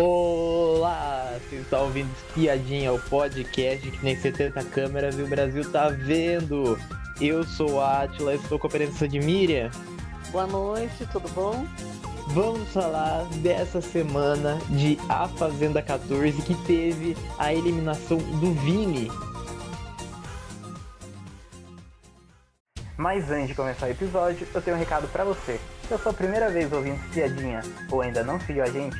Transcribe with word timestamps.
Olá, 0.00 1.36
vocês 1.40 1.62
estão 1.62 1.82
ouvindo 1.86 2.08
Espiadinha, 2.28 2.92
o 2.92 3.00
podcast 3.00 3.90
que 3.90 4.04
nem 4.04 4.14
70 4.14 4.62
câmeras 4.66 5.18
e 5.18 5.22
o 5.22 5.26
Brasil 5.26 5.68
tá 5.72 5.88
vendo. 5.88 6.78
Eu 7.20 7.42
sou 7.42 7.72
o 7.72 7.80
Atila, 7.80 8.36
estou 8.36 8.60
com 8.60 8.68
a 8.68 8.70
presença 8.70 9.08
de 9.08 9.18
Miriam. 9.18 9.72
Boa 10.30 10.46
noite, 10.46 11.04
tudo 11.10 11.28
bom? 11.30 11.66
Vamos 12.28 12.68
falar 12.68 13.24
dessa 13.42 13.80
semana 13.80 14.60
de 14.68 14.96
A 15.08 15.26
Fazenda 15.26 15.82
14 15.82 16.42
que 16.42 16.54
teve 16.64 17.16
a 17.36 17.52
eliminação 17.52 18.18
do 18.18 18.52
Vini. 18.54 19.10
Mas 22.96 23.28
antes 23.32 23.48
de 23.48 23.54
começar 23.56 23.86
o 23.86 23.90
episódio, 23.90 24.46
eu 24.54 24.62
tenho 24.62 24.76
um 24.76 24.78
recado 24.78 25.08
para 25.08 25.24
você. 25.24 25.58
Se 25.88 25.92
é 25.92 25.96
a 25.96 25.98
sua 25.98 26.12
primeira 26.12 26.48
vez 26.50 26.72
ouvindo 26.72 27.00
Espiadinha 27.06 27.62
ou 27.90 28.00
ainda 28.00 28.22
não 28.22 28.38
seguiu 28.38 28.62
a 28.62 28.66
gente, 28.66 28.96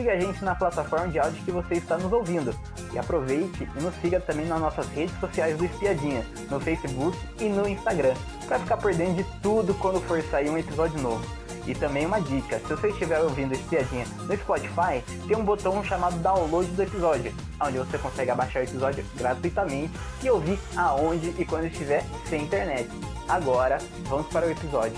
siga 0.00 0.12
a 0.14 0.18
gente 0.18 0.42
na 0.42 0.54
plataforma 0.54 1.08
de 1.08 1.18
áudio 1.18 1.44
que 1.44 1.50
você 1.50 1.74
está 1.74 1.98
nos 1.98 2.10
ouvindo. 2.10 2.54
E 2.92 2.98
aproveite 2.98 3.68
e 3.76 3.82
nos 3.82 3.94
siga 3.96 4.18
também 4.18 4.46
nas 4.46 4.58
nossas 4.58 4.88
redes 4.88 5.14
sociais 5.20 5.58
do 5.58 5.64
Espiadinha, 5.66 6.24
no 6.50 6.58
Facebook 6.58 7.18
e 7.38 7.50
no 7.50 7.68
Instagram, 7.68 8.14
para 8.46 8.58
ficar 8.58 8.78
por 8.78 8.94
dentro 8.94 9.22
de 9.22 9.40
tudo 9.42 9.74
quando 9.74 10.00
for 10.00 10.22
sair 10.22 10.48
um 10.48 10.56
episódio 10.56 10.98
novo. 11.02 11.22
E 11.66 11.74
também 11.74 12.06
uma 12.06 12.18
dica, 12.18 12.58
se 12.60 12.64
você 12.64 12.88
estiver 12.88 13.20
ouvindo 13.20 13.52
Espiadinha 13.52 14.06
no 14.26 14.34
Spotify, 14.38 15.04
tem 15.28 15.36
um 15.36 15.44
botão 15.44 15.84
chamado 15.84 16.16
download 16.20 16.66
do 16.70 16.82
episódio, 16.82 17.34
onde 17.60 17.78
você 17.78 17.98
consegue 17.98 18.30
abaixar 18.30 18.62
o 18.62 18.64
episódio 18.64 19.04
gratuitamente 19.16 19.92
e 20.22 20.30
ouvir 20.30 20.58
aonde 20.76 21.34
e 21.38 21.44
quando 21.44 21.66
estiver 21.66 22.02
sem 22.24 22.44
internet. 22.44 22.88
Agora, 23.28 23.76
vamos 24.08 24.26
para 24.28 24.46
o 24.46 24.50
episódio. 24.50 24.96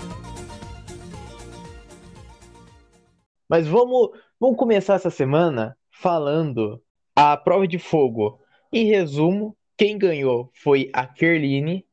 Mas 3.49 3.67
vamos, 3.67 4.09
vamos 4.43 4.57
começar 4.57 4.95
essa 4.95 5.09
semana 5.09 5.77
falando 5.89 6.83
a 7.15 7.37
prova 7.37 7.65
de 7.65 7.79
fogo. 7.79 8.41
Em 8.73 8.83
resumo, 8.87 9.55
quem 9.77 9.97
ganhou 9.97 10.51
foi 10.53 10.89
a 10.91 11.07
Kerline. 11.07 11.85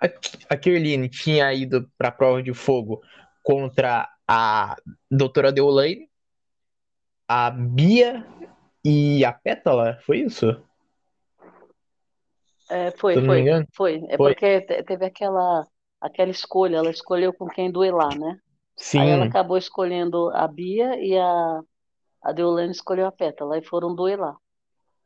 A, 0.00 0.06
a 0.54 0.56
Kerline 0.56 1.08
tinha 1.08 1.52
ido 1.52 1.90
para 1.98 2.06
a 2.06 2.12
prova 2.12 2.40
de 2.40 2.54
fogo 2.54 3.02
contra 3.42 4.08
a 4.24 4.76
doutora 5.10 5.50
Deolaine, 5.50 6.08
a 7.26 7.50
Bia 7.50 8.24
e 8.84 9.24
a 9.24 9.32
Pétala, 9.32 9.98
foi 10.06 10.18
isso? 10.20 10.46
É, 12.70 12.92
foi, 12.92 13.16
foi, 13.26 13.44
foi. 13.72 14.04
É 14.08 14.16
Foi. 14.16 14.32
porque 14.32 14.60
te- 14.60 14.82
teve 14.84 15.06
aquela, 15.06 15.66
aquela 16.00 16.30
escolha, 16.30 16.76
ela 16.76 16.90
escolheu 16.90 17.32
com 17.32 17.48
quem 17.48 17.68
duelar, 17.68 18.16
né? 18.16 18.38
Sim, 18.76 19.00
Aí 19.00 19.08
ela 19.08 19.24
acabou 19.24 19.58
escolhendo 19.58 20.30
a 20.30 20.46
Bia 20.46 21.00
e 21.00 21.18
a, 21.18 21.60
a 22.28 22.32
Deolane 22.32 22.72
escolheu 22.72 23.06
a 23.06 23.12
Pétala, 23.12 23.58
e 23.58 23.64
foram 23.64 23.94
duelar. 23.94 24.36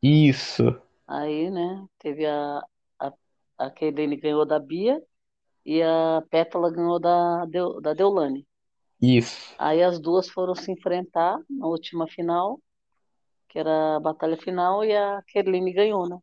isso, 0.03 0.81
Aí, 1.07 1.51
né, 1.51 1.87
teve 1.99 2.25
a, 2.27 2.61
a, 2.99 3.13
a 3.59 3.71
Keilene 3.71 4.17
ganhou 4.17 4.47
da 4.47 4.59
Bia 4.59 5.03
e 5.67 5.83
a 5.83 6.23
Pétala 6.31 6.71
ganhou 6.73 7.01
da, 7.01 7.47
Deu- 7.47 7.81
da 7.83 7.95
Deolane. 7.95 8.47
isso, 9.01 9.57
Aí 9.57 9.81
as 9.81 10.01
duas 10.01 10.29
foram 10.29 10.57
se 10.57 10.73
enfrentar 10.73 11.39
na 11.49 11.67
última 11.69 12.09
final, 12.09 12.61
que 13.49 13.59
era 13.59 13.97
a 13.97 14.01
batalha 14.01 14.37
final, 14.39 14.85
e 14.85 14.97
a 14.97 15.23
Kerline 15.29 15.73
ganhou, 15.73 16.09
né? 16.09 16.19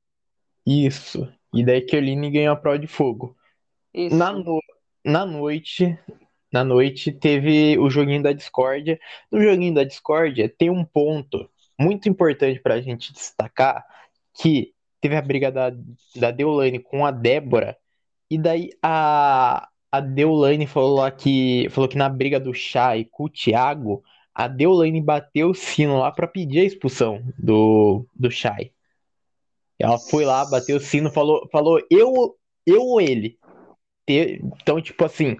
isso. 0.66 1.31
E 1.53 1.64
daí 1.66 1.81
Kerline 1.81 2.30
ganhou 2.31 2.53
a 2.53 2.56
prova 2.58 2.78
de 2.80 2.88
fogo. 2.88 3.36
Na, 4.09 4.31
Isso. 4.31 4.34
no- 4.34 4.62
na 5.06 5.25
noite, 5.25 6.00
na 6.52 6.64
noite 6.64 7.12
teve 7.12 7.78
o 7.78 7.90
joguinho 7.90 8.23
da 8.23 8.31
discórdia. 8.31 9.00
No 9.31 9.42
joguinho 9.42 9.73
da 9.73 9.84
discórdia 9.84 10.48
tem 10.50 10.70
um 10.70 10.86
ponto 10.86 11.50
muito 11.80 12.09
importante 12.09 12.59
pra 12.59 12.81
gente 12.81 13.14
destacar, 13.14 13.86
que 14.34 14.73
teve 15.00 15.16
a 15.16 15.22
briga 15.22 15.52
da, 15.52 15.72
da 16.16 16.31
Deolane 16.31 16.80
com 16.80 17.06
a 17.06 17.12
Débora, 17.12 17.78
e 18.30 18.38
daí 18.38 18.70
a, 18.81 19.69
a 19.91 20.00
Deolane 20.00 20.68
falou 20.68 20.97
lá 20.97 21.12
que, 21.12 21.68
falou 21.69 21.88
que 21.88 21.97
na 21.97 22.09
briga 22.09 22.40
do 22.40 22.53
Chay 22.53 23.06
com 23.06 23.25
o 23.25 23.29
Thiago, 23.29 24.03
a 24.34 24.47
Deolane 24.47 25.02
bateu 25.02 25.50
o 25.50 25.56
sino 25.56 26.00
lá 26.00 26.12
pra 26.12 26.28
pedir 26.28 26.59
a 26.59 26.66
expulsão 26.66 27.24
do, 27.38 28.06
do 28.16 28.29
Chay. 28.29 28.72
Ela 29.79 29.97
foi 29.97 30.25
lá, 30.25 30.46
bateu 30.50 30.78
o 30.78 30.79
sino, 30.79 31.12
falou, 31.12 31.47
falou 31.52 31.79
eu, 31.90 32.35
eu 32.66 32.81
ou 32.81 33.00
ele. 33.02 33.38
Então, 34.08 34.81
tipo 34.81 35.03
assim, 35.06 35.38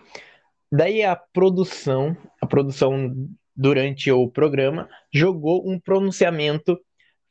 daí 0.72 1.04
a 1.04 1.16
produção, 1.16 2.16
a 2.42 2.46
produção 2.48 3.14
durante 3.56 4.12
o 4.12 4.30
programa 4.30 4.90
jogou 5.14 5.68
um 5.70 5.80
pronunciamento 5.80 6.80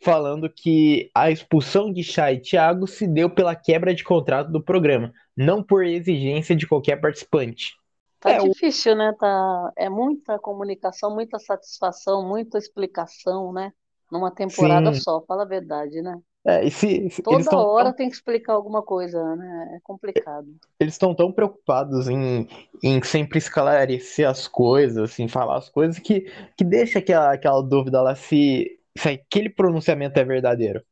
falando 0.02 0.50
que 0.50 1.10
a 1.14 1.30
expulsão 1.30 1.92
de 1.92 2.02
Chay 2.04 2.36
e 2.36 2.40
Thiago 2.40 2.86
se 2.86 3.06
deu 3.06 3.30
pela 3.30 3.56
quebra 3.56 3.94
de 3.94 4.04
contrato 4.04 4.50
do 4.52 4.62
programa, 4.62 5.12
não 5.36 5.62
por 5.62 5.84
exigência 5.84 6.54
de 6.54 6.66
qualquer 6.66 6.96
participante. 7.00 7.74
Tá 8.20 8.32
É, 8.32 8.42
o- 8.42 8.54
difícil, 8.54 8.96
né? 8.96 9.12
Tá, 9.18 9.72
é 9.76 9.88
muita 9.88 10.38
comunicação, 10.38 11.14
muita 11.14 11.38
satisfação, 11.38 12.26
muita 12.26 12.58
explicação, 12.58 13.52
né? 13.52 13.72
Numa 14.10 14.30
temporada 14.34 14.92
Sim. 14.92 14.92
só, 14.92 15.22
fala 15.26 15.42
a 15.42 15.46
verdade, 15.46 16.00
né? 16.02 16.18
É, 16.46 16.64
e 16.64 16.70
se, 16.70 17.10
se- 17.10 17.22
Toda 17.22 17.40
estão 17.40 17.58
hora 17.58 17.92
tem 17.92 18.08
que 18.08 18.14
explicar 18.14 18.52
alguma 18.52 18.80
coisa, 18.82 19.34
né? 19.34 19.74
É 19.76 19.80
complicado. 19.82 20.46
eles 20.78 20.94
estão 20.94 21.12
tão 21.14 21.32
preocupados 21.32 22.08
em, 22.08 22.46
em 22.82 23.02
sempre 23.02 23.38
esclarecer 23.38 24.28
as 24.28 24.46
coisas, 24.46 25.10
assim, 25.10 25.26
falar 25.26 25.56
as 25.56 25.68
coisas, 25.68 25.98
que, 25.98 26.30
que 26.56 26.62
deixa 26.64 27.00
aquela, 27.00 27.32
aquela 27.32 27.60
dúvida 27.62 28.00
lá 28.00 28.14
se, 28.14 28.78
se 28.96 29.08
aquele 29.08 29.50
pronunciamento 29.50 30.18
é 30.20 30.24
verdadeiro. 30.24 30.82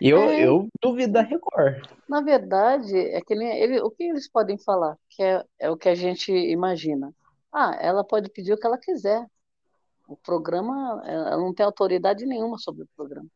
Eu, 0.00 0.18
É. 0.18 0.46
eu 0.46 0.68
duvido 0.82 1.14
da 1.14 1.22
Record. 1.22 1.82
Na 2.08 2.20
verdade, 2.20 2.96
é 2.98 3.20
que 3.22 3.34
nem 3.34 3.48
ele, 3.58 3.80
o 3.80 3.90
que 3.90 4.04
eles 4.04 4.28
podem 4.30 4.58
falar, 4.58 4.96
que 5.08 5.22
é, 5.22 5.42
é 5.58 5.70
o 5.70 5.76
que 5.76 5.88
a 5.88 5.94
gente 5.94 6.30
imagina. 6.32 7.12
Ah, 7.52 7.78
ela 7.80 8.04
pode 8.04 8.28
pedir 8.30 8.52
o 8.52 8.58
que 8.58 8.66
ela 8.66 8.76
quiser. 8.76 9.24
O 10.06 10.16
programa, 10.16 11.02
ela 11.06 11.36
não 11.38 11.54
tem 11.54 11.64
autoridade 11.64 12.26
nenhuma 12.26 12.58
sobre 12.58 12.82
o 12.82 12.88
programa. 12.94 13.28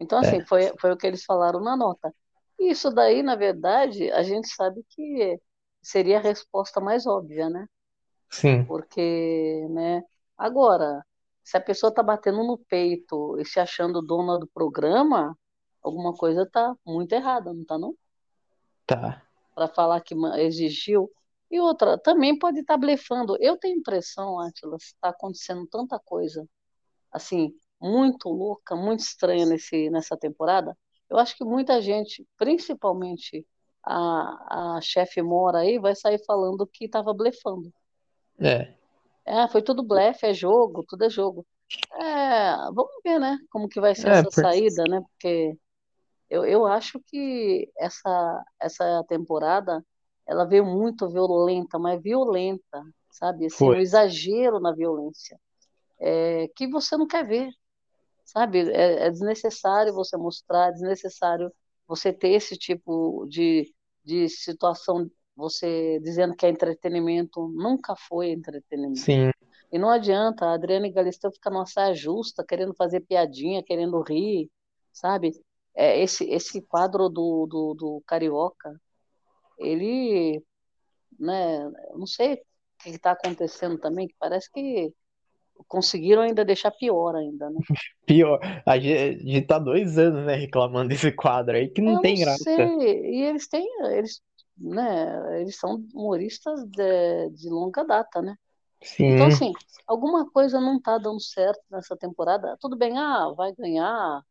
Então, 0.00 0.18
assim, 0.18 0.36
É. 0.38 0.44
foi, 0.46 0.72
foi 0.80 0.92
o 0.92 0.96
que 0.96 1.06
eles 1.06 1.24
falaram 1.24 1.60
na 1.60 1.76
nota. 1.76 2.14
E 2.58 2.70
isso 2.70 2.90
daí, 2.90 3.22
na 3.22 3.36
verdade, 3.36 4.10
a 4.12 4.22
gente 4.22 4.48
sabe 4.48 4.84
que 4.90 5.40
seria 5.82 6.18
a 6.18 6.20
resposta 6.22 6.80
mais 6.80 7.06
óbvia, 7.06 7.48
né? 7.50 7.66
Sim, 8.30 8.66
Porque, 8.66 9.66
né? 9.70 10.02
Agora, 10.36 11.04
se 11.42 11.56
a 11.56 11.60
pessoa 11.60 11.90
está 11.90 12.02
batendo 12.02 12.42
no 12.44 12.58
peito 12.58 13.38
e 13.38 13.44
se 13.44 13.60
achando 13.60 14.02
dona 14.02 14.38
do 14.38 14.46
programa, 14.48 15.36
alguma 15.82 16.12
coisa 16.14 16.42
está 16.42 16.74
muito 16.86 17.12
errada, 17.12 17.52
não 17.52 17.62
está 17.62 17.78
não? 17.78 17.94
tá. 18.86 19.22
Para 19.54 19.68
falar 19.68 20.00
que 20.00 20.14
exigiu. 20.38 21.10
E 21.50 21.60
outra, 21.60 21.98
também 21.98 22.38
pode 22.38 22.60
estar 22.60 22.76
blefando. 22.78 23.36
Eu 23.40 23.56
tenho 23.58 23.78
impressão, 23.78 24.40
Átila, 24.40 24.76
está 24.76 25.10
acontecendo 25.10 25.66
tanta 25.66 25.98
coisa, 25.98 26.46
assim, 27.12 27.54
muito 27.82 28.28
louca, 28.30 28.76
muito 28.76 29.00
estranha 29.00 29.46
nesse, 29.46 29.90
nessa 29.90 30.16
temporada. 30.16 30.76
Eu 31.10 31.18
acho 31.18 31.36
que 31.36 31.44
muita 31.44 31.80
gente, 31.82 32.26
principalmente 32.38 33.46
a, 33.84 34.76
a 34.78 34.80
chefe 34.82 35.22
Mora 35.22 35.58
aí, 35.60 35.78
vai 35.78 35.94
sair 35.96 36.24
falando 36.26 36.66
que 36.66 36.86
estava 36.86 37.12
blefando. 37.14 37.72
É, 38.38 38.74
É, 39.24 39.48
foi 39.48 39.62
tudo 39.62 39.82
blefe, 39.84 40.26
é 40.26 40.34
jogo, 40.34 40.84
tudo 40.86 41.04
é 41.04 41.10
jogo. 41.10 41.46
É, 41.94 42.56
vamos 42.74 42.92
ver, 43.04 43.18
né, 43.20 43.38
como 43.50 43.68
que 43.68 43.80
vai 43.80 43.94
ser 43.94 44.08
É, 44.08 44.10
essa 44.10 44.30
por- 44.30 44.30
saída, 44.30 44.84
né? 44.88 45.00
Porque 45.02 45.56
eu, 46.30 46.44
eu 46.46 46.66
acho 46.66 47.00
que 47.06 47.70
essa, 47.78 48.44
essa 48.60 49.04
temporada 49.08 49.84
ela 50.26 50.44
veio 50.46 50.64
muito 50.66 51.08
violenta, 51.10 51.78
mas 51.78 52.02
violenta, 52.02 52.84
sabe? 53.10 53.46
Assim, 53.46 53.70
um 53.70 53.80
exagero 53.80 54.60
na 54.60 54.72
violência, 54.74 55.40
é, 56.00 56.48
que 56.56 56.68
você 56.68 56.96
não 56.96 57.06
quer 57.06 57.26
ver, 57.26 57.50
sabe? 58.32 58.70
É, 58.72 59.06
é 59.06 59.10
desnecessário 59.10 59.92
você 59.94 60.16
mostrar, 60.16 60.68
é 60.68 60.72
desnecessário 60.72 61.52
você 61.86 62.12
ter 62.12 62.30
esse 62.30 62.56
tipo 62.56 63.26
de, 63.28 63.72
de 64.04 64.28
situação, 64.28 65.10
você 65.36 66.00
dizendo 66.00 66.34
que 66.36 66.46
é 66.46 66.50
entretenimento, 66.50 67.48
nunca 67.54 67.94
foi 67.96 68.30
entretenimento. 68.30 69.04
sim, 69.04 69.30
E 69.72 69.78
não 69.78 69.90
adianta, 69.90 70.46
a 70.46 70.54
Adriane 70.54 70.92
Galisteu 70.92 71.32
fica 71.32 71.50
numa 71.50 71.66
saia 71.66 71.94
justa, 71.94 72.44
querendo 72.46 72.74
fazer 72.74 73.00
piadinha, 73.02 73.62
querendo 73.64 74.00
rir, 74.02 74.50
sabe? 74.92 75.32
É, 75.74 76.00
esse, 76.02 76.24
esse 76.30 76.62
quadro 76.62 77.08
do, 77.08 77.46
do, 77.46 77.74
do 77.74 78.02
Carioca, 78.06 78.80
ele, 79.58 80.42
né, 81.18 81.60
não 81.94 82.06
sei 82.06 82.34
o 82.34 82.38
que 82.82 82.90
está 82.90 83.12
acontecendo 83.12 83.78
também, 83.78 84.08
que 84.08 84.14
parece 84.18 84.50
que 84.52 84.92
conseguiram 85.68 86.22
ainda 86.22 86.44
deixar 86.44 86.70
pior 86.70 87.14
ainda, 87.14 87.50
né? 87.50 87.60
pior. 88.06 88.40
A 88.66 88.78
gente, 88.78 89.42
tá 89.42 89.58
dois 89.58 89.98
anos, 89.98 90.26
né, 90.26 90.34
reclamando 90.34 90.88
desse 90.88 91.12
quadro 91.12 91.56
aí 91.56 91.68
que 91.68 91.80
não 91.80 91.94
Eu 91.94 92.00
tem 92.00 92.14
não 92.14 92.24
graça. 92.24 92.44
sei, 92.44 92.56
e 92.56 93.22
eles 93.22 93.48
têm, 93.48 93.66
eles, 93.92 94.20
né, 94.56 95.40
eles 95.40 95.56
são 95.56 95.84
humoristas 95.94 96.64
de, 96.66 97.30
de 97.30 97.48
longa 97.48 97.84
data, 97.84 98.20
né? 98.22 98.36
Então, 98.98 99.30
Sim, 99.30 99.34
assim, 99.34 99.52
alguma 99.86 100.28
coisa 100.30 100.60
não 100.60 100.76
está 100.76 100.98
dando 100.98 101.20
certo 101.20 101.60
nessa 101.70 101.96
temporada. 101.96 102.56
Tudo 102.60 102.76
bem, 102.76 102.98
ah, 102.98 103.28
vai 103.36 103.52
ganhar, 103.54 104.22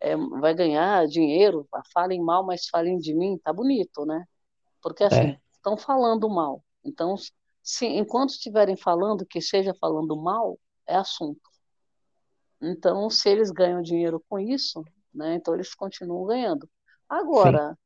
é, 0.00 0.16
vai 0.16 0.54
ganhar 0.54 1.06
dinheiro, 1.06 1.68
falem 1.92 2.20
mal, 2.20 2.44
mas 2.44 2.66
falem 2.68 2.98
de 2.98 3.14
mim, 3.14 3.38
tá 3.42 3.52
bonito, 3.52 4.04
né? 4.04 4.24
Porque 4.82 5.04
assim, 5.04 5.28
é, 5.28 5.40
estão 5.52 5.76
falando 5.76 6.28
mal. 6.28 6.64
Então, 6.84 7.14
se 7.62 7.86
enquanto 7.86 8.30
estiverem 8.30 8.76
falando, 8.76 9.26
que 9.26 9.40
seja 9.40 9.74
falando 9.74 10.16
mal, 10.16 10.58
é 10.90 10.96
assunto. 10.96 11.40
Então, 12.60 13.08
se 13.08 13.28
eles 13.28 13.50
ganham 13.50 13.80
dinheiro 13.80 14.22
com 14.28 14.38
isso, 14.38 14.84
né, 15.14 15.34
então 15.34 15.54
eles 15.54 15.74
continuam 15.74 16.26
ganhando. 16.26 16.68
Agora, 17.08 17.76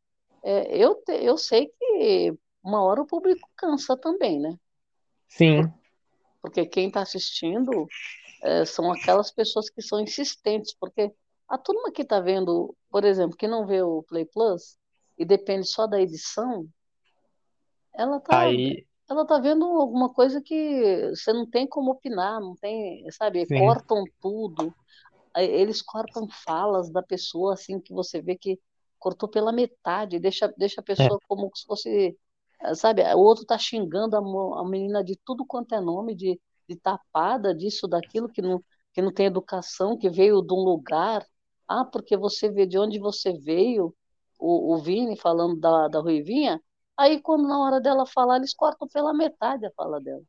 é, 0.43 0.77
eu, 0.77 0.97
te- 0.97 1.25
eu 1.25 1.39
sei 1.39 1.69
que 1.79 2.37
uma 2.63 2.83
hora 2.83 3.03
o 3.03 3.07
público 3.07 3.49
cansa 3.57 3.97
também, 3.97 4.41
né? 4.41 4.59
Sim. 5.29 5.73
Porque 6.43 6.67
quem 6.67 6.89
está 6.89 7.03
assistindo 7.03 7.87
é, 8.43 8.65
são 8.65 8.91
aquelas 8.93 9.31
pessoas 9.31 9.71
que 9.71 9.81
são 9.81 10.01
insistentes, 10.01 10.75
porque 10.75 11.13
a 11.49 11.57
turma 11.57 11.93
que 11.93 12.03
está 12.03 12.21
vendo, 12.21 12.77
por 12.91 13.05
exemplo, 13.05 13.37
que 13.37 13.47
não 13.49 13.67
vê 13.67 13.81
o 13.83 14.03
Play 14.03 14.25
Plus 14.27 14.77
e 15.17 15.25
depende 15.25 15.67
só 15.67 15.87
da 15.87 16.01
edição, 16.01 16.67
ela 17.95 18.19
tá, 18.21 18.41
Aí, 18.41 18.85
ela 19.09 19.27
tá 19.27 19.39
vendo 19.39 19.65
alguma 19.67 20.13
coisa 20.13 20.41
que 20.41 21.11
você 21.11 21.33
não 21.33 21.49
tem 21.49 21.67
como 21.67 21.91
opinar, 21.93 22.41
não 22.41 22.57
tem, 22.57 23.11
sabe? 23.13 23.47
sim, 23.49 23.55
Cortam 23.55 24.05
tudo, 24.21 24.75
eles 25.37 25.83
cortam 25.83 26.29
falas 26.29 26.91
da 26.91 27.03
pessoa, 27.03 27.55
assim, 27.55 27.81
que 27.81 27.93
você 27.93 28.23
vê 28.23 28.37
que 28.37 28.61
cortou 28.99 29.29
pela 29.29 29.53
metade, 29.53 30.19
deixa, 30.19 30.49
deixa 30.57 30.81
a 30.81 30.85
é, 30.99 31.09
pessoa 31.09 31.21
como 31.29 31.51
se 31.55 31.65
fosse, 31.67 32.17
eh, 32.63 32.75
sabe? 32.75 33.03
O 33.15 33.19
outro 33.21 33.45
tá 33.45 33.59
xingando 33.59 34.17
a, 34.17 34.21
a 34.61 34.65
menina 34.69 35.05
de 35.05 35.17
tudo 35.25 35.45
quanto 35.47 35.75
é 35.75 35.81
nome, 35.81 36.15
de, 36.15 36.41
de 36.69 36.77
tapada, 36.77 37.55
disso, 37.55 37.87
daquilo, 37.89 38.29
que 38.29 38.41
não, 38.43 38.63
que 38.93 39.03
não 39.03 39.13
tem 39.13 39.27
educação, 39.27 39.99
que 39.99 40.09
veio 40.09 40.41
de 40.43 40.55
um 40.55 40.59
lugar. 40.65 41.27
Ah, 41.69 41.85
porque 41.85 42.17
você 42.17 42.51
vê 42.51 42.67
de 42.67 42.79
onde 42.79 42.99
você 42.99 43.33
veio, 43.33 43.95
o, 44.39 44.75
o 44.75 44.79
Vini 44.79 45.17
falando 45.17 45.59
da, 45.61 45.89
da 45.89 46.01
Ruivinha, 46.01 46.61
aí 46.97 47.21
quando 47.23 47.47
na 47.49 47.59
hora 47.61 47.81
dela 47.81 48.07
falar, 48.07 48.37
eles 48.39 48.55
cortam 48.55 48.89
pela 48.89 49.15
metade 49.15 49.67
a 49.67 49.73
fala 49.73 50.01
dela. 50.01 50.23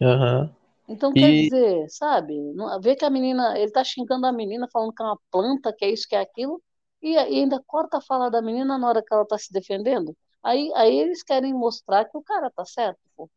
aham. 0.00 0.50
Então, 0.88 1.14
quer 1.14 1.34
E 1.34 1.34
dizer, 1.34 1.86
sabe, 1.90 2.34
vê 2.80 2.96
que 2.96 3.04
a 3.04 3.10
menina, 3.10 3.58
ele 3.58 3.70
tá 3.70 3.84
xingando 3.84 4.26
a 4.26 4.32
menina, 4.32 4.66
falando 4.72 4.92
que 4.94 5.02
é 5.02 5.06
uma 5.06 5.18
planta, 5.30 5.72
que 5.72 5.84
é 5.84 5.90
isso, 5.90 6.08
que 6.08 6.16
é 6.16 6.20
aquilo, 6.20 6.62
e, 7.02 7.16
ainda 7.16 7.62
corta 7.66 7.98
a 7.98 8.00
fala 8.00 8.30
da 8.30 8.40
menina 8.42 8.78
na 8.78 8.88
hora 8.88 9.02
que 9.04 9.12
ela 9.12 9.26
tá 9.26 9.36
se 9.38 9.52
defendendo. 9.52 10.16
Aí, 10.42 10.72
aí 10.74 10.98
eles 10.98 11.22
querem 11.22 11.52
mostrar 11.52 12.06
que 12.06 12.16
o 12.16 12.22
cara 12.22 12.50
tá 12.50 12.64
certo, 12.64 12.98
pô, 13.16 13.30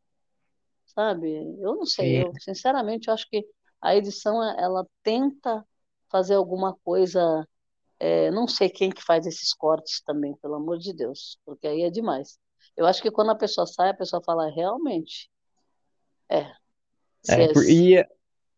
sabe? 0.88 1.32
Eu 1.62 1.76
não 1.76 1.86
sei, 1.86 2.20
eu 2.22 2.36
sinceramente 2.40 3.08
eu 3.10 3.14
acho 3.14 3.30
que 3.30 3.46
a 3.82 3.96
edição, 3.96 4.44
ela 4.60 4.86
tenta 5.04 5.66
fazer 6.12 6.36
alguma 6.36 6.76
coisa, 6.84 7.48
é, 8.00 8.32
não 8.32 8.48
sei 8.48 8.70
quem 8.70 8.90
que 8.92 9.04
faz 9.04 9.26
esses 9.28 9.54
cortes 9.54 10.02
também, 10.04 10.36
pelo 10.38 10.56
amor 10.56 10.78
de 10.80 10.94
Deus, 10.94 11.38
porque 11.46 11.68
aí 11.68 11.84
é 11.84 11.90
demais. 11.92 12.40
Eu 12.78 12.86
acho 12.86 13.02
que 13.02 13.12
quando 13.12 13.32
a 13.32 13.36
pessoa 13.36 13.66
sai, 13.68 13.90
a 13.90 13.94
pessoa 13.94 14.22
fala, 14.24 14.50
realmente, 14.50 15.30
é, 16.30 16.40
é, 17.28 17.44
é, 17.44 17.48
por- 17.48 17.64
e, 17.70 18.06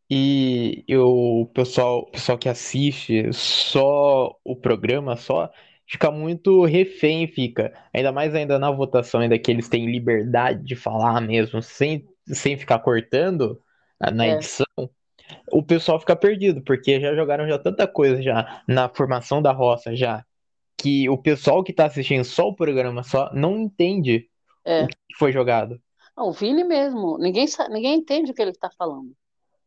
e 0.09 0.85
eu, 0.87 1.07
o 1.09 1.47
pessoal, 1.47 2.07
pessoal 2.11 2.37
que 2.37 2.49
assiste 2.49 3.31
só 3.33 4.37
o 4.43 4.55
programa, 4.55 5.17
só, 5.17 5.51
fica 5.87 6.11
muito 6.11 6.65
refém, 6.65 7.27
fica. 7.27 7.73
Ainda 7.93 8.11
mais 8.11 8.35
ainda 8.35 8.59
na 8.59 8.71
votação, 8.71 9.21
ainda 9.21 9.39
que 9.39 9.51
eles 9.51 9.69
têm 9.69 9.87
liberdade 9.91 10.63
de 10.65 10.75
falar 10.75 11.21
mesmo, 11.21 11.61
sem, 11.61 12.07
sem 12.27 12.57
ficar 12.57 12.79
cortando 12.79 13.61
na 13.99 14.11
na 14.11 14.27
é, 14.27 14.29
edição. 14.29 14.65
o 15.51 15.63
pessoal 15.63 15.99
fica 15.99 16.15
perdido, 16.15 16.61
porque 16.63 16.99
já 16.99 17.15
jogaram 17.15 17.47
já 17.47 17.59
tanta 17.59 17.87
coisa 17.87 18.21
já 18.21 18.63
na 18.67 18.89
formação 18.89 19.41
da 19.41 19.51
roça 19.51 19.95
já, 19.95 20.25
que 20.83 21.09
o 21.09 21.17
pessoal 21.17 21.63
que 21.63 21.73
tá 21.73 21.85
assistindo 21.87 22.23
só 22.25 22.47
o 22.49 22.55
programa 22.55 23.03
só 23.03 23.31
não 23.33 23.57
entende 23.61 24.29
o 24.77 24.87
é. 24.87 24.87
que 24.87 24.95
foi 25.17 25.31
jogado. 25.31 25.81
Ah, 26.15 26.23
o 26.25 26.31
Vini 26.31 26.63
mesmo, 26.63 27.17
ninguém, 27.17 27.47
sa- 27.47 27.69
ninguém 27.69 27.95
entende 27.99 28.31
o 28.31 28.33
que 28.33 28.41
ele 28.41 28.51
está 28.51 28.69
falando. 28.77 29.15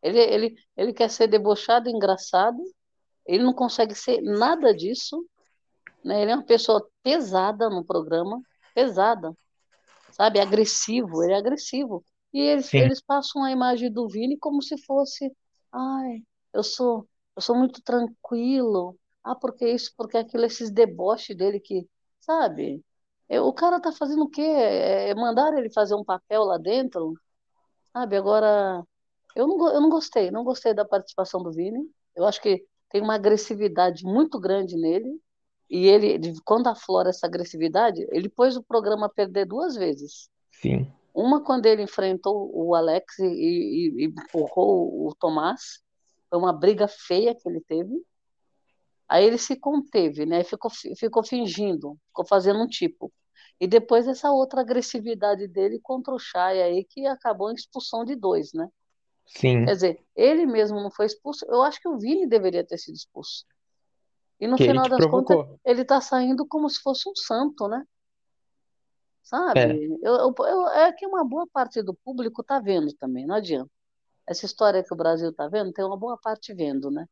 Ele, 0.03 0.21
ele, 0.21 0.57
ele 0.77 0.93
quer 0.95 1.11
ser 1.11 1.29
debochado, 1.29 1.91
engraçado, 1.91 2.63
ele 3.27 3.45
não 3.45 3.55
consegue 3.55 3.95
ser 3.95 4.21
nada 4.23 4.75
disso, 4.75 5.27
né? 6.05 6.23
Ele 6.23 6.33
é 6.33 6.35
uma 6.37 6.45
pessoa 6.47 6.89
pesada 7.03 7.71
no 7.71 7.85
programa, 7.85 8.43
pesada, 8.75 9.37
sabe? 10.11 10.41
Agressivo, 10.41 11.23
ele 11.25 11.35
é 11.35 11.37
agressivo. 11.39 12.05
E 12.33 12.41
eles, 12.41 12.73
Sim, 12.73 12.79
eles 12.79 13.03
passam 13.03 13.45
a 13.45 13.51
imagem 13.53 13.93
do 13.93 14.09
Vini 14.09 14.39
como 14.39 14.63
se 14.63 14.77
fosse, 14.85 15.33
ai, 15.73 16.23
eu 16.55 16.63
sou, 16.65 17.09
eu 17.37 17.43
sou 17.43 17.57
muito 17.59 17.83
tranquilo, 17.83 18.97
ah, 19.27 19.37
porque 19.37 19.69
isso, 19.69 19.93
porque 19.97 20.19
aquilo, 20.19 20.47
esses 20.47 20.71
deboches 20.73 21.37
dele 21.37 21.61
que, 21.61 21.89
sabe? 22.21 22.85
É, 23.29 23.41
O 23.43 23.53
cara 23.55 23.81
tá 23.81 23.93
fazendo 23.93 24.25
o 24.25 24.31
quê? 24.31 24.43
É, 24.43 25.15
mandaram 25.17 25.59
ele 25.59 25.71
fazer 25.73 25.95
um 25.97 26.05
papel 26.05 26.45
lá 26.45 26.59
dentro, 26.59 27.15
Sabe, 27.93 28.17
agora, 28.17 28.85
eu 29.35 29.47
não, 29.47 29.73
eu 29.73 29.81
não 29.81 29.89
gostei, 29.91 30.31
não 30.31 30.45
gostei 30.45 30.75
da 30.75 30.85
participação 30.85 31.43
do 31.43 31.53
Vini. 31.53 31.81
Eu 32.15 32.27
acho 32.27 32.41
que 32.43 32.65
tem 32.91 33.03
uma 33.03 33.15
agressividade 33.17 34.05
muito 34.05 34.39
grande 34.41 34.77
nele. 34.77 35.21
E 35.71 35.87
ele, 35.89 36.21
quando 36.45 36.69
aflora 36.69 37.11
essa 37.11 37.27
agressividade, 37.27 38.07
ele 38.13 38.29
pôs 38.29 38.57
o 38.57 38.63
programa 38.63 39.07
a 39.07 39.11
perder 39.11 39.47
duas 39.47 39.75
vezes. 39.77 40.29
sim, 40.51 40.93
Uma 41.15 41.43
quando 41.43 41.67
ele 41.67 41.83
enfrentou 41.83 42.51
o 42.55 42.75
Alex 42.75 43.19
e, 43.21 43.25
e- 43.27 44.05
e 44.05 44.07
empurrou 44.07 45.09
o 45.09 45.15
Tomás. 45.17 45.81
Foi 46.31 46.39
uma 46.39 46.53
briga 46.53 46.89
feia 46.89 47.35
que 47.35 47.49
ele 47.49 47.61
teve. 47.63 47.93
Aí 49.09 49.25
ele 49.25 49.39
se 49.39 49.57
conteve, 49.57 50.27
né? 50.27 50.45
Ficou, 50.45 50.71
fi- 50.71 50.95
ficou 50.97 51.25
fingindo, 51.25 51.99
ficou 52.09 52.27
fazendo 52.27 52.61
um 52.63 52.67
tipo. 52.69 53.13
E 53.61 53.67
depois 53.67 54.07
essa 54.09 54.31
outra 54.33 54.61
agressividade 54.63 55.49
dele 55.49 55.81
contra 55.83 56.15
o 56.15 56.19
Chay 56.19 56.63
aí, 56.63 56.85
que 56.85 57.07
acabou 57.07 57.51
em 57.51 57.55
expulsão 57.55 58.05
de 58.05 58.17
dois, 58.17 58.53
né? 58.53 58.69
Quer 59.65 59.75
sim. 59.75 59.75
dizer, 59.75 60.07
ele 60.17 60.47
mesmo 60.47 60.81
não 60.83 60.91
foi 60.91 61.07
expulso. 61.07 61.45
Eu 61.49 61.63
acho 61.63 61.81
que 61.81 61.89
o 61.89 61.99
Vini 61.99 62.27
deveria 62.29 62.65
ter 62.67 62.79
sido 62.79 62.95
expulso. 62.97 63.45
E 64.41 64.47
no 64.49 64.59
Que 64.59 64.67
final 64.67 64.89
das 64.89 65.07
contas, 65.07 65.39
provocou. 65.39 65.61
ele 65.65 65.85
tá 65.85 66.01
saindo 66.01 66.47
como 66.49 66.71
se 66.71 66.81
fosse 66.83 67.09
um 67.09 67.15
santo, 67.17 67.69
né? 67.69 67.85
É, 69.55 69.67
Sabe? 69.71 69.99
Eu, 70.03 70.15
eu, 70.17 70.35
eu- 70.47 70.69
é 70.69 70.93
que 70.93 71.07
uma 71.07 71.25
boa 71.25 71.47
parte 71.49 71.83
do 71.83 71.95
público 71.95 72.43
tá 72.45 72.61
vendo 72.61 72.93
também, 72.95 73.27
não 73.27 73.35
adianta. 73.35 73.71
Essa 74.27 74.47
história 74.47 74.85
que 74.85 74.95
o 74.95 74.97
Brasil 74.99 75.33
tá 75.35 75.49
vendo, 75.49 75.73
tem 75.73 75.85
uma 75.85 75.99
boa 75.99 76.19
parte 76.19 76.55
vendo, 76.55 76.91
né? 76.91 77.07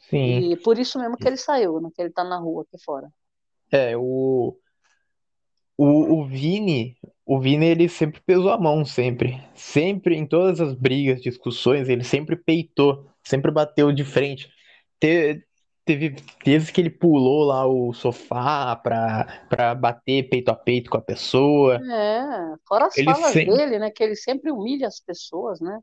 Sim. 0.00 0.50
E 0.52 0.56
por 0.64 0.78
isso 0.78 0.98
mesmo 0.98 1.18
que 1.18 1.28
ele 1.28 1.36
saiu, 1.36 1.80
né? 1.80 1.90
Que 1.94 2.02
ele 2.02 2.12
tá 2.12 2.24
na 2.24 2.38
rua 2.38 2.62
aqui 2.62 2.78
fora. 2.84 3.10
É, 3.72 3.96
o, 3.96 4.56
o, 5.76 6.20
o 6.20 6.26
Vini, 6.26 6.96
o 7.24 7.40
Vini 7.40 7.66
ele 7.66 7.88
sempre 7.88 8.20
pesou 8.20 8.50
a 8.50 8.58
mão, 8.58 8.84
sempre. 8.84 9.42
Sempre, 9.54 10.16
em 10.16 10.26
todas 10.26 10.60
as 10.60 10.74
brigas, 10.74 11.22
discussões, 11.22 11.88
ele 11.88 12.04
sempre 12.04 12.36
peitou, 12.36 13.06
sempre 13.22 13.50
bateu 13.50 13.92
de 13.92 14.04
frente. 14.04 14.48
Te- 15.00 15.44
Teve 15.84 16.14
vezes 16.44 16.70
que 16.70 16.80
ele 16.80 16.90
pulou 16.90 17.42
lá 17.44 17.66
o 17.66 17.92
sofá 17.92 18.76
pra, 18.76 19.46
pra 19.48 19.74
bater 19.74 20.28
peito 20.28 20.48
a 20.50 20.54
peito 20.54 20.88
com 20.90 20.98
a 20.98 21.00
pessoa. 21.00 21.82
É, 21.92 22.56
fora 22.66 22.86
as 22.86 22.96
Ele 22.96 23.14
falas 23.14 23.40
sempre. 23.40 23.44
dele, 23.44 23.78
né? 23.78 23.90
Que 23.90 24.02
ele 24.04 24.16
sempre 24.16 24.50
humilha 24.50 24.86
as 24.88 25.00
pessoas, 25.00 25.60
né? 25.60 25.80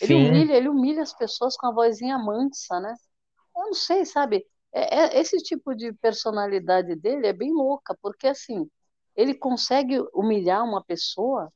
Ele 0.00 0.14
Sim, 0.14 0.16
humilha, 0.16 0.54
ele 0.56 0.68
humilha 0.68 1.02
as 1.02 1.14
pessoas 1.16 1.56
com 1.56 1.68
a 1.68 1.72
vozinha 1.74 2.18
mansa, 2.18 2.80
né? 2.80 2.94
Não 3.72 3.74
sei, 3.74 4.04
sabe? 4.04 4.46
É, 4.70 5.16
é- 5.16 5.20
esse 5.20 5.38
tipo 5.38 5.74
de 5.74 5.94
personalidade 5.94 6.94
dele 6.94 7.26
é 7.26 7.32
bem 7.32 7.50
louca, 7.54 7.96
porque 8.02 8.26
assim, 8.26 8.70
ele 9.16 9.32
consegue 9.34 9.98
humilhar 10.12 10.62
uma 10.62 10.84
pessoa 10.84 11.50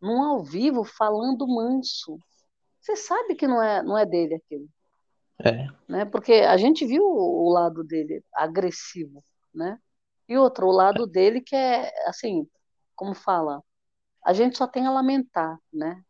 num 0.00 0.22
ao 0.22 0.44
vivo 0.44 0.84
falando 0.84 1.46
manso. 1.48 2.18
Você 2.80 2.96
sabe 2.96 3.34
que 3.36 3.46
não 3.48 3.62
é, 3.62 3.82
não 3.82 3.98
é 3.98 4.06
dele 4.06 4.34
aquilo, 4.36 4.68
é, 5.38 5.68
né? 5.88 6.04
Porque 6.04 6.32
a 6.34 6.56
gente 6.56 6.84
viu 6.86 7.02
o, 7.04 7.50
lado 7.52 7.84
dele 7.84 8.22
agressivo, 8.34 9.22
né? 9.54 9.78
E 10.28 10.36
outro, 10.38 10.66
o 10.66 10.72
lado 10.72 11.06
dele 11.06 11.40
que 11.40 11.54
é 11.56 11.90
assim, 12.08 12.48
como 12.96 13.14
fala, 13.14 13.62
a 14.24 14.32
gente 14.32 14.58
só 14.58 14.66
tem 14.66 14.86
a 14.86 14.92
lamentar, 14.92 15.58
né? 15.72 16.02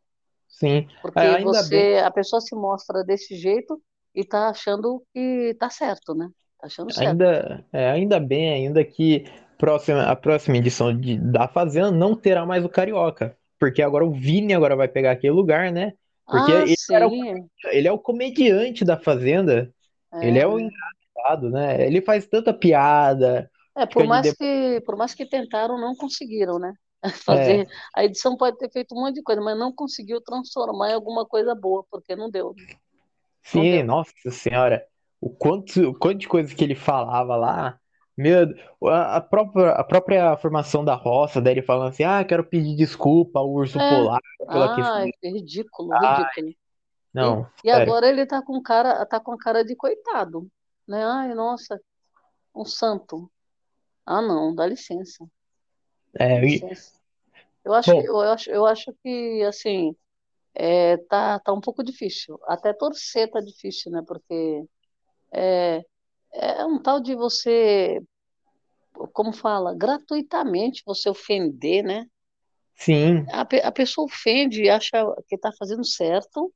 sim. 0.49 0.89
É, 0.99 1.01
Porque 1.01 1.27
ainda 1.27 1.63
bem, 1.63 1.85
você, 1.85 2.03
a 2.05 2.11
pessoa 2.11 2.41
se 2.41 2.55
mostra 2.55 3.05
desse 3.05 3.37
jeito 3.37 3.81
e 4.15 4.25
tá 4.25 4.49
achando 4.51 5.05
que 5.13 5.55
tá 5.59 5.71
certo, 5.71 6.15
né? 6.15 6.29
Tá 6.59 6.67
achando 6.67 6.93
certo. 6.93 7.21
ainda, 7.21 7.65
é, 7.73 7.91
ainda 7.91 8.21
bem 8.21 8.53
ainda 8.53 8.85
que 8.85 9.25
próxima, 9.59 10.03
a 10.05 10.17
próxima 10.17 10.57
edição 10.57 10.97
de, 10.99 11.19
da 11.19 11.49
Fazenda 11.49 11.91
não 11.91 12.15
terá 12.17 12.45
mais 12.47 12.65
o 12.65 12.69
Carioca. 12.69 13.37
Porque 13.59 13.83
agora 13.83 14.05
o 14.05 14.13
Vini 14.13 14.53
agora 14.55 14.77
vai 14.77 14.89
pegar 14.89 15.13
aquele 15.13 15.33
lugar, 15.33 15.73
né? 15.73 15.95
Porque 16.31 16.51
Ah, 16.51 16.63
ele, 16.63 16.75
era 16.91 17.09
o, 17.09 17.13
ele 17.73 17.89
é 17.89 17.93
o 17.93 17.99
comediante 17.99 18.85
da 18.85 18.99
Fazenda. 18.99 19.73
Ele 20.21 20.39
é 20.39 20.47
o 20.47 20.59
É, 20.59 20.69
engraçado, 21.15 21.51
né? 21.51 21.87
Ele 21.87 22.01
faz 22.03 22.27
tanta 22.27 22.53
piada, 22.53 23.51
é, 23.77 23.87
por 23.87 24.05
mais 24.05 24.27
de... 24.27 24.35
que, 24.35 24.81
por 24.87 24.97
mais 24.97 25.15
que 25.15 25.27
tentaram, 25.27 25.79
não 25.81 25.95
conseguiram, 25.97 26.59
né? 26.59 26.73
fazer. 27.25 27.67
É, 27.67 27.67
A 27.95 28.05
edição 28.05 28.37
pode 28.37 28.57
ter 28.59 28.71
feito 28.71 28.95
um 28.95 29.01
monte 29.01 29.17
de 29.17 29.23
coisa, 29.23 29.41
mas 29.43 29.59
não 29.59 29.73
conseguiu 29.73 30.21
transformar 30.23 30.91
em 30.91 30.95
alguma 30.95 31.27
coisa 31.27 31.55
boa, 31.55 31.85
porque 31.91 32.17
não 32.17 32.31
deu. 32.31 32.55
Sim, 33.45 33.83
nossa 33.83 34.13
senhora. 34.31 34.87
O 35.21 35.31
quanto, 35.31 35.91
o 35.91 35.95
quanto 35.99 36.19
de 36.21 36.29
coisa 36.29 36.55
que 36.55 36.65
ele 36.65 36.75
falava 36.75 37.37
lá. 37.37 37.79
Meu, 38.17 38.47
a, 38.85 39.17
a 39.17 39.21
própria, 39.21 39.71
a 39.73 39.85
própria 39.85 40.37
formação 40.37 40.85
da 40.85 40.95
roça, 40.95 41.41
daí 41.41 41.55
ele 41.55 41.63
falando 41.63 41.89
assim: 41.91 42.05
ah, 42.05 42.25
quero 42.25 42.45
pedir 42.45 42.77
desculpa 42.77 43.39
ao 43.41 43.51
urso 43.51 43.81
É. 43.81 43.83
polar 43.83 44.21
pela 44.51 44.69
questão. 44.69 45.03
Ai, 45.03 45.13
que 45.21 45.29
ridículo, 45.29 45.97
ridículo. 45.97 46.55
E, 47.21 47.39
Não, 47.39 47.47
e 47.65 47.71
sério. 47.71 47.71
agora 47.71 48.09
ele 48.09 48.27
tá 48.27 48.43
com 48.43 48.63
cara, 48.63 49.05
tá 49.07 49.21
com 49.21 49.37
cara 49.39 49.65
de 49.65 49.77
coitado, 49.77 50.49
né? 50.89 51.05
Ai, 51.05 51.35
nossa, 51.35 51.81
um 52.55 52.65
santo. 52.65 53.31
Ah, 54.07 54.23
não, 54.23 54.55
dá 54.55 54.67
licença, 54.67 55.27
dá 56.27 56.27
É, 56.27 56.45
e- 56.45 56.69
licença. 56.69 56.93
Eu 57.65 57.75
acho 57.75 57.95
que, 57.97 58.03
bom, 58.03 58.09
eu 58.09 58.21
acho, 58.21 58.51
eu 58.51 58.67
acho 58.67 58.93
que 59.03 59.43
assim, 59.45 59.97
é, 60.55 60.97
tá, 61.09 61.39
tá 61.41 61.53
um 61.53 61.61
pouco 61.61 61.83
difícil. 61.85 62.39
Até 62.47 62.73
torcer 62.73 63.31
tá 63.31 63.41
difícil, 63.41 63.93
né? 63.93 64.03
Porque 64.07 64.65
é, 65.33 65.85
é 66.33 66.67
um 66.67 66.81
tal 66.83 67.01
de 67.01 67.15
você, 67.15 68.01
como 69.13 69.33
fala, 69.33 69.75
gratuitamente 69.75 70.83
você 70.87 71.09
ofender, 71.09 71.85
né? 71.85 72.07
sim, 72.77 73.27
A, 73.33 73.43
a 73.69 73.73
pessoa 73.73 74.07
ofende 74.07 74.63
e 74.63 74.71
acha 74.71 74.91
que 75.29 75.35
está 75.35 75.51
fazendo 75.59 75.85
certo, 75.85 76.53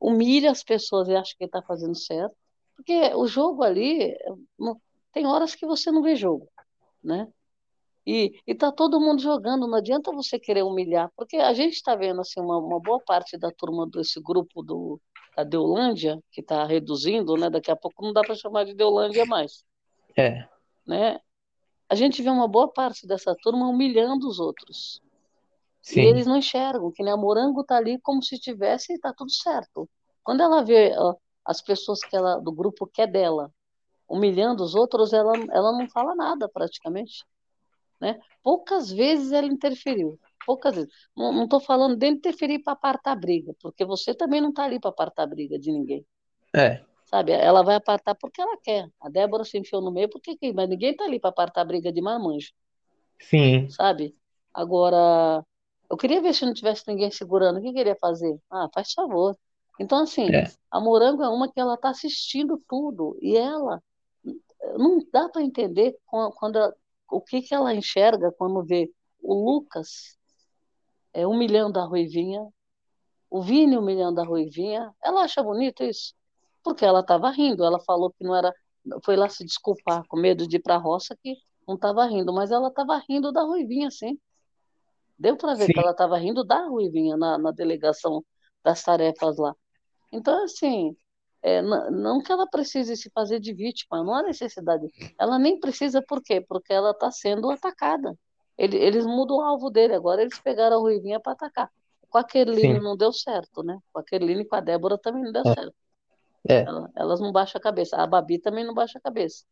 humilha 0.00 0.50
as 0.50 0.62
pessoas 0.62 1.08
e 1.08 1.14
acha 1.14 1.34
que 1.36 1.44
está 1.44 1.62
fazendo 1.62 1.96
certo, 1.96 2.34
porque 2.76 3.12
o 3.14 3.26
jogo 3.26 3.62
ali, 3.62 4.14
tem 5.12 5.26
horas 5.26 5.54
que 5.54 5.66
você 5.66 5.90
não 5.90 6.02
vê 6.02 6.14
jogo, 6.14 6.48
né? 7.02 7.28
E, 8.10 8.40
e 8.46 8.54
tá 8.54 8.72
todo 8.72 8.98
mundo 8.98 9.20
jogando, 9.20 9.66
não 9.66 9.76
adianta 9.76 10.10
você 10.10 10.38
querer 10.38 10.62
humilhar, 10.62 11.12
porque 11.14 11.36
a 11.36 11.52
gente 11.52 11.74
está 11.74 11.94
vendo 11.94 12.22
assim 12.22 12.40
uma, 12.40 12.56
uma 12.56 12.80
boa 12.80 12.98
parte 12.98 13.36
da 13.36 13.50
turma 13.50 13.86
desse 13.86 14.18
grupo 14.18 14.62
do 14.62 14.98
da 15.36 15.44
Deolândia, 15.44 16.18
que 16.32 16.40
está 16.40 16.64
reduzindo, 16.64 17.36
né? 17.36 17.50
Daqui 17.50 17.70
a 17.70 17.76
pouco 17.76 18.02
não 18.02 18.14
dá 18.14 18.22
para 18.22 18.34
chamar 18.34 18.64
de 18.64 18.74
Deolândia 18.74 19.26
mais, 19.26 19.62
é, 20.16 20.48
né? 20.86 21.20
A 21.86 21.94
gente 21.94 22.22
vê 22.22 22.30
uma 22.30 22.48
boa 22.48 22.66
parte 22.72 23.06
dessa 23.06 23.36
turma 23.42 23.68
humilhando 23.68 24.26
os 24.26 24.40
outros. 24.40 25.02
E 25.82 25.90
sim, 25.90 26.00
eles 26.00 26.26
não 26.26 26.38
enxergam, 26.38 26.90
que 26.90 27.02
nem 27.02 27.12
a 27.12 27.16
Morango 27.16 27.62
tá 27.62 27.76
ali 27.76 28.00
como 28.00 28.22
se 28.22 28.38
tivesse 28.38 28.94
e 28.94 28.98
tá 28.98 29.12
tudo 29.12 29.30
certo. 29.30 29.86
Quando 30.24 30.42
ela 30.42 30.64
vê 30.64 30.94
ó, 30.96 31.14
as 31.44 31.60
pessoas 31.60 32.00
que 32.00 32.16
ela, 32.16 32.38
do 32.40 32.52
grupo 32.52 32.86
que 32.86 33.02
é 33.02 33.06
dela 33.06 33.52
humilhando 34.08 34.64
os 34.64 34.74
outros, 34.74 35.12
ela, 35.12 35.34
ela 35.50 35.72
não 35.72 35.86
fala 35.90 36.14
nada 36.14 36.48
praticamente, 36.48 37.26
né? 38.00 38.18
Poucas 38.42 38.90
vezes 38.90 39.32
ela 39.32 39.46
interferiu, 39.46 40.18
poucas 40.46 40.74
vezes. 40.76 40.90
Não, 41.16 41.48
tô 41.48 41.60
falando 41.60 41.96
de 41.96 42.06
interferir 42.08 42.60
para 42.60 42.72
apartar 42.74 43.12
a 43.12 43.16
briga, 43.16 43.54
porque 43.60 43.84
você 43.84 44.14
também 44.14 44.40
não 44.40 44.52
tá 44.52 44.64
ali 44.64 44.80
para 44.80 44.90
apartar 44.90 45.24
a 45.24 45.26
briga 45.26 45.58
de 45.58 45.72
ninguém, 45.72 46.06
é, 46.54 46.84
sabe? 47.06 47.32
Ela 47.32 47.62
vai 47.64 47.74
apartar 47.76 48.14
porque 48.14 48.40
ela 48.40 48.56
quer. 48.62 48.88
A 49.00 49.08
Débora 49.08 49.44
se 49.44 49.58
enfiou 49.58 49.82
no 49.82 49.90
meio 49.90 50.08
porque 50.10 50.36
quem? 50.36 50.52
Mas 50.52 50.68
ninguém 50.68 50.94
tá 50.96 51.04
ali 51.04 51.18
para 51.20 51.30
apartar 51.30 51.62
a 51.62 51.64
briga 51.64 51.92
de 51.92 52.00
marmanjo 52.00 52.52
sim, 53.18 53.68
sabe? 53.68 54.16
Agora, 54.52 55.44
eu 55.90 55.96
queria 55.96 56.20
ver 56.20 56.34
se 56.34 56.44
não 56.44 56.54
tivesse 56.54 56.84
ninguém 56.86 57.10
segurando. 57.10 57.58
O 57.58 57.62
que 57.62 57.72
queria 57.72 57.96
fazer? 57.96 58.38
Ah, 58.50 58.68
faz 58.74 58.92
favor. 58.92 59.36
Então, 59.78 60.02
assim, 60.02 60.28
é, 60.34 60.44
a 60.70 60.80
Morango 60.80 61.22
é 61.22 61.28
uma 61.28 61.50
que 61.50 61.60
ela 61.60 61.74
está 61.74 61.90
assistindo 61.90 62.60
tudo 62.68 63.16
e 63.22 63.36
ela 63.36 63.82
não 64.78 64.98
dá 65.12 65.28
para 65.28 65.42
entender 65.42 65.96
quan- 66.06 66.30
quando 66.32 66.56
ela- 66.56 66.74
o 67.10 67.20
que 67.20 67.42
que 67.42 67.54
ela 67.54 67.74
enxerga 67.74 68.32
quando 68.32 68.64
vê 68.64 68.90
o 69.22 69.34
Lucas 69.34 70.16
é, 71.12 71.26
humilhando 71.26 71.78
a 71.78 71.84
Ruivinha, 71.84 72.46
o 73.30 73.42
Vini 73.42 73.76
humilhando 73.76 74.20
a 74.20 74.24
Ruivinha. 74.24 74.94
Ela 75.02 75.22
acha 75.22 75.42
bonito 75.42 75.82
isso? 75.82 76.14
Porque 76.62 76.84
ela 76.84 77.00
estava 77.00 77.30
rindo. 77.30 77.64
Ela 77.64 77.80
falou 77.80 78.10
que 78.10 78.24
não 78.24 78.34
era, 78.34 78.54
foi 79.04 79.16
lá 79.16 79.28
se 79.28 79.44
desculpar 79.44 80.02
com 80.08 80.16
medo 80.16 80.46
de 80.46 80.56
ir 80.56 80.60
para 80.60 80.76
a 80.76 80.78
roça 80.78 81.16
que 81.22 81.36
não 81.66 81.74
estava 81.74 82.06
rindo, 82.06 82.32
mas 82.32 82.50
ela 82.50 82.68
estava 82.68 83.02
rindo 83.08 83.30
da 83.30 83.42
Ruivinha, 83.42 83.90
sim. 83.90 84.18
Deu 85.18 85.36
para 85.36 85.54
ver 85.54 85.66
que 85.66 85.74
sim, 85.74 85.80
ela 85.80 85.90
estava 85.90 86.16
rindo 86.16 86.44
da 86.44 86.66
Ruivinha 86.66 87.16
na, 87.16 87.36
na 87.36 87.50
delegação 87.50 88.24
das 88.64 88.82
tarefas 88.82 89.36
lá. 89.36 89.54
Então, 90.10 90.44
assim, 90.44 90.96
é, 91.42 91.62
não 91.62 92.22
que 92.22 92.32
ela 92.32 92.46
precise 92.48 92.96
se 92.96 93.10
fazer 93.10 93.40
de 93.40 93.52
vítima, 93.54 94.02
não 94.02 94.14
há 94.14 94.22
necessidade. 94.22 94.86
Ela 95.18 95.38
nem 95.38 95.58
precisa, 95.60 96.02
por 96.02 96.22
quê? 96.22 96.40
Porque 96.40 96.72
ela 96.72 96.90
está 96.92 97.10
sendo 97.10 97.50
atacada. 97.50 98.16
Ele- 98.56 98.76
eles 98.78 99.06
mudam 99.06 99.36
o 99.38 99.40
alvo 99.40 99.70
dele, 99.70 99.94
agora 99.94 100.22
eles 100.22 100.38
pegaram 100.40 100.76
a 100.76 100.80
Ruivinha 100.80 101.20
para 101.20 101.32
atacar. 101.32 101.70
Com 102.10 102.18
a 102.18 102.24
Kerline 102.24 102.78
sim, 102.78 102.80
não 102.80 102.96
deu 102.96 103.12
certo, 103.12 103.62
né? 103.62 103.78
Com 103.92 104.00
a 104.00 104.04
Kerline 104.04 104.42
e 104.42 104.44
com 104.46 104.56
a 104.56 104.60
Débora 104.60 104.98
também 104.98 105.22
não 105.24 105.32
deu 105.32 105.44
é, 105.44 105.54
certo. 105.54 105.74
é, 106.48 106.64
Ela- 106.66 106.90
elas 106.96 107.20
não 107.20 107.32
baixam 107.32 107.58
a 107.58 107.62
cabeça. 107.62 107.96
A 107.96 108.06
Babi 108.06 108.38
também 108.38 108.64
não 108.64 108.74
baixa 108.74 108.98
a 108.98 109.02
cabeça. 109.02 109.44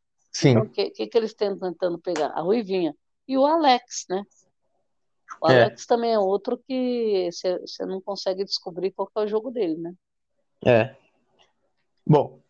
Então, 0.51 0.65
o 0.65 0.67
sim, 0.67 0.71
que, 0.71 0.91
que, 0.91 1.07
que 1.09 1.19
eles 1.19 1.31
estão 1.33 1.59
tentando 1.59 1.99
pegar? 2.01 2.29
A 2.29 2.41
Ruivinha. 2.43 2.95
E 3.29 3.39
o 3.39 3.47
Alex, 3.47 4.07
né? 4.11 4.25
O 5.41 5.47
é, 5.49 5.53
Alex 5.53 5.87
também 5.87 6.13
é 6.13 6.19
outro 6.19 6.59
que 6.59 7.31
você 7.33 7.87
não 7.87 8.01
consegue 8.03 8.45
descobrir 8.45 8.91
qual 8.93 9.11
é 9.17 9.21
o 9.21 9.27
jogo 9.27 9.51
dele, 9.51 9.77
né? 9.79 9.95
é. 10.65 10.97
Bom, 12.07 12.41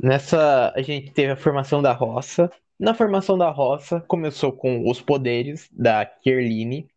nessa 0.00 0.72
a 0.74 0.80
gente 0.80 1.12
teve 1.12 1.32
a 1.32 1.36
formação 1.36 1.82
da 1.82 1.92
roça. 1.92 2.50
Na 2.78 2.94
formação 2.94 3.36
da 3.36 3.50
roça, 3.50 4.00
começou 4.00 4.52
com 4.52 4.88
os 4.88 5.00
poderes 5.02 5.68
da 5.70 6.06
Kerline. 6.06 6.88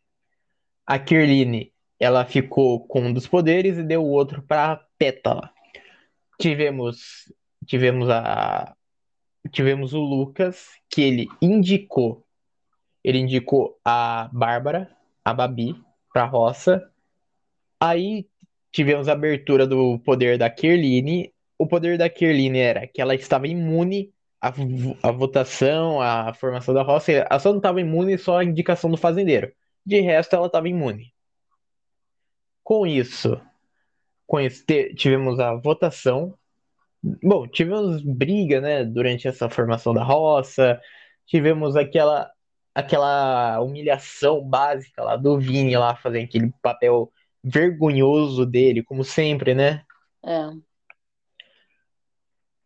A 0.86 0.98
Kerline, 0.98 1.74
ela 2.00 2.26
ficou 2.26 2.88
com 2.88 3.02
um 3.02 3.14
dos 3.14 3.28
poderes 3.28 3.78
e 3.78 3.84
deu 3.84 4.02
o 4.02 4.10
outro 4.10 4.42
para 4.42 4.78
Pétala. 4.98 5.52
Tivemos, 6.40 7.32
tivemos 7.66 8.10
a, 8.10 8.76
tivemos 9.52 9.94
o 9.94 10.00
Lucas, 10.00 10.70
que 10.90 11.02
ele 11.02 11.28
indicou, 11.42 12.26
ele 13.04 13.20
indicou 13.20 13.78
a 13.84 14.30
Bárbara, 14.32 14.90
a 15.24 15.34
Babi, 15.34 15.76
para 16.14 16.26
roça. 16.26 16.90
Aí 17.80 18.26
tivemos 18.72 19.10
a 19.10 19.14
abertura 19.14 19.68
do 19.68 20.00
poder 20.00 20.38
da 20.38 20.50
Kerline. 20.50 21.35
O 21.58 21.68
poder 21.68 21.98
da 21.98 22.10
Kerline 22.10 22.60
era 22.60 22.88
que 22.88 23.02
ela 23.02 23.16
estava 23.16 23.48
imune 23.48 24.14
à, 24.42 24.54
à 25.04 25.12
votação, 25.12 26.02
à 26.02 26.34
formação 26.34 26.74
da 26.74 26.84
roça. 26.84 27.12
Ela 27.12 27.40
só 27.40 27.50
não 27.50 27.58
estava 27.58 27.82
imune 27.82 28.18
só 28.18 28.40
à 28.40 28.44
indicação 28.44 28.90
do 28.92 28.98
fazendeiro. 28.98 29.52
De 29.86 30.02
resto, 30.02 30.36
ela 30.36 30.48
estava 30.48 30.68
imune. 30.68 31.14
Com 32.64 32.86
isso, 32.86 33.40
com 34.26 34.40
isso 34.40 34.66
tivemos 34.96 35.40
a 35.40 35.54
votação. 35.56 36.34
Bom, 37.24 37.48
tivemos 37.48 38.02
briga, 38.02 38.60
né, 38.60 38.84
durante 38.84 39.28
essa 39.28 39.50
formação 39.50 39.94
da 39.94 40.04
roça. 40.04 40.82
Tivemos 41.28 41.76
aquela 41.76 42.32
aquela 42.74 43.62
humilhação 43.62 44.44
básica 44.44 45.02
lá 45.02 45.16
do 45.16 45.40
Vini 45.40 45.78
lá 45.78 45.96
fazendo 45.96 46.26
aquele 46.26 46.52
papel 46.62 47.10
vergonhoso 47.42 48.46
dele, 48.46 48.84
como 48.84 49.04
sempre, 49.04 49.56
né? 49.56 49.84
É, 50.26 50.50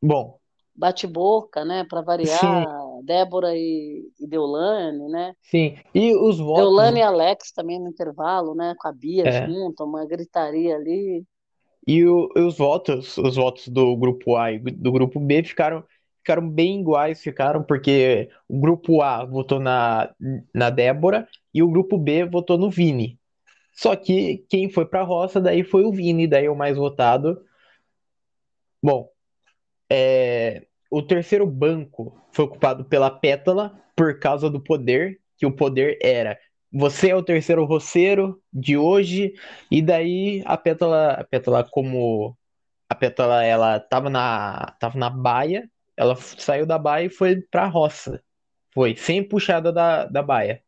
Bom, 0.01 0.39
bate-boca, 0.75 1.63
né? 1.65 1.83
Para 1.85 2.01
sim, 2.23 2.65
variar, 2.65 3.01
Débora 3.03 3.55
e, 3.55 4.11
e 4.19 4.27
Deolane, 4.27 5.07
né? 5.09 5.35
sim. 5.41 5.77
E 5.93 6.15
os 6.15 6.37
Deolane 6.53 6.99
votos, 6.99 6.99
e 6.99 7.03
Alex 7.03 7.51
também 7.51 7.79
no 7.79 7.89
intervalo, 7.89 8.53
né? 8.53 8.75
Com 8.77 8.87
a 8.87 8.91
Bia 8.93 9.27
é, 9.27 9.31
junto, 9.31 9.83
uma 9.83 10.05
gritaria 10.05 10.75
ali. 10.75 11.25
e, 11.87 12.05
o- 12.05 12.29
e 12.35 12.41
os 12.41 12.57
votos, 12.57 13.17
os 13.17 13.35
votos 13.35 13.67
do 13.67 13.95
grupo 13.97 14.35
A 14.37 14.51
e 14.51 14.59
do 14.59 14.91
grupo 14.91 15.19
B 15.19 15.43
ficaram 15.43 15.83
ficaram 16.19 16.47
bem 16.49 16.81
iguais, 16.81 17.21
ficaram 17.23 17.63
porque 17.63 18.29
o 18.47 18.59
grupo 18.59 19.01
A 19.01 19.25
votou 19.25 19.59
na 19.59 20.13
na 20.53 20.69
Débora 20.69 21.27
e 21.53 21.63
o 21.63 21.69
grupo 21.69 21.97
B 21.97 22.25
votou 22.25 22.57
no 22.57 22.69
Vini. 22.69 23.19
Só 23.73 23.95
que 23.95 24.39
quem 24.49 24.69
foi 24.71 24.85
pra 24.87 25.03
roça 25.03 25.41
daí 25.41 25.63
foi 25.63 25.83
o 25.85 25.91
Vini, 25.93 26.27
daí 26.27 26.49
o 26.49 26.55
mais 26.55 26.77
votado. 26.77 27.41
Bom, 28.81 29.09
é, 29.89 30.65
o 30.89 31.01
terceiro 31.01 31.45
banco 31.45 32.15
foi 32.31 32.45
ocupado 32.45 32.85
pela 32.85 33.09
Pétala 33.09 33.79
por 33.95 34.19
causa 34.19 34.49
do 34.49 34.61
poder, 34.61 35.19
que 35.37 35.45
o 35.45 35.51
poder 35.51 35.97
era 36.01 36.37
você 36.71 37.09
é 37.09 37.15
o 37.15 37.23
terceiro 37.23 37.65
roceiro 37.65 38.41
de 38.53 38.77
hoje, 38.77 39.33
e 39.71 39.81
daí 39.81 40.43
a 40.45 40.55
Pétala, 40.57 41.13
a 41.13 41.23
Pétala 41.23 41.63
como 41.63 42.37
a 42.87 42.95
Pétala 42.95 43.43
ela 43.43 43.79
tava 43.79 44.09
na 44.09 44.75
tava 44.79 44.97
na 44.97 45.09
baia, 45.09 45.69
ela 45.97 46.15
saiu 46.15 46.65
da 46.65 46.77
baia 46.77 47.05
e 47.05 47.09
foi 47.09 47.41
pra 47.41 47.65
roça. 47.67 48.23
Foi, 48.73 48.95
sem 48.95 49.27
puxada 49.27 49.71
da, 49.71 50.05
da 50.05 50.21
baia. 50.21 50.63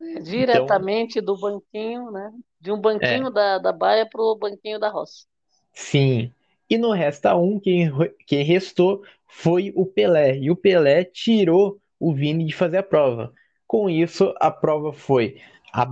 Então, 0.00 0.22
Diretamente 0.22 1.20
do 1.20 1.36
banquinho, 1.36 2.10
né? 2.10 2.30
De 2.60 2.70
um 2.70 2.76
é, 2.76 2.80
banquinho 2.80 3.30
da, 3.30 3.58
da 3.58 3.72
baia 3.72 4.06
para 4.08 4.20
o 4.20 4.36
banquinho 4.36 4.78
da 4.78 4.90
roça. 4.90 5.26
sim. 5.72 6.32
E 6.70 6.78
no 6.78 6.92
Resta 6.92 7.36
um 7.36 7.58
quem, 7.60 7.90
quem 8.26 8.44
restou 8.44 9.02
foi 9.26 9.72
o 9.76 9.86
Pelé. 9.86 10.38
E 10.38 10.50
o 10.50 10.56
Pelé 10.56 11.04
tirou 11.04 11.80
o 11.98 12.14
Vini 12.14 12.44
de 12.44 12.54
fazer 12.54 12.78
a 12.78 12.82
prova. 12.82 13.32
Com 13.66 13.88
isso, 13.90 14.34
a 14.40 14.50
prova 14.50 14.92
foi 14.92 15.40
a, 15.72 15.86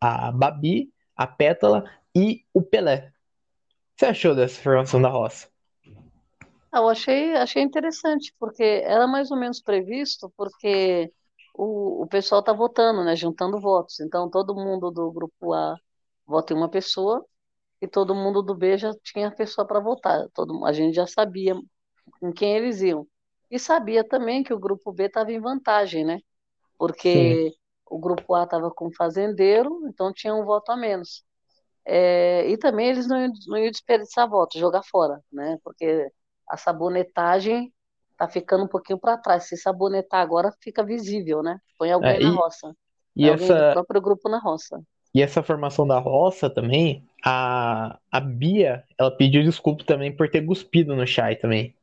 a 0.00 0.32
Babi, 0.32 0.92
a 1.16 1.26
Pétala 1.26 1.84
e 2.14 2.44
o 2.52 2.62
Pelé. 2.62 3.12
Você 3.96 4.06
achou 4.06 4.34
dessa 4.34 4.60
formação 4.62 5.02
da 5.02 5.08
roça? 5.10 5.48
Ah, 6.72 6.78
Eu 6.78 6.88
achei, 6.88 7.34
achei 7.36 7.62
interessante, 7.62 8.34
porque 8.38 8.62
era 8.62 9.06
mais 9.06 9.30
ou 9.30 9.36
menos 9.38 9.60
previsto, 9.60 10.30
porque 10.36 11.12
o, 11.54 12.02
o 12.04 12.06
pessoal 12.08 12.40
está 12.40 12.52
votando, 12.52 13.04
né, 13.04 13.16
juntando 13.16 13.60
votos. 13.60 14.00
Então, 14.00 14.28
todo 14.30 14.54
mundo 14.54 14.90
do 14.90 15.10
grupo 15.12 15.52
A 15.54 15.76
vota 16.26 16.52
em 16.52 16.56
uma 16.56 16.68
pessoa 16.70 17.24
e 17.80 17.88
todo 17.88 18.14
mundo 18.14 18.42
do 18.42 18.54
B 18.54 18.78
já 18.78 18.92
tinha 19.02 19.30
pessoa 19.30 19.66
para 19.66 19.80
votar. 19.80 20.28
Todo, 20.34 20.64
a 20.64 20.72
gente 20.72 20.94
já 20.94 21.06
sabia 21.06 21.54
com 22.20 22.32
quem 22.32 22.56
eles 22.56 22.80
iam. 22.82 23.06
E 23.50 23.58
sabia 23.58 24.04
também 24.08 24.42
que 24.44 24.54
o 24.54 24.58
grupo 24.58 24.92
B 24.92 25.04
estava 25.06 25.32
em 25.32 25.40
vantagem, 25.40 26.04
né? 26.04 26.20
Sim, 27.00 27.36
Porque 27.36 27.52
o 27.86 27.98
grupo 27.98 28.34
A 28.34 28.44
estava 28.44 28.70
com 28.72 28.92
fazendeiro, 28.92 29.82
então 29.88 30.12
tinha 30.12 30.34
um 30.34 30.44
voto 30.44 30.72
a 30.72 30.76
menos. 30.76 31.24
É, 31.84 32.48
e 32.50 32.58
também 32.58 32.88
eles 32.88 33.06
não, 33.08 33.18
iam- 33.20 33.32
não 33.48 33.58
iam 33.58 33.70
desperdiçar 33.70 34.28
voto, 34.28 34.58
jogar 34.58 34.82
fora, 34.84 35.22
né? 35.32 35.58
Porque 35.64 36.10
a 36.48 36.56
sabonetagem 36.56 37.72
tá 38.16 38.28
ficando 38.28 38.64
um 38.64 38.68
pouquinho 38.68 38.98
para 38.98 39.16
trás. 39.18 39.44
Se 39.48 39.56
sabonetar 39.56 40.20
agora, 40.20 40.52
fica 40.62 40.84
visível, 40.84 41.42
né? 41.42 41.58
Põe 41.78 41.92
alguém 41.92 42.18
é, 42.18 42.22
na 42.22 42.30
e, 42.34 42.42
roça, 42.42 42.74
põe 43.20 43.28
e, 43.28 43.30
alguém 43.30 43.54
do 43.56 43.64
essa, 43.64 43.66
próprio 43.66 44.00
grupo 44.00 44.28
na 44.28 44.38
roça. 44.38 44.80
E 45.16 45.22
essa 45.22 45.42
formação 45.42 45.86
da 45.86 45.98
roça 45.98 46.50
também, 46.50 47.02
a, 47.24 47.98
a 48.10 48.20
Bia, 48.20 48.84
ela 48.98 49.10
pediu 49.10 49.42
desculpa 49.42 49.84
também 49.84 50.14
por 50.14 50.28
ter 50.30 50.44
cuspido 50.46 50.94
no 50.96 51.06
Shai 51.06 51.36
também. 51.36 51.74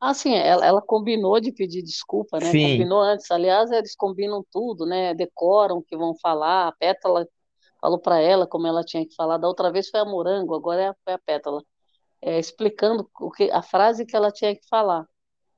Ah, 0.00 0.12
sim, 0.14 0.34
ela, 0.34 0.64
ela 0.64 0.82
combinou 0.82 1.40
de 1.40 1.52
pedir 1.52 1.82
desculpa, 1.82 2.40
né? 2.40 2.54
Sim, 2.54 2.54
Combinou 2.54 3.00
antes. 3.00 3.30
Aliás, 3.30 3.70
eles 3.70 3.94
combinam 3.96 4.44
tudo, 4.52 4.84
né? 4.86 5.14
Decoram 5.14 5.78
o 5.78 5.82
que 5.82 5.96
vão 5.96 6.14
falar. 6.18 6.68
A 6.68 6.72
Pétala 6.72 7.26
falou 7.80 7.98
para 8.00 8.20
ela 8.20 8.46
como 8.46 8.66
ela 8.66 8.84
tinha 8.84 9.06
que 9.06 9.14
falar. 9.14 9.38
Da 9.38 9.48
outra 9.48 9.72
vez 9.72 9.88
foi 9.90 10.00
a 10.00 10.04
Morango, 10.04 10.54
agora 10.54 10.82
é 10.82 10.88
a, 10.88 10.96
foi 11.04 11.14
a 11.14 11.18
Pétala. 11.18 11.62
É, 12.22 12.38
explicando 12.40 13.10
o 13.20 13.30
que, 13.32 13.50
a 13.52 13.62
frase 13.62 14.06
que 14.06 14.16
ela 14.16 14.32
tinha 14.32 14.54
que 14.56 14.66
falar, 14.68 15.06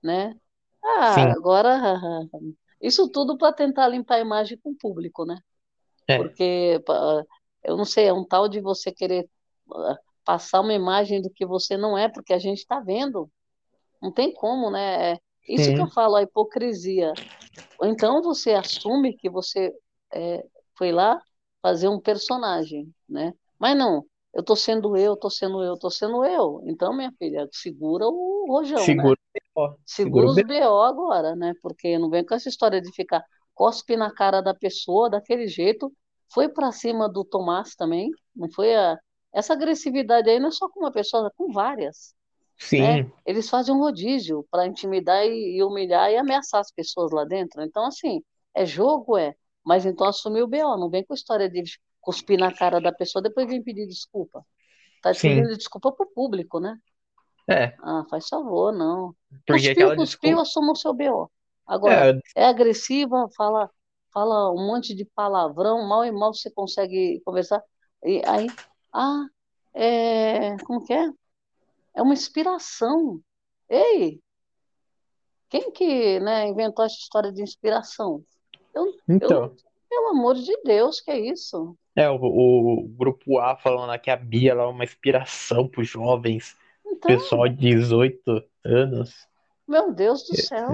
né? 0.02 0.36
Ah, 0.84 1.14
sim, 1.14 1.36
agora 1.36 1.78
isso 2.82 3.10
tudo 3.10 3.38
para 3.38 3.52
tentar 3.54 3.88
limpar 3.88 4.16
a 4.16 4.20
imagem 4.20 4.58
com 4.58 4.70
o 4.72 4.76
público, 4.78 5.24
né? 5.26 5.38
É, 6.08 6.16
Porque 6.16 6.82
eu 7.62 7.76
não 7.76 7.84
sei, 7.84 8.06
é 8.06 8.12
um 8.12 8.24
tal 8.24 8.48
de 8.48 8.60
você 8.60 8.90
querer 8.90 9.28
ah, 9.72 9.98
passar 10.24 10.60
uma 10.60 10.72
imagem 10.72 11.20
do 11.20 11.30
que 11.30 11.44
você 11.44 11.76
não 11.76 11.96
é, 11.96 12.08
porque 12.08 12.32
a 12.32 12.38
gente 12.38 12.58
está 12.58 12.80
vendo. 12.80 13.30
Não 14.00 14.10
tem 14.12 14.32
como, 14.32 14.70
né? 14.70 15.12
É 15.12 15.18
isso 15.46 15.72
que 15.72 15.80
eu 15.80 15.90
falo, 15.90 16.16
a 16.16 16.22
hipocrisia. 16.22 17.12
Ou 17.78 17.86
então 17.86 18.22
você 18.22 18.54
assume 18.54 19.16
que 19.16 19.28
você 19.28 19.72
é, 20.12 20.44
foi 20.76 20.92
lá 20.92 21.20
fazer 21.60 21.88
um 21.88 22.00
personagem, 22.00 22.92
né? 23.08 23.34
Mas 23.58 23.76
não, 23.76 24.04
eu 24.32 24.42
tô 24.42 24.54
sendo 24.54 24.96
eu, 24.96 25.16
tô 25.16 25.28
sendo 25.28 25.62
eu, 25.62 25.76
tô 25.76 25.90
sendo 25.90 26.24
eu. 26.24 26.62
Então, 26.64 26.96
minha 26.96 27.12
filha, 27.18 27.48
segura 27.52 28.06
o 28.06 28.46
rojão, 28.48 28.78
né? 28.78 28.84
segura 28.84 29.18
o 29.18 29.70
BO, 29.70 29.78
segura 29.84 30.26
Segura 30.26 30.26
o 30.26 30.30
os. 30.30 30.42
BO 30.42 30.82
agora, 30.82 31.34
né? 31.34 31.54
Porque 31.60 31.98
não 31.98 32.08
vem 32.08 32.24
com 32.24 32.34
essa 32.34 32.48
história 32.48 32.80
de 32.80 32.92
ficar 32.92 33.24
cospe 33.58 33.96
na 33.96 34.12
cara 34.12 34.40
da 34.40 34.54
pessoa 34.54 35.10
daquele 35.10 35.48
jeito. 35.48 35.92
Foi 36.32 36.48
para 36.48 36.72
cima 36.72 37.08
do 37.08 37.24
Tomás 37.24 37.74
também, 37.74 38.10
não 38.36 38.50
foi 38.50 38.74
a... 38.74 38.98
Essa 39.34 39.52
agressividade 39.54 40.30
aí 40.30 40.38
não 40.38 40.48
é 40.48 40.52
só 40.52 40.68
com 40.68 40.80
uma 40.80 40.92
pessoa, 40.92 41.26
é 41.28 41.30
com 41.36 41.52
várias 41.52 42.14
né? 42.76 43.02
Sim, 43.02 43.12
Eles 43.26 43.48
fazem 43.48 43.74
um 43.74 43.78
rodízio 43.78 44.46
para 44.50 44.66
intimidar 44.66 45.24
e, 45.26 45.56
e 45.58 45.62
humilhar 45.62 46.10
e 46.10 46.16
ameaçar 46.16 46.60
as 46.60 46.72
pessoas 46.72 47.12
lá 47.12 47.24
dentro. 47.24 47.62
Então, 47.62 47.84
assim, 47.86 48.22
é 48.54 48.66
jogo, 48.66 49.16
é. 49.16 49.34
Mas 49.64 49.84
então 49.86 50.06
assumiu 50.06 50.44
o 50.44 50.48
BO, 50.48 50.76
não 50.76 50.90
vem 50.90 51.04
com 51.04 51.14
história 51.14 51.48
de 51.48 51.62
cuspir 52.00 52.38
na 52.38 52.52
cara 52.52 52.80
da 52.80 52.92
pessoa, 52.92 53.22
depois 53.22 53.46
vem 53.46 53.62
pedir 53.62 53.86
desculpa. 53.86 54.44
Tá 55.02 55.12
pedindo 55.12 55.56
desculpa 55.56 55.92
pro 55.92 56.10
público, 56.12 56.58
né? 56.58 56.76
é, 57.48 57.74
Ah, 57.82 58.04
faz 58.10 58.28
favor, 58.28 58.72
não. 58.72 59.14
porque 59.46 59.68
Cuspiu, 59.68 59.96
cuspiu, 59.96 60.04
desculpa, 60.04 60.42
assuma 60.42 60.72
o 60.72 60.76
seu 60.76 60.94
BO. 60.94 61.30
Agora, 61.68 62.18
é, 62.34 62.42
é 62.42 62.46
agressiva, 62.46 63.28
fala, 63.36 63.70
fala 64.10 64.50
um 64.50 64.66
monte 64.66 64.94
de 64.94 65.04
palavrão, 65.04 65.86
mal 65.86 66.04
e 66.04 66.10
mal 66.10 66.32
você 66.32 66.50
consegue 66.50 67.20
conversar. 67.24 67.62
E 68.02 68.22
aí, 68.26 68.46
ah, 68.92 69.26
é, 69.74 70.56
como 70.64 70.82
que 70.82 70.94
é? 70.94 71.10
É 71.94 72.00
uma 72.00 72.14
inspiração. 72.14 73.20
Ei, 73.68 74.18
quem 75.50 75.70
que, 75.70 76.18
né, 76.20 76.48
inventou 76.48 76.84
essa 76.84 76.96
história 76.96 77.30
de 77.30 77.42
inspiração? 77.42 78.24
Eu, 78.74 78.86
eu 78.86 78.92
então, 79.08 79.54
pelo 79.88 80.08
amor 80.08 80.36
de 80.36 80.56
Deus, 80.62 81.00
que 81.00 81.10
é 81.10 81.18
isso? 81.18 81.76
é, 81.94 82.08
o, 82.08 82.16
o 82.16 82.88
grupo 82.88 83.38
A 83.38 83.56
falando 83.56 83.98
que 84.00 84.10
a 84.10 84.16
Bia 84.16 84.52
é 84.52 84.62
uma 84.62 84.84
inspiração 84.84 85.68
para 85.68 85.82
os 85.82 85.88
jovens, 85.88 86.56
Então, 86.86 87.10
pessoal 87.10 87.48
de 87.48 87.56
18 87.56 88.42
anos. 88.64 89.26
meu 89.66 89.92
Deus 89.92 90.22
do 90.22 90.36
céu, 90.36 90.68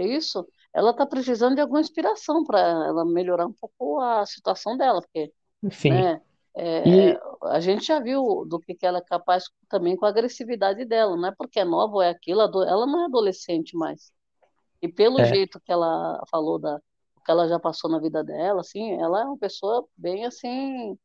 é 0.00 0.06
isso? 0.06 0.46
Ela 0.72 0.90
está 0.90 1.06
precisando 1.06 1.54
de 1.54 1.60
alguma 1.60 1.80
inspiração 1.80 2.44
para 2.44 2.60
ela 2.60 3.04
melhorar 3.04 3.46
um 3.46 3.52
pouco 3.52 4.00
a 4.00 4.24
situação 4.26 4.76
dela, 4.76 5.00
porque, 5.00 5.32
Sim, 5.70 5.90
né, 5.90 6.20
é, 6.54 6.78
é, 6.78 6.88
e 6.88 7.18
a 7.44 7.60
gente 7.60 7.86
já 7.86 8.00
viu 8.00 8.44
do 8.46 8.58
que, 8.58 8.74
que 8.74 8.84
ela 8.84 8.98
é 8.98 9.04
capaz 9.04 9.44
também 9.68 9.96
com 9.96 10.04
a 10.04 10.08
agressividade 10.08 10.84
dela, 10.84 11.16
não 11.16 11.28
é 11.28 11.34
porque 11.36 11.60
é 11.60 11.64
nova 11.64 11.94
ou 11.94 12.02
é 12.02 12.10
aquilo, 12.10 12.40
ela 12.40 12.86
não 12.86 13.02
é 13.02 13.04
adolescente 13.04 13.76
mais. 13.76 14.12
E 14.82 14.88
pelo 14.88 15.20
é, 15.20 15.24
jeito 15.24 15.60
que 15.60 15.72
ela 15.72 16.22
falou 16.30 16.58
da 16.58 16.80
o 17.16 17.20
que 17.20 17.30
ela 17.30 17.48
já 17.48 17.58
passou 17.58 17.90
na 17.90 17.98
vida 17.98 18.24
dela, 18.24 18.60
assim, 18.60 18.92
ela 19.00 19.20
é 19.20 19.24
uma 19.24 19.38
pessoa 19.38 19.86
bem 19.96 20.24
assim, 20.24 20.98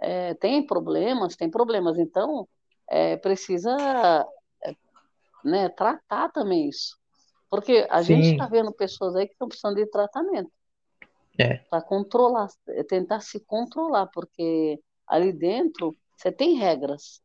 é, 0.00 0.34
tem 0.34 0.64
problemas, 0.66 1.36
tem 1.36 1.50
problemas, 1.50 1.98
então 1.98 2.48
é, 2.88 3.16
precisa, 3.16 3.76
né, 5.44 5.68
tratar 5.70 6.30
também 6.30 6.68
isso. 6.68 6.98
Porque 7.54 7.86
a 7.90 8.02
gente 8.02 8.28
está 8.30 8.46
sim, 8.46 8.54
vendo 8.54 8.72
pessoas 8.72 9.16
aí 9.16 9.26
que 9.26 9.34
estão 9.34 9.48
precisando 9.48 9.76
de 9.76 9.86
tratamento 9.86 10.50
é, 11.38 11.64
para 11.68 11.82
controlar, 11.82 12.48
é, 12.68 12.82
tentar 12.84 13.20
se 13.20 13.40
controlar, 13.40 14.06
porque 14.08 14.80
ali 15.06 15.32
dentro 15.32 15.96
você 16.16 16.30
tem 16.32 16.54
regras 16.56 17.20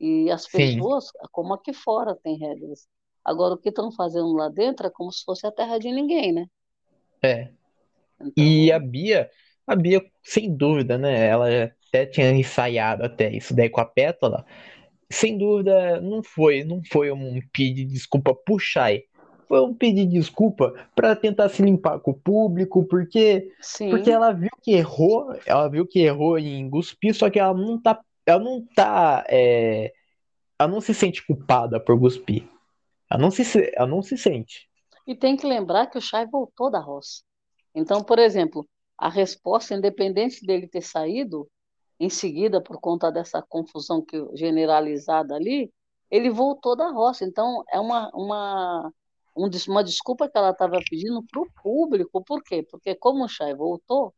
e 0.00 0.30
as 0.30 0.46
sim, 0.46 0.88
pessoas, 0.88 1.06
como 1.32 1.54
aqui 1.54 1.72
fora, 1.74 2.16
tem 2.16 2.36
regras. 2.38 2.88
Agora, 3.24 3.54
o 3.54 3.58
que 3.58 3.70
estão 3.70 3.92
fazendo 3.92 4.32
lá 4.34 4.48
dentro 4.50 4.86
é 4.86 4.90
como 4.90 5.12
se 5.12 5.24
fosse 5.24 5.46
a 5.46 5.52
terra 5.52 5.78
de 5.78 5.92
ninguém, 5.92 6.32
né? 6.32 6.46
é. 7.22 7.52
E 8.36 8.72
a 8.72 8.78
Então, 8.78 8.80
Bia, 8.80 9.30
a 9.66 9.76
Bia, 9.76 10.02
sem 10.22 10.54
dúvida, 10.56 10.98
né? 10.98 11.26
Ela 11.28 11.74
até 11.88 12.06
tinha 12.06 12.30
ensaiado 12.32 13.04
até 13.04 13.32
isso 13.34 13.54
daí 13.54 13.70
com 13.70 13.80
a 13.80 13.86
Pétala. 13.86 14.46
Sem 15.10 15.38
dúvida, 15.38 16.00
não 16.02 16.22
foi, 16.22 16.64
não 16.64 16.82
foi 16.90 17.12
um 17.12 17.40
pedir 17.52 17.86
desculpa 17.86 18.34
pro 18.34 18.58
Foi 19.50 19.60
um 19.62 19.74
pedir 19.74 20.06
desculpa 20.06 20.72
para 20.94 21.16
tentar 21.16 21.48
se 21.48 21.60
limpar 21.60 21.98
com 21.98 22.12
o 22.12 22.14
público, 22.14 22.84
porque 22.84 23.50
porque 23.90 24.04
sim, 24.04 24.12
ela 24.12 24.30
viu 24.30 24.50
que 24.62 24.70
errou, 24.70 25.34
ela 25.44 25.66
viu 25.66 25.84
que 25.84 25.98
errou 25.98 26.38
em 26.38 26.70
cuspir, 26.70 27.12
só 27.12 27.28
que 27.28 27.40
ela 27.40 27.52
não 27.52 27.76
tá, 27.76 28.00
ela 28.24 28.38
não 28.38 28.64
tá, 28.76 29.24
é, 29.28 29.92
ela 30.56 30.70
não 30.70 30.80
se 30.80 30.94
sente 30.94 31.26
culpada 31.26 31.80
por 31.80 31.98
cuspir. 31.98 32.48
Ela 33.10 33.20
não 33.20 33.32
se, 33.32 33.42
ela 33.74 33.88
não 33.88 34.00
se 34.02 34.16
sente. 34.16 34.70
E 35.04 35.16
tem 35.16 35.36
que 35.36 35.44
lembrar 35.44 35.88
que 35.88 35.98
o 35.98 36.00
Chay 36.00 36.26
voltou 36.26 36.70
da 36.70 36.78
roça. 36.78 37.24
Então, 37.74 38.04
por 38.04 38.20
exemplo, 38.20 38.64
a 38.96 39.08
resposta, 39.08 39.74
independente 39.74 40.46
dele 40.46 40.68
ter 40.68 40.82
saído 40.82 41.50
em 41.98 42.08
seguida 42.08 42.62
por 42.62 42.80
conta 42.80 43.10
dessa 43.10 43.42
confusão 43.42 44.00
que 44.00 44.16
generalizada 44.32 45.34
ali, 45.34 45.72
ele 46.08 46.30
voltou 46.30 46.76
da 46.76 46.88
roça. 46.88 47.24
Então, 47.24 47.64
é 47.68 47.80
uma, 47.80 48.08
uma, 48.14 48.86
um 48.86 48.92
uma 49.68 49.84
desculpa 49.84 50.28
que 50.28 50.36
ela 50.38 50.50
estava 50.50 50.80
pedindo 50.88 51.22
para 51.24 51.40
o 51.42 51.50
público. 51.62 52.22
Por 52.24 52.42
quê? 52.42 52.62
Porque 52.62 52.94
como 52.94 53.24
o 53.24 53.28
Chay 53.28 53.54
voltou, 53.54 54.14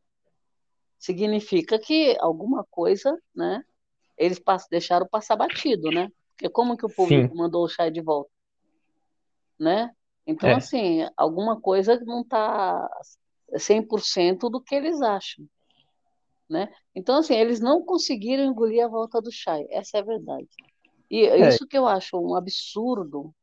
significa 0.98 1.78
que 1.78 2.16
alguma 2.20 2.64
coisa, 2.70 3.16
né? 3.34 3.62
Eles 4.18 4.38
pass- 4.38 4.68
deixaram 4.70 5.08
passar 5.08 5.36
batido, 5.36 5.90
né? 5.92 6.10
Porque 6.36 6.50
como 6.50 6.76
que 6.76 6.86
o 6.86 6.90
público 6.90 7.34
Sim, 7.34 7.36
mandou 7.36 7.64
o 7.64 7.68
Chay 7.68 7.90
de 7.90 8.00
volta? 8.02 8.30
né? 9.58 9.90
Então, 10.26 10.52
é, 10.52 10.54
assim, 10.54 11.00
alguma 11.16 11.60
coisa 11.60 11.98
não 12.04 12.22
está 12.22 12.88
100% 13.58 14.48
do 14.48 14.60
que 14.60 14.74
eles 14.74 15.00
acham, 15.02 15.46
né? 16.48 16.72
Então, 16.94 17.18
assim, 17.18 17.34
eles 17.34 17.60
não 17.60 17.84
conseguiram 17.84 18.44
engolir 18.44 18.84
a 18.84 18.88
volta 18.88 19.20
do 19.20 19.30
Chay, 19.32 19.66
essa 19.70 19.98
é 19.98 20.00
a 20.00 20.04
verdade. 20.04 20.48
E 21.10 21.24
é 21.26 21.38
é, 21.38 21.48
isso 21.48 21.66
que 21.66 21.76
eu 21.76 21.86
acho 21.86 22.18
um 22.18 22.34
absurdo 22.34 23.34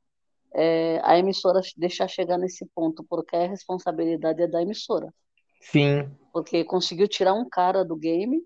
é, 0.54 1.00
a 1.04 1.18
emissora 1.18 1.62
deixar 1.78 2.08
chegar 2.08 2.38
nesse 2.38 2.66
ponto, 2.76 3.04
porque 3.04 3.36
a 3.36 3.48
responsabilidade 3.48 4.42
é 4.42 4.48
da 4.48 4.62
emissora, 4.62 5.14
sim, 5.62 6.10
porque 6.34 6.64
conseguiu 6.64 7.08
tirar 7.08 7.34
um 7.34 7.48
cara 7.50 7.84
do 7.86 7.96
game, 7.96 8.44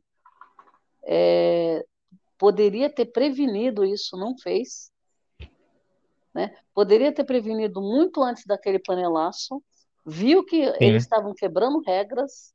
é, 1.04 1.86
poderia 2.38 2.90
ter 2.90 3.06
prevenido 3.08 3.86
isso, 3.86 4.18
não 4.18 4.38
fez, 4.38 4.92
né? 6.34 6.56
Poderia 6.74 7.14
ter 7.14 7.24
prevenido 7.24 7.82
muito 7.82 8.22
antes 8.24 8.46
daquele 8.46 8.80
panelaço, 8.80 9.64
viu 10.06 10.44
que 10.46 10.58
eles 10.80 11.04
sim, 11.04 11.04
estavam 11.04 11.34
quebrando 11.34 11.82
regras, 11.82 12.54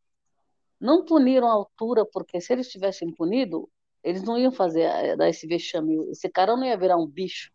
Não 0.80 1.04
puniram 1.04 1.48
a 1.48 1.52
altura, 1.52 2.06
porque 2.06 2.40
se 2.40 2.52
eles 2.52 2.68
tivessem 2.68 3.12
punido, 3.12 3.68
eles 4.02 4.22
não 4.22 4.38
iam 4.38 4.52
fazer 4.52 4.82
eh, 4.82 5.16
dar 5.16 5.28
esse 5.28 5.46
vexame. 5.46 5.96
Esse 6.10 6.28
cara 6.30 6.56
não 6.56 6.64
ia 6.64 6.76
virar 6.78 6.96
um 6.96 7.06
bicho, 7.06 7.50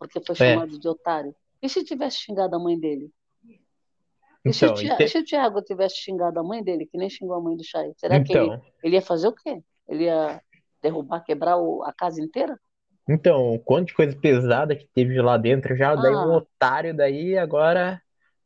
porque 0.00 0.20
foi 0.24 0.34
É. 0.34 0.52
chamado 0.52 0.80
de 0.80 0.88
otário. 0.88 1.36
E 1.62 1.68
se 1.68 1.84
tivesse 1.84 2.16
xingado 2.16 2.56
a 2.56 2.58
mãe 2.58 2.80
dele? 2.80 3.12
E 4.44 4.52
se, 4.54 4.64
Então, 4.64 4.74
o 4.74 4.78
Tia- 4.78 4.96
te- 4.96 5.08
se 5.08 5.18
o 5.18 5.24
Thiago 5.24 5.62
tivesse 5.62 5.96
xingado 5.98 6.40
a 6.40 6.42
mãe 6.42 6.64
dele, 6.64 6.86
que 6.86 6.96
nem 6.96 7.10
xingou 7.10 7.36
a 7.36 7.40
mãe 7.40 7.54
do 7.56 7.62
Chay, 7.62 7.92
será 7.98 8.18
que 8.18 8.32
ele, 8.32 8.46
então, 8.46 8.62
ele 8.82 8.96
ia 8.96 9.02
fazer 9.02 9.28
o 9.28 9.34
quê? 9.34 9.62
Ele 9.86 10.04
ia 10.04 10.40
derrubar, 10.82 11.22
quebrar 11.22 11.58
o- 11.58 11.82
a 11.84 11.92
casa 11.92 12.22
inteira? 12.22 12.58
então, 13.08 13.52
o 13.54 13.58
quanto 13.58 13.88
de 13.88 13.94
coisa 13.94 14.16
pesada 14.18 14.74
que 14.74 14.86
teve 14.94 15.20
lá 15.20 15.36
dentro 15.36 15.76
já, 15.76 15.94
daí 15.94 16.14
um 16.14 16.32
Ah, 16.32 16.36
otário 16.36 16.96
daí 16.96 17.36
agora. 17.36 18.00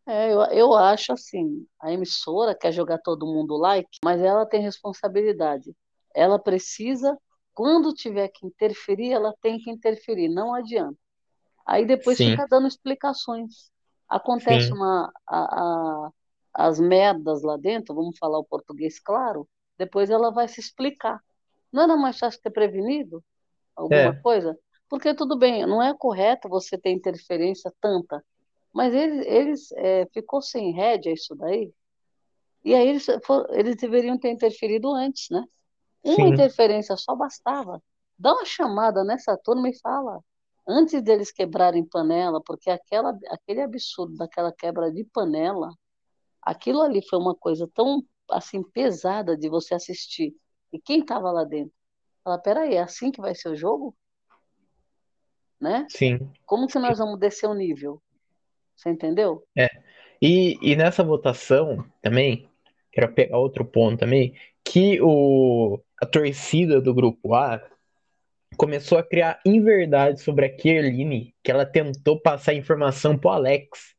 é, 0.07 0.33
eu, 0.33 0.41
eu 0.47 0.75
acho 0.75 1.13
assim, 1.13 1.67
a 1.81 1.93
emissora 1.93 2.55
quer 2.55 2.73
jogar 2.73 2.99
todo 2.99 3.27
mundo 3.27 3.57
like, 3.57 3.89
mas 4.05 4.21
ela 4.21 4.45
tem 4.47 4.61
responsabilidade. 4.61 5.73
Ela 6.15 6.39
precisa, 6.39 7.17
quando 7.55 7.93
tiver 7.95 8.29
que 8.29 8.47
interferir, 8.47 9.13
ela 9.13 9.35
tem 9.41 9.59
que 9.59 9.71
interferir, 9.71 10.29
não 10.29 10.55
adianta. 10.55 10.99
Aí 11.67 11.87
depois 11.87 12.21
Sim, 12.21 12.23
fica 12.23 12.47
dando 12.49 12.69
explicações. 12.69 13.71
Acontece 14.09 14.73
sim, 14.73 14.75
uma, 14.75 15.13
a, 15.27 16.07
a- 16.09 16.11
as 16.55 16.79
merdas 16.81 17.43
lá 17.43 17.57
dentro, 17.57 17.95
vamos 17.95 18.19
falar 18.19 18.39
o 18.39 18.45
português 18.45 19.01
claro, 19.01 19.49
depois 19.79 20.11
ela 20.11 20.31
vai 20.33 20.47
se 20.49 20.61
explicar. 20.61 21.21
Não 21.73 21.83
era 21.85 21.97
mais 21.97 22.19
fácil 22.19 22.41
ter 22.43 22.51
prevenido 22.51 23.23
alguma 23.77 24.13
é, 24.13 24.23
coisa? 24.23 24.59
Porque 24.89 25.15
tudo 25.15 25.39
bem, 25.39 25.67
não 25.67 25.83
é 25.83 25.95
correto 25.97 26.49
você 26.49 26.79
ter 26.79 26.91
interferência 26.93 27.73
tanta, 27.81 28.25
mas 28.73 28.95
eles, 28.95 29.27
eles 29.27 29.73
é, 29.75 30.07
ficou 30.15 30.43
sem 30.43 30.73
rédea 30.75 31.13
isso 31.15 31.35
daí, 31.37 31.73
e 32.65 32.75
aí 32.75 32.89
eles, 32.89 33.07
for- 33.25 33.47
eles 33.53 33.77
deveriam 33.77 34.19
ter 34.19 34.31
interferido 34.31 34.93
antes, 34.93 35.29
né? 35.31 35.45
Uma 36.05 36.29
sim, 36.29 36.31
interferência 36.31 36.97
só 36.97 37.17
bastava. 37.17 37.83
Dá 38.19 38.33
uma 38.35 38.45
chamada 38.47 39.05
nessa 39.05 39.37
turma 39.39 39.69
e 39.71 39.79
fala. 39.81 40.21
Antes 40.67 41.03
deles 41.03 41.31
quebrarem 41.31 41.85
panela, 41.85 42.41
porque 42.43 42.71
aquela, 42.71 43.19
aquele 43.29 43.61
absurdo 43.61 44.17
daquela 44.17 44.53
quebra 44.53 44.91
de 44.91 45.05
panela, 45.05 45.71
aquilo 46.41 46.81
ali 46.81 47.07
foi 47.07 47.19
uma 47.19 47.35
coisa 47.35 47.69
tão 47.75 48.03
assim 48.31 48.63
pesada 48.63 49.37
de 49.37 49.49
você 49.49 49.75
assistir. 49.75 50.35
E 50.73 50.81
quem 50.81 51.01
estava 51.01 51.31
lá 51.31 51.45
dentro? 51.45 51.75
Fala, 52.23 52.39
peraí, 52.39 52.75
é 52.75 52.83
assim 52.83 53.11
que 53.11 53.21
vai 53.21 53.35
ser 53.35 53.51
o 53.51 53.57
jogo? 53.57 53.95
Né? 55.61 55.87
sim. 55.89 56.19
Como 56.45 56.67
que 56.67 56.79
nós 56.79 56.99
vamos 56.99 57.19
descer 57.19 57.47
o 57.47 57.55
nível? 57.55 58.03
Você 58.75 58.91
entendeu? 58.91 59.47
É. 59.57 59.69
E, 60.21 60.59
e 60.61 60.75
nessa 60.77 61.03
votação 61.03 61.85
também, 62.03 62.49
quero 62.91 63.13
pegar 63.13 63.39
outro 63.39 63.65
ponto 63.65 64.01
também, 64.01 64.35
que 64.65 65.01
o, 65.01 65.79
a 66.01 66.07
torcida 66.07 66.81
do 66.81 66.95
grupo 66.95 67.35
A 67.35 67.61
começou 68.57 68.99
a 68.99 69.03
criar 69.03 69.41
inverdade 69.45 70.21
sobre 70.23 70.47
a 70.47 70.57
Kerline, 70.57 71.35
que 71.43 71.51
ela 71.51 71.67
tentou 71.67 72.21
passar 72.21 72.55
informação 72.55 73.19
pro 73.19 73.31
Alex. 73.31 73.95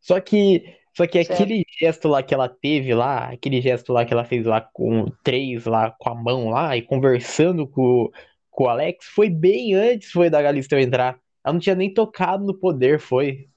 Só 0.00 0.20
que, 0.20 0.64
só 0.96 1.06
que 1.06 1.22
Certo. 1.22 1.42
aquele 1.42 1.64
gesto 1.80 2.08
lá 2.08 2.22
que 2.22 2.34
ela 2.34 2.48
teve 2.48 2.94
lá, 2.94 3.30
aquele 3.32 3.60
gesto 3.60 3.92
lá 3.92 4.04
que 4.04 4.12
ela 4.12 4.24
fez 4.24 4.44
lá 4.46 4.60
com 4.60 5.06
três 5.24 5.66
lá 5.66 5.90
com 5.98 6.10
a 6.10 6.14
mão 6.14 6.50
lá 6.50 6.76
e 6.76 6.82
conversando 6.82 7.66
com, 7.68 8.10
com 8.50 8.64
o 8.64 8.68
Alex, 8.68 9.06
foi 9.06 9.30
bem 9.30 9.74
antes 9.74 10.10
foi 10.10 10.30
da 10.30 10.42
Galisteu 10.42 10.78
entrar. 10.80 11.20
Ela 11.44 11.52
não 11.54 11.60
tinha 11.60 11.74
nem 11.76 11.92
tocado 11.92 12.44
no 12.44 12.54
poder, 12.58 13.00
foi. 13.00 13.48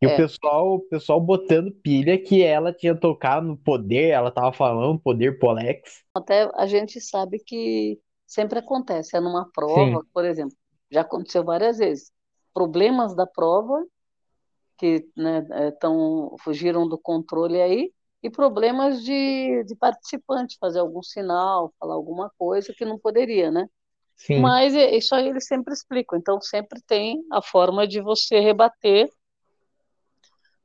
E 0.00 0.06
o 0.06 0.10
É, 0.10 0.16
pessoal, 0.16 0.74
o 0.76 0.80
pessoal 0.80 1.20
botando 1.20 1.72
pilha 1.72 2.18
que 2.22 2.42
ela 2.42 2.72
tinha 2.72 2.94
tocado 2.94 3.46
no 3.46 3.56
poder, 3.56 4.10
ela 4.10 4.30
tava 4.30 4.52
falando 4.52 5.00
poder 5.00 5.38
pro 5.38 5.50
Alex. 5.50 6.04
até 6.14 6.50
a 6.54 6.66
gente 6.66 7.00
sabe 7.00 7.38
que 7.38 8.00
sempre 8.26 8.58
acontece. 8.58 9.16
É 9.16 9.20
numa 9.20 9.50
Sim, 9.66 10.00
prova, 10.00 10.04
por 10.12 10.24
exemplo, 10.24 10.56
já 10.90 11.02
aconteceu 11.02 11.44
várias 11.44 11.78
vezes. 11.78 12.12
Problemas 12.54 13.14
da 13.16 13.26
prova 13.26 13.84
que 14.78 15.08
né, 15.16 15.46
é, 15.52 15.70
tão, 15.72 16.36
fugiram 16.40 16.88
do 16.88 16.98
controle 16.98 17.60
aí, 17.60 17.92
e 18.22 18.30
problemas 18.30 19.02
de, 19.04 19.62
de 19.64 19.76
participante, 19.76 20.56
fazer 20.58 20.80
algum 20.80 21.02
sinal, 21.02 21.72
falar 21.78 21.94
alguma 21.94 22.30
coisa 22.38 22.72
que 22.76 22.84
não 22.84 22.98
poderia, 22.98 23.50
né? 23.50 23.68
sim, 24.16 24.56
Mas 24.56 24.74
é- 24.74 24.96
isso 24.96 25.14
aí 25.14 25.28
eles 25.28 25.46
sempre 25.46 25.74
explicam, 25.74 26.18
então 26.18 26.40
sempre 26.40 26.82
tem 26.82 27.24
a 27.32 27.42
forma 27.42 27.86
de 27.88 28.00
você 28.02 28.40
rebater 28.40 29.10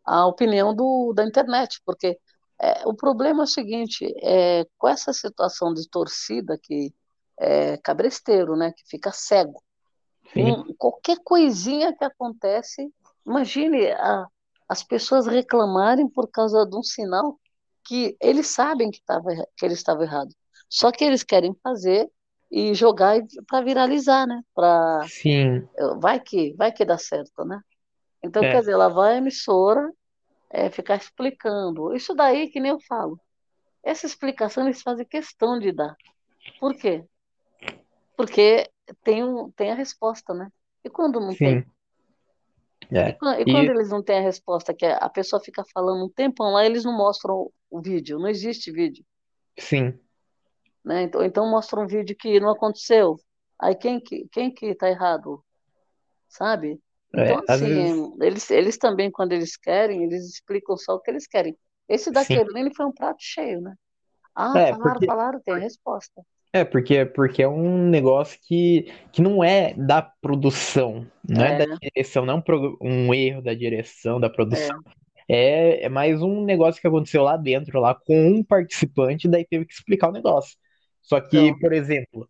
a 0.05 0.25
opinião 0.27 0.73
do, 0.75 1.13
da 1.13 1.23
internet, 1.25 1.81
porque 1.85 2.17
é, 2.61 2.87
o 2.87 2.93
problema 2.95 3.43
é 3.43 3.45
o 3.45 3.47
seguinte, 3.47 4.05
é, 4.23 4.65
com 4.77 4.87
essa 4.87 5.13
situação 5.13 5.73
de 5.73 5.87
torcida 5.89 6.57
que 6.61 6.93
é 7.39 7.77
cabresteiro, 7.77 8.55
né, 8.55 8.71
que 8.75 8.83
fica 8.87 9.11
cego, 9.11 9.61
um- 10.35 10.73
qualquer 10.77 11.17
coisinha 11.23 11.95
que 11.95 12.03
acontece, 12.03 12.91
imagine 13.25 13.91
a- 13.91 14.27
as 14.67 14.83
pessoas 14.83 15.27
reclamarem 15.27 16.07
por 16.09 16.29
causa 16.29 16.65
de 16.65 16.75
um 16.77 16.83
sinal 16.83 17.39
que 17.83 18.15
eles 18.21 18.47
sabem 18.47 18.91
que, 18.91 19.01
tava, 19.03 19.29
que 19.57 19.65
ele 19.65 19.73
estava 19.73 20.03
errado. 20.03 20.29
Só 20.69 20.91
que 20.91 21.03
eles 21.03 21.23
querem 21.23 21.55
fazer 21.63 22.09
e 22.51 22.73
jogar 22.75 23.19
para 23.47 23.61
viralizar, 23.63 24.27
né? 24.27 24.41
Para 24.53 25.05
sim, 25.07 25.67
vai 25.99 26.19
que 26.19 26.53
vai 26.55 26.71
que 26.71 26.85
dá 26.85 26.97
certo, 26.97 27.43
né? 27.45 27.59
Então, 28.23 28.43
quer 28.47 28.57
é, 28.57 28.59
dizer, 28.59 28.73
ela 28.73 28.89
vai 28.89 29.15
à 29.15 29.17
emissora 29.17 29.91
é, 30.51 30.69
ficar 30.69 30.97
explicando. 30.97 31.95
Isso 31.95 32.13
daí 32.15 32.49
que 32.49 32.59
nem 32.59 32.71
eu 32.71 32.79
falo. 32.87 33.19
Essa 33.83 34.05
explicação 34.07 34.65
eles 34.65 34.81
fazem 34.81 35.05
questão 35.05 35.59
de 35.59 35.71
dar. 35.71 35.95
Por 36.59 36.75
quê? 36.75 37.05
Porque 38.19 38.69
tem, 39.03 39.23
um, 39.23 39.49
tem 39.51 39.71
a 39.71 39.75
resposta, 39.75 40.33
né? 40.33 40.51
E 40.83 40.89
quando 40.89 41.19
não 41.21 41.35
tem? 41.37 41.55
sim, 41.55 41.63
E, 43.05 43.09
é. 43.09 43.19
e 43.41 43.45
E 43.45 43.45
quando 43.45 43.69
eles 43.71 43.89
não 43.89 44.01
têm 44.03 44.19
a 44.19 44.21
resposta, 44.21 44.73
que 44.73 44.85
a 44.85 45.09
pessoa 45.09 45.41
fica 45.43 45.63
falando 45.73 46.05
um 46.05 46.09
tempão 46.09 46.51
lá, 46.51 46.65
eles 46.65 46.83
não 46.85 46.95
mostram 46.95 47.51
o 47.69 47.81
vídeo, 47.81 48.19
não 48.19 48.27
existe 48.29 48.71
vídeo, 48.71 49.05
sim, 49.59 49.99
né? 50.83 51.03
Então, 51.03 51.23
então 51.23 51.49
mostra 51.49 51.79
um 51.79 51.87
vídeo 51.87 52.15
que 52.17 52.39
não 52.39 52.49
aconteceu. 52.51 53.15
Aí 53.59 53.75
quem 53.75 53.99
que, 53.99 54.27
quem 54.31 54.53
que 54.53 54.73
tá 54.75 54.89
errado, 54.89 55.43
sabe? 56.29 56.79
Então, 57.13 57.39
é, 57.39 57.43
assim, 57.45 57.67
vezes, 57.67 58.13
eles, 58.21 58.51
eles 58.51 58.77
também, 58.77 59.11
quando 59.11 59.33
eles 59.33 59.57
querem, 59.57 60.03
eles 60.03 60.25
explicam 60.29 60.77
só 60.77 60.95
o 60.95 61.01
que 61.01 61.11
eles 61.11 61.27
querem. 61.27 61.57
Esse 61.89 62.11
da 62.11 62.25
sim, 62.25 62.25
Kerline 62.25 62.73
foi 62.75 62.85
um 62.87 62.93
prato 62.93 63.19
cheio, 63.21 63.61
né? 63.61 63.75
Ah, 64.35 64.61
é, 64.61 64.67
falaram, 64.69 65.01
porque 65.01 65.05
falaram, 65.05 65.41
tem 65.41 65.55
a 65.55 65.59
resposta. 65.59 66.23
É, 66.51 66.63
porque, 66.65 67.05
porque 67.05 67.43
é 67.43 67.47
um 67.47 67.87
negócio 67.89 68.39
que, 68.47 68.91
que 69.11 69.21
não 69.21 69.43
é 69.43 69.73
da 69.75 70.01
produção, 70.01 71.05
não 71.27 71.43
é 71.43 71.53
da 71.53 71.65
É, 71.65 71.79
direção, 71.81 72.25
não 72.25 72.33
é 72.35 72.37
um, 72.37 72.41
pro- 72.41 72.77
um 72.81 73.13
erro 73.13 73.41
da 73.43 73.53
direção, 73.53 74.19
da 74.19 74.29
é. 74.51 74.69
produção. 74.69 74.75
É, 75.27 75.85
é 75.85 75.89
mais 75.89 76.21
um 76.23 76.43
negócio 76.43 76.81
que 76.81 76.87
aconteceu 76.87 77.21
lá 77.23 77.37
dentro, 77.37 77.79
lá 77.79 77.93
com 77.95 78.27
um 78.29 78.43
participante, 78.43 79.27
daí 79.27 79.45
teve 79.45 79.65
que 79.65 79.73
explicar 79.73 80.09
o 80.09 80.11
negócio. 80.11 80.57
Só 81.03 81.21
que, 81.21 81.53
Então, 81.53 81.59
por 81.59 81.71
exemplo, 81.73 82.27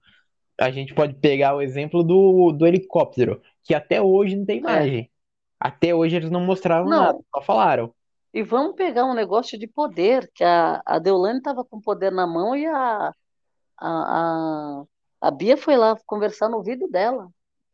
a 0.60 0.72
gente 0.72 0.94
pode 0.96 1.16
pegar 1.16 1.56
o 1.56 1.62
exemplo 1.62 2.04
do, 2.04 2.52
do 2.54 2.68
helicóptero, 2.68 3.42
que 3.64 3.74
até 3.76 4.02
hoje 4.02 4.36
não 4.38 4.46
tem 4.46 4.60
é. 4.66 4.90
imagem. 4.90 5.12
Até 5.60 5.96
hoje 5.96 6.16
eles 6.18 6.32
não 6.32 6.42
mostraram 6.46 6.90
nada, 6.92 7.14
Não, 7.14 7.24
só 7.36 7.42
falaram. 7.44 7.94
e 8.34 8.44
vamos 8.44 8.76
pegar 8.76 9.06
um 9.06 9.14
negócio 9.14 9.58
de 9.58 9.68
poder, 9.68 10.30
que 10.34 10.44
a, 10.44 10.82
a 10.86 11.00
Deolane 11.00 11.40
estava 11.40 11.66
com 11.66 11.82
poder 11.82 12.12
na 12.12 12.28
mão 12.28 12.56
e 12.56 12.66
a, 12.66 13.14
a, 13.80 14.82
a, 14.82 14.86
a 15.22 15.32
Bia 15.32 15.58
foi 15.58 15.78
lá 15.78 15.96
conversar 16.06 16.50
no 16.50 16.58
ouvido 16.58 16.88
dela. 16.88 17.30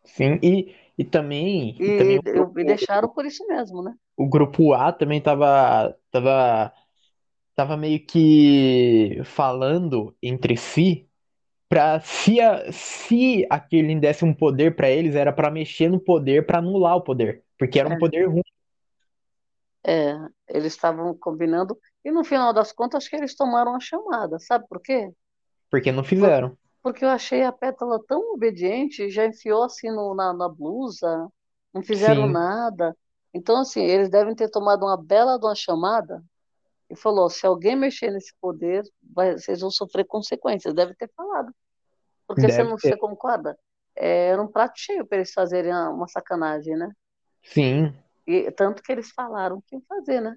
Sim, 0.06 0.40
e, 0.44 0.74
e 0.98 1.04
também, 1.04 1.82
e 1.86 1.92
também 1.92 2.18
E, 2.18 2.20
o 2.20 2.22
grupo, 2.24 2.60
e 2.60 2.64
deixaram 2.66 3.10
por 3.10 3.26
isso 3.26 3.46
mesmo, 3.48 3.82
né? 3.84 3.96
o 4.18 4.28
grupo 4.30 4.74
A 4.74 4.92
também 4.94 5.22
tava, 5.22 5.98
tava 6.12 6.74
tava 7.56 7.78
meio 7.78 8.06
que 8.06 9.22
falando 9.26 10.16
entre 10.22 10.58
si 10.58 11.10
pra 11.70 12.00
se, 12.02 12.42
a, 12.42 12.72
se 12.72 13.48
aquele 13.50 13.96
desse 14.00 14.26
um 14.26 14.34
poder 14.34 14.76
pra 14.76 14.90
eles, 14.90 15.16
era 15.16 15.34
pra 15.34 15.52
mexer 15.52 15.90
no 15.90 16.00
poder 16.00 16.46
pra 16.48 16.60
anular 16.60 16.98
o 16.98 17.02
poder, 17.04 17.44
porque 17.60 17.80
era 17.80 17.90
um 17.90 17.98
poder 17.98 18.28
ruim. 18.30 18.42
É, 19.84 19.92
é, 20.12 20.16
eles 20.48 20.74
estavam 20.74 21.16
combinando, 21.18 21.78
e 22.04 22.12
no 22.12 22.24
final 22.24 22.54
das 22.54 22.72
contas, 22.72 23.04
acho 23.04 23.10
que 23.10 23.16
eles 23.16 23.36
tomaram 23.36 23.76
a 23.76 23.80
chamada, 23.80 24.40
sabe 24.40 24.68
por 24.68 24.82
quê? 24.82 25.12
Porque 25.70 25.92
não 25.92 26.04
fizeram. 26.04 26.58
porque 26.82 27.04
eu 27.04 27.10
achei 27.10 27.44
a 27.44 27.52
Pétala 27.52 28.00
tão 28.08 28.34
obediente, 28.34 29.10
já 29.10 29.26
enfiou 29.26 29.64
assim 29.64 29.90
no, 29.92 30.14
na, 30.16 30.34
na 30.34 30.48
blusa, 30.50 31.28
não 31.74 31.82
fizeram 31.84 32.28
Sim, 32.28 32.32
nada. 32.32 32.96
Então, 33.34 33.58
assim, 33.62 33.82
eles 33.84 34.10
devem 34.10 34.36
ter 34.36 34.50
tomado 34.50 34.84
uma 34.86 34.98
bela 35.02 35.38
de 35.40 35.46
uma 35.46 35.56
chamada 35.56 36.24
e 36.90 36.96
falou: 36.98 37.30
se 37.30 37.46
alguém 37.48 37.76
mexer 37.78 38.12
nesse 38.12 38.34
poder, 38.42 38.84
vai- 39.16 39.34
vocês 39.40 39.62
vão 39.62 39.72
sofrer 39.72 40.06
consequências. 40.06 40.74
Deve 40.76 40.96
ter 40.96 41.12
falado. 41.16 41.54
Porque 42.28 42.50
você 42.50 42.64
não 42.64 42.78
ter. 42.82 42.94
você 42.94 42.98
concorda? 42.98 43.58
É, 43.96 44.30
era 44.30 44.42
um 44.44 44.48
prato 44.52 44.76
cheio 44.80 45.06
para 45.08 45.20
eles 45.20 45.34
fazerem 45.34 45.72
uma 45.74 45.90
uma 45.92 46.08
sacanagem, 46.10 46.78
né? 46.78 46.92
Sim, 47.44 47.94
E 48.28 48.52
tanto 48.52 48.84
que 48.84 48.92
eles 48.92 49.10
falaram 49.12 49.62
que 49.62 49.76
iam 49.76 49.82
fazer, 49.88 50.22
né? 50.22 50.36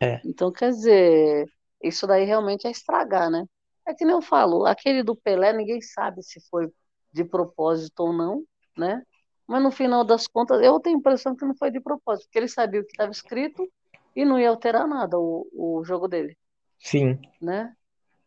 é. 0.00 0.24
Então, 0.24 0.50
quer 0.52 0.70
dizer, 0.70 1.46
isso 1.82 2.06
daí 2.06 2.24
realmente 2.24 2.66
é 2.66 2.70
estragar, 2.70 3.30
né? 3.30 3.44
É 3.86 3.94
que 3.94 4.04
nem 4.04 4.14
eu 4.14 4.22
falo, 4.22 4.64
aquele 4.66 5.02
do 5.02 5.14
Pelé, 5.14 5.52
ninguém 5.52 5.80
sabe 5.80 6.22
se 6.22 6.40
foi 6.48 6.70
de 7.12 7.24
propósito 7.24 8.00
ou 8.00 8.12
não, 8.12 8.44
né? 8.76 9.02
Mas 9.46 9.62
no 9.62 9.70
final 9.70 10.04
das 10.04 10.26
contas, 10.26 10.62
eu 10.62 10.80
tenho 10.80 10.96
a 10.96 10.98
impressão 10.98 11.36
que 11.36 11.44
não 11.44 11.54
foi 11.54 11.70
de 11.70 11.80
propósito, 11.80 12.26
porque 12.26 12.38
ele 12.38 12.48
sabia 12.48 12.80
o 12.80 12.84
que 12.84 12.92
estava 12.92 13.10
escrito 13.10 13.70
e 14.16 14.24
não 14.24 14.38
ia 14.38 14.48
alterar 14.48 14.88
nada 14.88 15.18
o, 15.18 15.46
o 15.52 15.84
jogo 15.84 16.08
dele, 16.08 16.36
Sim, 16.78 17.18
né? 17.40 17.74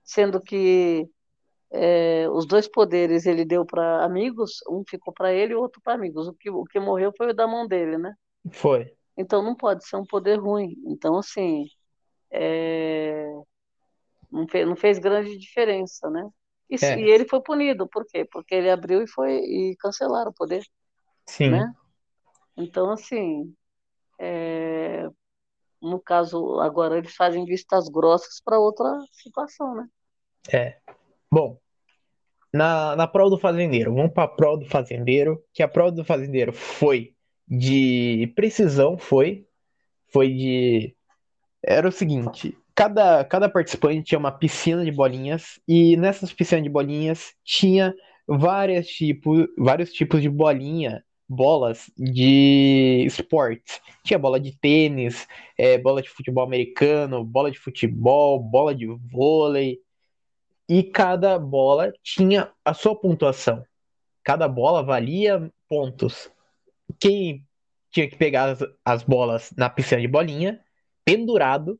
Sendo 0.03 0.39
que 0.39 1.09
é, 1.71 2.29
os 2.29 2.45
dois 2.45 2.67
poderes 2.67 3.25
ele 3.25 3.43
deu 3.43 3.65
para 3.65 4.03
amigos, 4.05 4.59
um 4.69 4.83
ficou 4.87 5.13
para 5.13 5.33
ele 5.33 5.53
e 5.53 5.55
o 5.55 5.59
outro 5.59 5.81
para 5.81 5.93
amigos. 5.93 6.27
O 6.27 6.33
que, 6.33 6.49
o 6.49 6.63
que 6.65 6.79
morreu 6.79 7.11
foi 7.17 7.31
o 7.31 7.33
da 7.33 7.47
mão 7.47 7.67
dele, 7.67 7.97
né? 7.97 8.13
foi. 8.51 8.93
Então 9.17 9.41
não 9.41 9.55
pode 9.55 9.85
ser 9.85 9.97
um 9.97 10.05
poder 10.05 10.39
ruim. 10.39 10.75
Então, 10.85 11.17
assim, 11.17 11.65
é, 12.31 13.25
não, 14.31 14.47
fez, 14.47 14.67
não 14.67 14.75
fez 14.75 14.99
grande 14.99 15.37
diferença, 15.37 16.09
né? 16.09 16.29
E, 16.69 16.75
É, 16.81 16.99
e 16.99 17.09
ele 17.11 17.27
foi 17.27 17.41
punido, 17.41 17.87
por 17.87 18.05
quê? 18.05 18.25
Porque 18.25 18.55
ele 18.55 18.69
abriu 18.69 19.01
e 19.03 19.07
foi 19.07 19.37
e 19.39 19.75
cancelaram 19.79 20.31
o 20.31 20.33
poder, 20.33 20.63
sim, 21.25 21.49
né? 21.49 21.73
Então, 22.57 22.91
assim, 22.91 23.55
é, 24.19 25.07
no 25.81 25.99
caso, 26.01 26.59
agora 26.61 26.97
eles 26.97 27.15
fazem 27.15 27.45
vistas 27.45 27.89
grossas 27.89 28.41
para 28.43 28.59
outra 28.59 28.89
situação, 29.11 29.75
né? 29.75 29.87
é. 30.51 30.77
Bom, 31.31 31.59
na, 32.53 32.95
na 32.95 33.07
prova 33.07 33.29
do 33.31 33.39
fazendeiro, 33.39 33.93
vamos 33.93 34.13
para 34.13 34.23
a 34.23 34.27
prova 34.27 34.57
do 34.57 34.65
fazendeiro, 34.65 35.43
que 35.53 35.61
a 35.63 35.67
prova 35.67 35.91
do 35.91 36.05
fazendeiro 36.05 36.53
foi 36.53 37.15
de 37.47 38.31
precisão, 38.35 38.97
foi, 38.97 39.47
foi 40.11 40.33
de 40.33 40.95
Era 41.63 41.89
o 41.89 41.91
seguinte, 41.91 42.57
cada, 42.77 43.25
cada 43.25 43.49
participante 43.49 44.03
tinha 44.03 44.19
uma 44.19 44.31
piscina 44.31 44.85
de 44.85 44.91
bolinhas 44.91 45.59
e 45.67 45.97
nessas 45.97 46.31
piscinas 46.31 46.63
de 46.63 46.69
bolinhas 46.69 47.33
tinha 47.43 47.91
várias 48.27 48.87
tipos, 48.87 49.47
vários 49.57 49.91
tipos 49.91 50.21
de 50.21 50.29
bolinha, 50.29 51.03
bolas 51.27 51.89
de 51.97 53.03
esportes. 53.07 53.81
Tinha 54.03 54.19
bola 54.19 54.39
de 54.39 54.55
tênis, 54.55 55.27
eh, 55.57 55.79
bola 55.79 56.03
de 56.03 56.09
futebol 56.09 56.43
americano, 56.43 57.23
bola 57.25 57.49
de 57.49 57.57
futebol, 57.57 58.39
bola 58.39 58.75
de 58.75 58.85
vôlei 58.85 59.79
e 60.69 60.83
cada 60.83 61.39
bola 61.39 61.91
tinha 62.03 62.51
a 62.63 62.75
sua 62.75 62.95
pontuação. 62.95 63.63
Cada 64.23 64.47
bola 64.47 64.83
valia 64.83 65.51
pontos. 65.67 66.29
Quem 66.99 67.43
tinha 67.89 68.07
que 68.07 68.15
pegar 68.15 68.51
as, 68.51 68.59
as 68.85 69.01
bolas 69.01 69.51
na 69.57 69.67
piscina 69.67 69.99
de 69.99 70.07
bolinha, 70.07 70.61
pendurado 71.03 71.79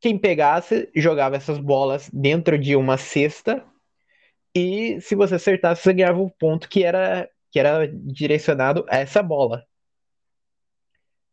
quem 0.00 0.18
pegasse 0.18 0.88
jogava 0.94 1.36
essas 1.36 1.58
bolas 1.58 2.08
dentro 2.12 2.58
de 2.58 2.74
uma 2.74 2.96
cesta 2.96 3.64
e 4.54 5.00
se 5.00 5.14
você 5.14 5.36
acertasse, 5.36 5.82
você 5.82 5.92
ganhava 5.92 6.20
o 6.20 6.30
ponto 6.30 6.68
que 6.68 6.82
era, 6.82 7.28
que 7.50 7.58
era 7.58 7.86
direcionado 7.86 8.84
a 8.88 8.98
essa 8.98 9.22
bola. 9.22 9.64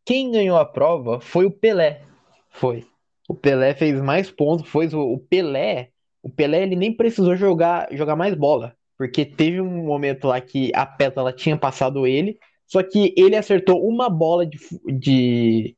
Quem 0.04 0.30
ganhou 0.30 0.56
a 0.56 0.64
prova 0.64 1.20
foi 1.20 1.44
o 1.44 1.50
Pelé. 1.50 2.02
Foi. 2.50 2.86
O 3.28 3.34
Pelé 3.34 3.74
fez 3.74 4.00
mais 4.00 4.30
pontos, 4.30 4.68
foi 4.68 4.86
o, 4.94 5.18
Pelé. 5.18 5.90
O 6.22 6.30
Pelé 6.30 6.62
ele 6.62 6.76
nem 6.76 6.96
precisou 6.96 7.36
jogar, 7.36 7.88
jogar 7.92 8.16
mais 8.16 8.34
bola, 8.34 8.74
porque 8.96 9.24
teve 9.24 9.60
um 9.60 9.84
momento 9.84 10.28
lá 10.28 10.40
que 10.40 10.72
a 10.74 10.86
pétala 10.86 11.32
tinha 11.32 11.58
passado 11.58 12.06
ele, 12.06 12.38
só 12.66 12.82
que 12.82 13.14
ele 13.16 13.36
acertou 13.36 13.86
uma 13.86 14.08
bola 14.08 14.46
de, 14.46 14.58
de 14.86 15.76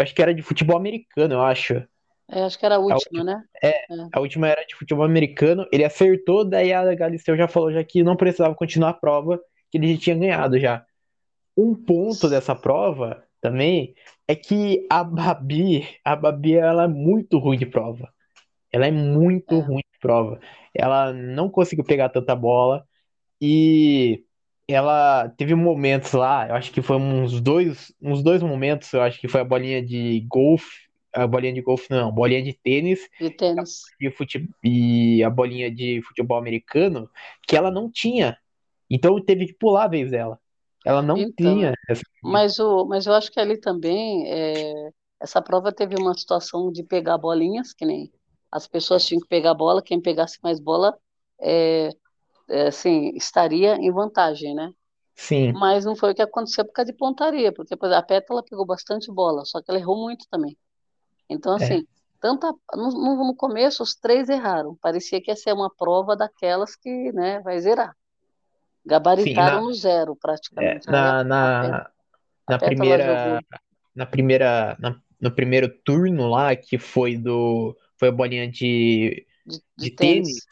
acho 0.00 0.14
que 0.14 0.22
era 0.22 0.34
de 0.34 0.42
futebol 0.42 0.76
americano, 0.76 1.34
eu 1.34 1.42
acho. 1.42 1.82
É, 2.30 2.42
acho 2.44 2.58
que 2.58 2.64
era 2.66 2.76
a 2.76 2.78
A 2.78 2.80
última, 2.80 3.20
última, 3.20 3.24
né? 3.24 3.44
é, 3.62 3.68
É. 3.68 4.08
a 4.12 4.20
última 4.20 4.48
era 4.48 4.64
de 4.64 4.74
futebol 4.74 5.04
americano. 5.04 5.66
Ele 5.72 5.84
acertou, 5.84 6.44
daí 6.44 6.72
a 6.72 6.94
Galisteu 6.94 7.36
já 7.36 7.46
falou 7.48 7.72
já 7.72 7.84
que 7.84 8.02
não 8.02 8.16
precisava 8.16 8.54
continuar 8.54 8.90
a 8.90 8.94
prova, 8.94 9.40
que 9.70 9.78
ele 9.78 9.94
já 9.94 10.00
tinha 10.00 10.16
ganhado 10.16 10.58
já. 10.58 10.84
Um 11.56 11.74
ponto 11.74 12.28
dessa 12.28 12.54
prova 12.54 13.24
também 13.40 13.94
é 14.28 14.34
que 14.36 14.86
a 14.90 15.04
Babi, 15.04 15.86
a 16.04 16.16
Babi, 16.16 16.54
ela 16.56 16.84
é 16.84 16.88
muito 16.88 17.38
ruim 17.38 17.58
de 17.58 17.66
prova. 17.66 18.08
Ela 18.72 18.86
é 18.88 18.90
muito 18.90 19.54
É. 19.56 19.58
ruim 19.60 19.82
de 19.92 19.98
prova. 20.00 20.40
Ela 20.74 21.12
não 21.12 21.50
conseguiu 21.50 21.84
pegar 21.84 22.08
tanta 22.10 22.34
bola 22.36 22.84
e 23.40 24.24
ela 24.68 25.28
teve 25.30 25.54
momentos 25.54 26.12
lá, 26.12 26.48
eu 26.48 26.54
acho 26.54 26.72
que 26.72 26.80
foi 26.82 26.96
uns 26.96 27.40
dois, 27.40 27.92
uns 28.00 28.22
dois 28.22 28.42
momentos, 28.42 28.92
eu 28.92 29.02
acho 29.02 29.20
que 29.20 29.28
foi 29.28 29.40
a 29.40 29.44
bolinha 29.44 29.84
de 29.84 30.20
golfe, 30.28 30.81
a 31.14 31.26
bolinha 31.26 31.52
de 31.54 31.62
golfe 31.62 31.88
não, 31.90 32.12
bolinha 32.12 32.42
de 32.42 32.52
tênis 32.54 33.08
De 33.18 33.30
tênis. 33.30 33.96
e, 34.00 34.10
fute... 34.10 34.48
e 34.62 35.22
a 35.24 35.30
bolinha 35.30 35.70
de 35.74 36.02
futebol 36.02 36.38
americano 36.38 37.10
que 37.46 37.56
ela 37.56 37.70
não 37.70 37.90
tinha. 37.90 38.38
Então 38.90 39.22
teve 39.24 39.46
que 39.46 39.54
pular 39.54 39.84
a 39.84 39.88
vez 39.88 40.10
dela. 40.10 40.38
Ela 40.84 41.02
não 41.02 41.24
Então, 41.24 41.34
tinha 41.38 41.72
essa. 41.88 42.02
mas, 42.22 42.58
o, 42.58 42.86
mas 42.86 43.06
eu 43.06 43.14
acho 43.14 43.30
que 43.32 43.40
ali 43.40 43.58
também, 43.60 44.26
é, 44.32 44.90
essa 45.20 45.42
prova 45.42 45.72
teve 45.72 45.96
uma 45.96 46.14
situação 46.18 46.72
de 46.72 46.82
pegar 46.84 47.18
bolinhas, 47.18 47.72
que 47.74 47.84
nem 47.86 48.12
as 48.50 48.66
pessoas 48.68 49.04
tinham 49.06 49.20
que 49.22 49.28
pegar 49.28 49.54
bola, 49.54 49.82
quem 49.82 50.00
pegasse 50.00 50.38
mais 50.42 50.60
bola, 50.60 50.98
é, 51.40 51.90
é, 52.50 52.68
assim, 52.68 53.10
estaria 53.16 53.76
em 53.76 53.92
vantagem, 53.92 54.54
né? 54.54 54.72
Sim, 55.16 55.58
Mas 55.60 55.84
não 55.84 55.96
foi 55.96 56.12
o 56.12 56.16
que 56.16 56.22
aconteceu 56.22 56.64
por 56.66 56.72
causa 56.72 56.92
de 56.92 56.98
pontaria, 56.98 57.52
porque 57.54 57.74
a 57.74 58.02
Pétala 58.02 58.44
pegou 58.44 58.66
bastante 58.66 59.12
bola, 59.12 59.44
só 59.46 59.62
que 59.62 59.70
ela 59.70 59.80
errou 59.80 59.98
muito 60.02 60.26
também. 60.30 60.58
Então, 61.32 61.54
é, 61.60 61.76
assim, 61.76 61.86
tanto 62.20 62.46
a- 62.46 62.76
no, 62.76 62.90
no 63.28 63.36
começo 63.36 63.82
os 63.82 63.94
três 63.94 64.28
erraram, 64.28 64.76
parecia 64.80 65.20
que 65.22 65.30
ia 65.30 65.36
ser 65.36 65.52
uma 65.52 65.70
prova 65.74 66.16
daquelas 66.16 66.76
que, 66.76 67.12
né, 67.12 67.40
vai 67.40 67.60
zerar. 67.60 67.96
sim. 69.16 69.34
Gabaritaram 69.34 69.42
Na, 69.42 69.62
no 69.62 69.74
zero, 69.74 70.16
é, 70.58 70.82
praticamente. 70.84 70.88
A, 70.90 70.92
na, 70.92 71.24
na, 71.24 71.92
na 72.48 72.58
primeira, 72.60 73.42
na 73.96 74.06
primeira, 74.06 74.76
na- 74.80 75.00
no 75.20 75.32
primeiro 75.34 75.68
turno 75.84 76.28
lá, 76.28 76.54
que 76.56 76.78
foi 76.78 77.16
do, 77.18 77.76
foi 77.98 78.08
a 78.10 78.12
bolinha 78.12 78.50
de, 78.50 79.26
de, 79.46 79.62
de 79.76 79.86
de 79.86 79.90
tênis, 79.90 80.30
tênis. 80.30 80.46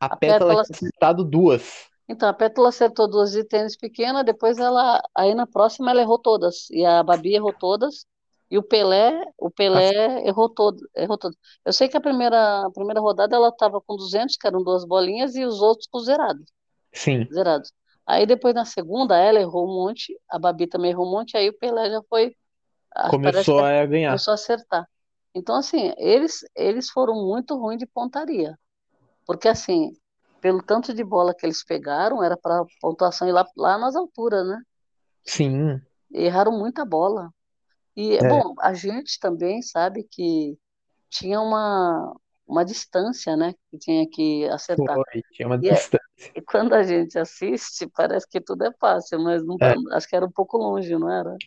a 0.00 0.10
A 0.10 0.16
Pétala 0.20 0.56
Pétala, 0.56 0.64
tinha 0.64 0.76
acertado 0.76 1.24
duas. 1.24 1.88
então, 2.08 2.28
a 2.28 2.32
Pétala 2.34 2.68
acertou 2.68 3.08
duas 3.08 3.32
de 3.32 3.44
tênis 3.44 3.76
pequena, 3.76 4.22
depois 4.22 4.58
ela, 4.58 5.02
aí 5.16 5.34
na 5.34 5.46
próxima 5.46 5.90
ela 5.90 6.00
errou 6.02 6.18
todas, 6.20 6.70
e 6.70 6.84
a 6.84 7.02
Babi 7.02 7.34
errou 7.34 7.52
todas, 7.52 8.06
e 8.50 8.58
o 8.58 8.62
Pelé, 8.62 9.24
o 9.38 9.50
Pelé 9.50 10.26
errou 10.26 10.48
todo, 10.48 10.78
errou 10.94 11.18
todas. 11.18 11.36
Eu 11.64 11.72
sei 11.72 11.88
que 11.88 11.96
a 11.96 12.00
primeira, 12.00 12.66
a 12.66 12.70
primeira 12.70 13.00
rodada 13.00 13.34
ela 13.34 13.48
estava 13.48 13.80
com 13.80 13.96
200, 13.96 14.36
que 14.36 14.46
eram 14.46 14.62
duas 14.62 14.84
bolinhas, 14.84 15.34
e 15.34 15.44
os 15.44 15.60
outros 15.60 15.88
com 15.90 15.98
zerados, 16.00 16.46
Sim, 16.92 17.26
zerados. 17.32 17.72
Aí 18.06 18.24
depois 18.24 18.54
na 18.54 18.64
segunda 18.64 19.16
ela 19.18 19.40
errou 19.40 19.64
um 19.68 19.74
monte, 19.74 20.16
a 20.30 20.38
Babi 20.38 20.66
também 20.68 20.92
errou 20.92 21.06
um 21.06 21.10
monte, 21.10 21.36
aí 21.36 21.48
o 21.48 21.58
Pelé 21.58 21.90
já 21.90 22.00
foi, 22.08 22.36
ah, 22.94 23.10
começou 23.10 23.58
a 23.58 23.84
ganhar. 23.84 24.10
começou 24.10 24.30
a 24.30 24.34
acertar. 24.36 24.88
Então, 25.34 25.56
assim, 25.56 25.92
eles, 25.98 26.40
eles 26.54 26.88
foram 26.88 27.14
muito 27.14 27.58
ruins 27.58 27.78
de 27.78 27.86
pontaria. 27.86 28.58
Porque, 29.26 29.48
assim, 29.48 29.92
pelo 30.40 30.62
tanto 30.62 30.94
de 30.94 31.04
bola 31.04 31.34
que 31.34 31.44
eles 31.44 31.64
pegaram, 31.64 32.22
era 32.22 32.36
para 32.36 32.64
pontuação 32.80 33.28
ir 33.28 33.32
lá, 33.32 33.44
lá 33.56 33.76
nas 33.76 33.96
alturas, 33.96 34.46
né? 34.46 34.62
Sim, 35.24 35.80
erraram 36.10 36.52
muita 36.52 36.84
bola. 36.84 37.30
E, 37.96 38.22
é, 38.22 38.22
bom, 38.22 38.54
a 38.60 38.74
gente 38.74 39.18
também 39.20 39.62
sabe 39.62 40.04
que 40.04 40.58
tinha 41.10 41.40
uma, 41.40 42.16
uma 42.46 42.64
distância, 42.64 43.36
né? 43.36 43.54
Que 43.70 43.78
tinha 43.78 44.08
que 44.10 44.46
acertar. 44.50 45.00
foi, 45.04 45.22
tinha 45.32 45.46
uma 45.48 45.58
E, 45.60 45.70
é- 45.70 45.86
distância. 45.86 46.32
e 46.36 46.42
quando 46.42 46.74
a 46.74 46.82
gente 46.84 47.18
assiste, 47.18 47.88
parece 47.90 48.28
que 48.28 48.40
tudo 48.40 48.64
é 48.64 48.72
fácil, 48.80 49.20
mas 49.22 49.44
não, 49.46 49.58
É. 49.60 49.80
acho 49.92 50.08
que 50.08 50.16
era 50.16 50.26
um 50.26 50.32
pouco 50.32 50.58
longe, 50.58 50.96
não 50.98 51.10
era? 51.12 51.38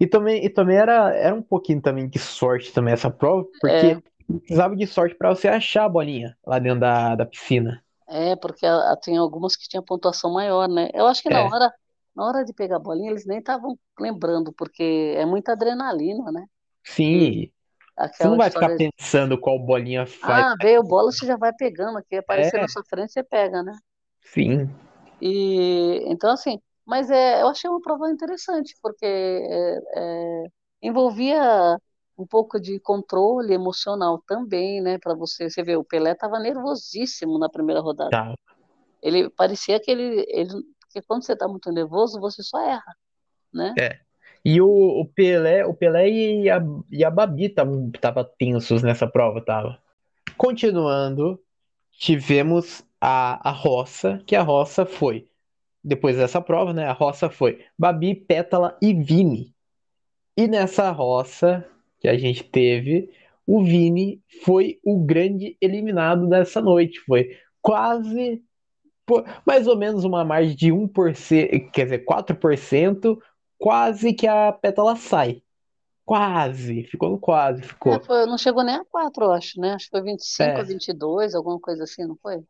E 0.00 0.06
também, 0.06 0.44
e 0.44 0.48
também 0.50 0.76
era, 0.76 1.14
era 1.14 1.34
um 1.34 1.42
pouquinho 1.42 1.80
também 1.80 2.08
de 2.08 2.18
sorte 2.18 2.72
também 2.72 2.94
essa 2.94 3.10
prova, 3.10 3.46
É, 3.66 3.98
porque 3.98 4.02
precisava 4.40 4.76
de 4.76 4.86
sorte 4.86 5.14
para 5.16 5.30
você 5.34 5.48
achar 5.48 5.84
a 5.84 5.88
bolinha 5.88 6.36
lá 6.46 6.58
dentro 6.58 6.80
da, 6.80 7.16
da 7.16 7.26
piscina. 7.26 7.82
é 8.08 8.36
porque 8.36 8.66
a, 8.66 8.92
a- 8.92 8.96
tem 8.96 9.16
algumas 9.16 9.56
que 9.56 9.68
tinham 9.68 9.84
pontuação 9.84 10.32
maior, 10.32 10.68
né? 10.68 10.88
Eu 10.94 11.06
acho 11.06 11.22
que 11.22 11.30
na 11.30 11.40
É, 11.40 11.44
hora, 11.44 11.72
na 12.18 12.26
hora 12.26 12.44
de 12.46 12.54
pegar 12.54 12.78
a 12.78 12.80
bolinha, 12.80 13.12
eles 13.12 13.26
nem 13.26 13.40
estavam 13.40 13.78
lembrando, 14.00 14.52
porque 14.54 15.14
é 15.16 15.26
muita 15.26 15.52
adrenalina, 15.54 16.32
né? 16.32 16.46
Sim, 16.84 17.52
você 18.18 18.28
não 18.28 18.36
vai 18.36 18.50
ficar 18.50 18.70
de, 18.70 18.84
pensando 18.98 19.38
qual 19.40 19.58
bolinha 19.58 20.06
faz. 20.06 20.46
ah, 20.46 20.54
veio 20.60 20.82
bola, 20.84 21.10
você 21.12 21.26
já 21.26 21.36
vai 21.36 21.52
pegando 21.54 21.98
aqui, 21.98 22.16
aparecer 22.16 22.58
É, 22.58 22.60
na 22.60 22.68
sua 22.68 22.84
frente, 22.84 23.12
você 23.12 23.22
pega, 23.24 23.62
né? 23.62 23.72
sim, 24.22 24.68
E 25.20 26.04
então 26.10 26.30
assim, 26.32 26.60
mas 26.86 27.10
é, 27.10 27.42
eu 27.42 27.48
achei 27.48 27.68
uma 27.70 27.80
prova 27.80 28.10
interessante, 28.10 28.74
porque 28.82 29.04
é, 29.06 29.78
é, 30.44 30.44
envolvia 30.82 31.76
um 32.16 32.26
pouco 32.26 32.60
de 32.60 32.80
controle 32.80 33.52
emocional 33.54 34.22
também, 34.26 34.80
né? 34.80 34.98
Para 34.98 35.14
você, 35.14 35.48
você 35.50 35.62
vê, 35.62 35.76
o 35.76 35.84
Pelé 35.84 36.12
estava 36.12 36.38
nervosíssimo 36.40 37.38
na 37.38 37.48
primeira 37.48 37.80
rodada. 37.80 38.16
tá. 38.16 38.34
Ele 39.02 39.30
parecia 39.30 39.80
que 39.80 39.90
ele, 39.90 40.24
ele, 40.28 40.52
porque 40.98 41.06
quando 41.06 41.24
você 41.24 41.32
está 41.32 41.46
muito 41.46 41.70
nervoso, 41.70 42.20
você 42.20 42.42
só 42.42 42.60
erra, 42.60 42.96
né? 43.52 43.74
É. 43.78 43.98
E 44.44 44.60
o, 44.60 44.68
o 44.68 45.06
Pelé, 45.06 45.64
o 45.64 45.74
Pelé 45.74 46.08
e 46.08 46.50
a, 46.50 46.60
e 46.90 47.04
a 47.04 47.10
Babi 47.10 47.46
estavam 47.46 47.90
tava 48.00 48.24
tensos 48.24 48.82
nessa 48.82 49.06
prova, 49.06 49.40
tava. 49.40 49.78
Continuando, 50.36 51.40
tivemos 51.92 52.84
a, 53.00 53.48
a 53.48 53.52
roça, 53.52 54.22
que 54.26 54.34
a 54.36 54.42
roça 54.42 54.86
foi, 54.86 55.28
depois 55.82 56.16
dessa 56.16 56.40
prova, 56.40 56.72
né? 56.72 56.86
A 56.86 56.92
roça 56.92 57.28
foi 57.28 57.64
Babi, 57.78 58.14
Pétala 58.14 58.76
e 58.80 58.94
Vini. 58.94 59.54
E 60.36 60.46
nessa 60.46 60.90
roça 60.90 61.64
que 62.00 62.08
a 62.08 62.16
gente 62.16 62.44
teve, 62.44 63.10
o 63.46 63.62
Vini 63.62 64.22
foi 64.44 64.78
o 64.84 65.04
grande 65.04 65.56
eliminado 65.60 66.28
dessa 66.28 66.60
noite. 66.60 67.00
Foi 67.00 67.36
quase, 67.60 68.42
mais 69.46 69.66
ou 69.66 69.76
menos 69.76 70.04
uma 70.04 70.24
margem 70.24 70.56
de 70.56 70.68
1%, 70.68 71.70
quer 71.70 71.84
dizer, 71.84 72.04
4%, 72.04 73.18
quase 73.58 74.12
que 74.12 74.26
a 74.26 74.52
Pétala 74.52 74.96
sai. 74.96 75.42
Quase, 76.04 76.82
ficou 76.84 77.10
no 77.10 77.18
quase, 77.18 77.62
ficou. 77.62 77.92
É, 77.92 78.00
foi, 78.00 78.24
não 78.24 78.38
chegou 78.38 78.64
nem 78.64 78.76
a 78.76 78.84
4, 78.84 79.24
eu 79.24 79.32
acho, 79.32 79.60
né? 79.60 79.74
Acho 79.74 79.86
que 79.86 79.90
foi 79.90 80.02
25 80.02 80.42
é. 80.42 80.60
a 80.60 80.62
22, 80.62 81.34
alguma 81.34 81.60
coisa 81.60 81.84
assim, 81.84 82.06
não 82.06 82.16
foi? 82.22 82.42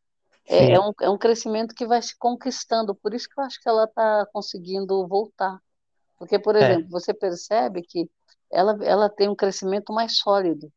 É, 0.49 0.73
é, 0.73 0.81
um, 0.81 0.93
é 1.01 1.09
um 1.09 1.17
crescimento 1.17 1.73
que 1.73 1.87
vai 1.87 2.03
se 2.03 2.19
conquistando, 2.19 2.93
por 2.97 3.15
isso 3.15 3.29
que 3.29 3.39
eu 3.39 3.45
acho 3.45 3.61
que 3.63 3.69
ela 3.69 3.85
está 3.85 4.27
conseguindo 4.33 5.07
voltar. 5.07 5.61
Porque, 6.19 6.39
por 6.39 6.57
é. 6.57 6.65
exemplo, 6.65 6.87
é. 6.87 6.91
você 6.91 7.15
percebe 7.15 7.83
que 7.83 8.11
ela, 8.51 8.77
ela 8.83 9.09
tem 9.09 9.29
um 9.29 9.37
crescimento 9.37 9.93
mais 9.93 10.17
sólido. 10.19 10.71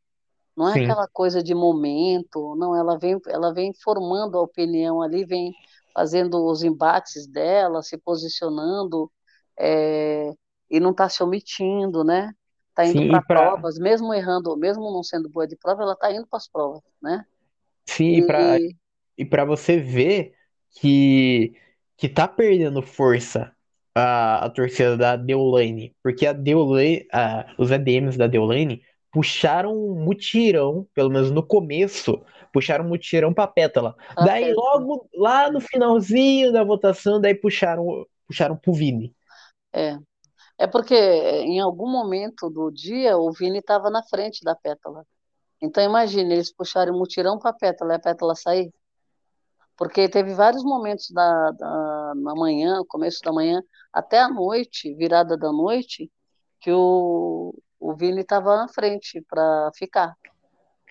Não 0.55 0.69
é 0.69 0.73
Sim. 0.73 0.83
aquela 0.83 1.07
coisa 1.07 1.41
de 1.41 1.55
momento, 1.55 2.55
não, 2.55 2.75
ela 2.75 2.99
vem, 2.99 3.19
ela 3.27 3.51
vem 3.51 3.73
formando 3.73 4.37
a 4.37 4.41
opinião 4.41 5.01
ali, 5.01 5.25
vem 5.25 5.51
fazendo 5.93 6.43
os 6.45 6.63
embates 6.63 7.27
dela, 7.27 7.81
se 7.81 7.97
posicionando 7.97 9.11
é, 9.59 10.33
e 10.69 10.79
não 10.79 10.91
está 10.91 11.07
se 11.07 11.21
omitindo, 11.21 12.03
né? 12.03 12.33
Está 12.69 12.85
indo 12.85 13.07
para 13.09 13.21
pra... 13.21 13.51
provas, 13.51 13.77
mesmo 13.77 14.13
errando, 14.13 14.57
mesmo 14.57 14.91
não 14.91 15.03
sendo 15.03 15.29
boa 15.29 15.47
de 15.47 15.55
prova, 15.55 15.83
ela 15.83 15.93
está 15.93 16.11
indo 16.11 16.25
para 16.27 16.37
as 16.37 16.47
provas, 16.47 16.81
né? 17.01 17.23
Sim, 17.85 18.15
e 18.15 18.25
para 18.25 18.57
e 19.17 19.45
você 19.45 19.77
ver 19.77 20.33
que 20.71 21.53
que 21.95 22.09
tá 22.09 22.27
perdendo 22.27 22.81
força 22.81 23.53
a, 23.95 24.45
a 24.45 24.49
torcida 24.49 24.97
da 24.97 25.15
Deolane, 25.15 25.95
porque 26.01 26.25
a 26.25 26.33
Deolane, 26.33 27.05
a, 27.13 27.45
os 27.57 27.71
ADMs 27.71 28.17
da 28.17 28.27
Deolane 28.27 28.81
puxaram 29.11 29.73
um 29.73 30.03
mutirão, 30.03 30.87
pelo 30.93 31.11
menos 31.11 31.29
no 31.29 31.43
começo, 31.43 32.21
puxaram 32.53 32.85
um 32.85 32.89
mutirão 32.89 33.33
pra 33.33 33.47
Pétala. 33.47 33.95
Ah, 34.15 34.23
daí 34.23 34.51
é. 34.51 34.53
logo 34.53 35.09
lá 35.15 35.51
no 35.51 35.59
finalzinho 35.59 36.53
da 36.53 36.63
votação, 36.63 37.19
daí 37.19 37.33
puxaram 37.33 38.05
puxaram 38.27 38.55
pro 38.55 38.71
Vini. 38.71 39.13
É. 39.73 39.97
É 40.57 40.67
porque 40.67 40.95
em 40.95 41.59
algum 41.59 41.89
momento 41.89 42.49
do 42.49 42.71
dia 42.71 43.17
o 43.17 43.31
Vini 43.31 43.57
estava 43.57 43.89
na 43.89 44.03
frente 44.03 44.43
da 44.43 44.55
Pétala. 44.55 45.03
Então 45.59 45.83
imagine, 45.83 46.31
eles 46.33 46.53
puxaram 46.53 46.93
o 46.93 46.99
mutirão 46.99 47.39
para 47.39 47.49
a 47.49 47.53
Pétala 47.53 47.93
e 47.93 47.95
a 47.95 47.99
Pétala 47.99 48.35
sair. 48.35 48.71
Porque 49.75 50.07
teve 50.07 50.33
vários 50.35 50.63
momentos 50.63 51.09
da, 51.09 51.51
da, 51.51 52.13
na 52.15 52.35
manhã, 52.35 52.81
começo 52.87 53.19
da 53.23 53.33
manhã, 53.33 53.63
até 53.91 54.19
a 54.19 54.29
noite, 54.29 54.93
virada 54.93 55.35
da 55.35 55.51
noite, 55.51 56.11
que 56.59 56.71
o, 56.71 57.55
o 57.79 57.95
Vini 57.95 58.21
estava 58.21 58.55
na 58.55 58.67
frente 58.67 59.21
para 59.27 59.71
ficar. 59.75 60.15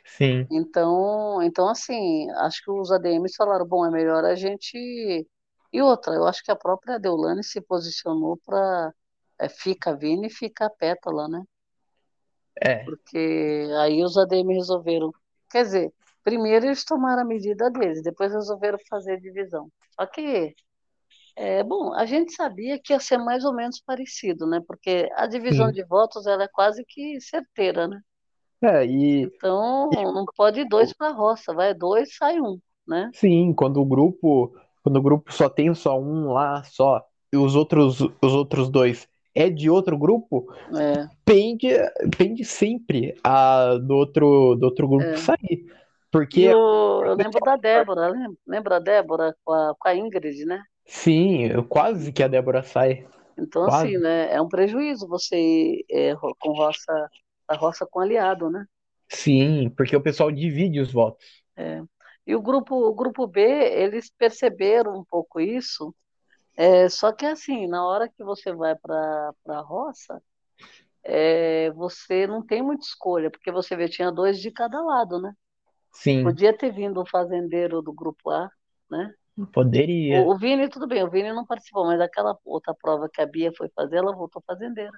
Sim. 0.04 0.46
Então, 0.50 1.42
então, 1.42 1.68
assim, 1.68 2.30
acho 2.32 2.62
que 2.62 2.70
os 2.70 2.90
ADMs 2.90 3.34
falaram, 3.36 3.66
bom, 3.66 3.86
é 3.86 3.90
melhor 3.90 4.24
a 4.24 4.34
gente. 4.34 5.26
E 5.72 5.82
outra, 5.82 6.14
eu 6.14 6.26
acho 6.26 6.42
que 6.42 6.50
a 6.50 6.56
própria 6.56 6.98
Deulane 6.98 7.42
se 7.42 7.60
posicionou 7.60 8.38
para 8.44 8.92
é, 9.38 9.48
fica 9.48 9.96
Vini 9.96 10.26
e 10.26 10.30
fica 10.30 10.66
a 10.66 10.70
Pétala, 10.70 11.28
né? 11.28 11.42
É. 12.60 12.84
Porque 12.84 13.68
aí 13.80 14.02
os 14.04 14.16
ADM 14.16 14.52
resolveram. 14.54 15.12
Quer 15.50 15.64
dizer, 15.64 15.92
Primeiro 16.22 16.66
eles 16.66 16.84
tomaram 16.84 17.22
a 17.22 17.24
medida 17.24 17.70
deles, 17.70 18.02
depois 18.02 18.32
resolveram 18.32 18.78
fazer 18.88 19.14
a 19.14 19.20
divisão. 19.20 19.68
Só 19.90 20.06
que, 20.06 20.54
é, 21.34 21.64
bom, 21.64 21.92
a 21.94 22.06
gente 22.06 22.32
sabia 22.32 22.80
que 22.80 22.92
ia 22.92 23.00
ser 23.00 23.18
mais 23.18 23.44
ou 23.44 23.52
menos 23.52 23.80
parecido, 23.80 24.46
né? 24.46 24.60
Porque 24.66 25.08
a 25.16 25.26
divisão 25.26 25.66
Sim. 25.66 25.72
de 25.72 25.84
votos 25.84 26.26
ela 26.26 26.44
é 26.44 26.48
quase 26.48 26.84
que 26.86 27.20
certeira, 27.20 27.88
né? 27.88 28.00
É, 28.62 28.86
e. 28.86 29.22
Então, 29.22 29.90
não 29.92 30.24
pode 30.36 30.60
ir 30.60 30.68
dois 30.68 30.92
para 30.92 31.08
a 31.08 31.12
roça, 31.12 31.52
vai 31.52 31.74
dois, 31.74 32.14
sai 32.16 32.40
um, 32.40 32.58
né? 32.86 33.10
Sim, 33.12 33.52
quando 33.52 33.80
o 33.80 33.84
grupo. 33.84 34.54
Quando 34.82 34.96
o 34.96 35.02
grupo 35.02 35.32
só 35.32 35.48
tem 35.48 35.72
só 35.74 36.00
um 36.00 36.32
lá, 36.32 36.64
só, 36.64 37.04
e 37.32 37.36
os 37.36 37.54
outros, 37.54 38.00
os 38.00 38.34
outros 38.34 38.68
dois 38.68 39.08
é 39.34 39.48
de 39.48 39.70
outro 39.70 39.96
grupo, 39.96 40.52
é. 40.76 41.06
pende, 41.24 41.68
pende 42.16 42.44
sempre 42.44 43.16
a, 43.24 43.76
do, 43.76 43.94
outro, 43.94 44.54
do 44.56 44.64
outro 44.64 44.88
grupo 44.88 45.04
é. 45.04 45.16
sair. 45.16 45.66
Porque. 46.10 46.42
Eu, 46.42 47.02
eu 47.06 47.14
lembro 47.14 47.40
da 47.40 47.56
Débora, 47.56 48.12
lembra 48.46 48.76
a 48.76 48.80
Débora 48.80 49.34
com 49.44 49.52
a, 49.52 49.74
com 49.78 49.88
a 49.88 49.96
Ingrid, 49.96 50.44
né? 50.44 50.62
Sim, 50.84 51.48
quase 51.68 52.12
que 52.12 52.22
a 52.22 52.28
Débora 52.28 52.62
sai. 52.62 53.06
Então, 53.38 53.64
quase. 53.64 53.86
assim, 53.86 53.98
né? 53.98 54.32
É 54.32 54.40
um 54.40 54.48
prejuízo 54.48 55.08
você 55.08 55.36
ir 55.36 55.84
é, 55.90 56.14
com 56.14 56.52
roça, 56.52 57.08
a 57.52 57.56
roça 57.56 57.86
com 57.86 58.00
aliado, 58.00 58.50
né? 58.50 58.66
Sim, 59.08 59.70
porque 59.76 59.94
o 59.94 60.02
pessoal 60.02 60.30
divide 60.30 60.80
os 60.80 60.92
votos. 60.92 61.42
É. 61.56 61.82
E 62.26 62.34
o 62.34 62.40
grupo, 62.40 62.74
o 62.74 62.94
grupo 62.94 63.26
B, 63.26 63.40
eles 63.42 64.10
perceberam 64.16 64.96
um 64.98 65.04
pouco 65.04 65.40
isso, 65.40 65.94
é, 66.56 66.88
só 66.88 67.12
que 67.12 67.26
assim, 67.26 67.66
na 67.66 67.84
hora 67.86 68.08
que 68.08 68.22
você 68.22 68.52
vai 68.52 68.76
para 68.76 69.32
a 69.48 69.60
roça, 69.60 70.22
é, 71.02 71.70
você 71.72 72.26
não 72.26 72.44
tem 72.44 72.62
muita 72.62 72.84
escolha, 72.84 73.30
porque 73.30 73.50
você 73.50 73.74
vê, 73.74 73.88
tinha 73.88 74.12
dois 74.12 74.40
de 74.40 74.50
cada 74.50 74.80
lado, 74.80 75.20
né? 75.20 75.32
Sim. 75.90 76.22
Podia 76.22 76.56
ter 76.56 76.72
vindo 76.72 77.00
o 77.00 77.06
fazendeiro 77.06 77.82
do 77.82 77.92
grupo 77.92 78.30
A, 78.30 78.50
né? 78.90 79.12
Poderia. 79.52 80.20
O, 80.20 80.32
o 80.32 80.38
Vini, 80.38 80.68
tudo 80.68 80.86
bem, 80.86 81.02
o 81.02 81.10
Vini 81.10 81.32
não 81.32 81.46
participou, 81.46 81.86
mas 81.86 82.00
aquela 82.00 82.38
outra 82.44 82.74
prova 82.74 83.08
que 83.12 83.20
a 83.20 83.26
Bia 83.26 83.52
foi 83.56 83.68
fazer, 83.74 83.96
ela 83.96 84.14
voltou 84.14 84.42
fazendeira. 84.46 84.92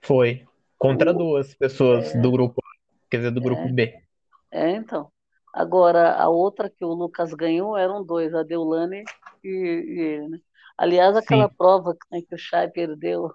Foi. 0.00 0.46
Contra 0.82 1.14
duas 1.14 1.54
pessoas 1.54 2.12
é, 2.12 2.20
do 2.20 2.32
grupo 2.32 2.60
A, 2.60 3.08
quer 3.08 3.18
dizer, 3.18 3.30
do 3.30 3.40
é, 3.40 3.44
grupo 3.44 3.72
B. 3.72 4.02
É, 4.50 4.70
então. 4.70 5.12
Agora, 5.54 6.14
a 6.14 6.28
outra 6.28 6.68
que 6.68 6.84
o 6.84 6.92
Lucas 6.92 7.32
ganhou 7.34 7.76
eram 7.76 8.04
dois, 8.04 8.34
a 8.34 8.42
Deulane 8.42 9.04
e, 9.44 9.48
e 9.48 10.00
ele, 10.00 10.28
né? 10.28 10.38
Aliás, 10.76 11.16
aquela 11.16 11.48
Sim. 11.48 11.54
prova 11.56 11.96
né, 12.10 12.22
que 12.22 12.34
o 12.34 12.38
Chay 12.38 12.68
perdeu, 12.68 13.32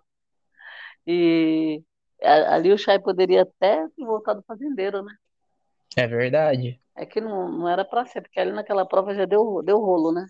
e 1.06 1.82
ali 2.22 2.74
o 2.74 2.78
Chay 2.78 3.00
poderia 3.00 3.44
até 3.44 3.88
ter 3.88 4.06
voltado 4.06 4.44
fazendeiro, 4.46 5.02
né? 5.02 5.16
É 5.96 6.06
verdade. 6.06 6.82
É 6.96 7.06
que 7.06 7.22
não, 7.22 7.50
não 7.50 7.70
era 7.70 7.86
para 7.86 8.06
ser, 8.06 8.22
porque 8.22 8.40
ali 8.40 8.52
naquela 8.52 8.86
prova 8.86 9.16
já 9.16 9.24
deu, 9.24 9.62
deu 9.64 9.80
rolo, 9.80 10.12
né? 10.12 10.28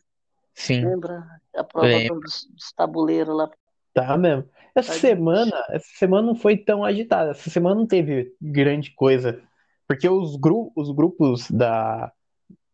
Sim. 0.54 0.86
Lembra 0.86 1.26
a 1.56 1.64
prova 1.64 1.98
dos, 2.08 2.46
dos 2.52 2.72
tabuleiros 2.74 3.36
lá? 3.36 3.50
Tá 3.98 4.16
mesmo. 4.16 4.48
Essa 4.76 4.94
semana, 4.94 5.46
gente. 5.46 5.76
essa 5.76 5.98
semana 5.98 6.28
não 6.28 6.36
foi 6.36 6.56
tão 6.56 6.86
agitada. 6.86 7.32
Essa 7.32 7.50
semana 7.50 7.74
não 7.74 7.88
teve 7.88 8.32
grande 8.40 8.94
coisa. 8.94 9.42
Porque 9.88 10.08
os, 10.08 10.36
gru 10.36 10.72
os 10.76 10.92
grupos 10.92 11.50
da 11.50 12.12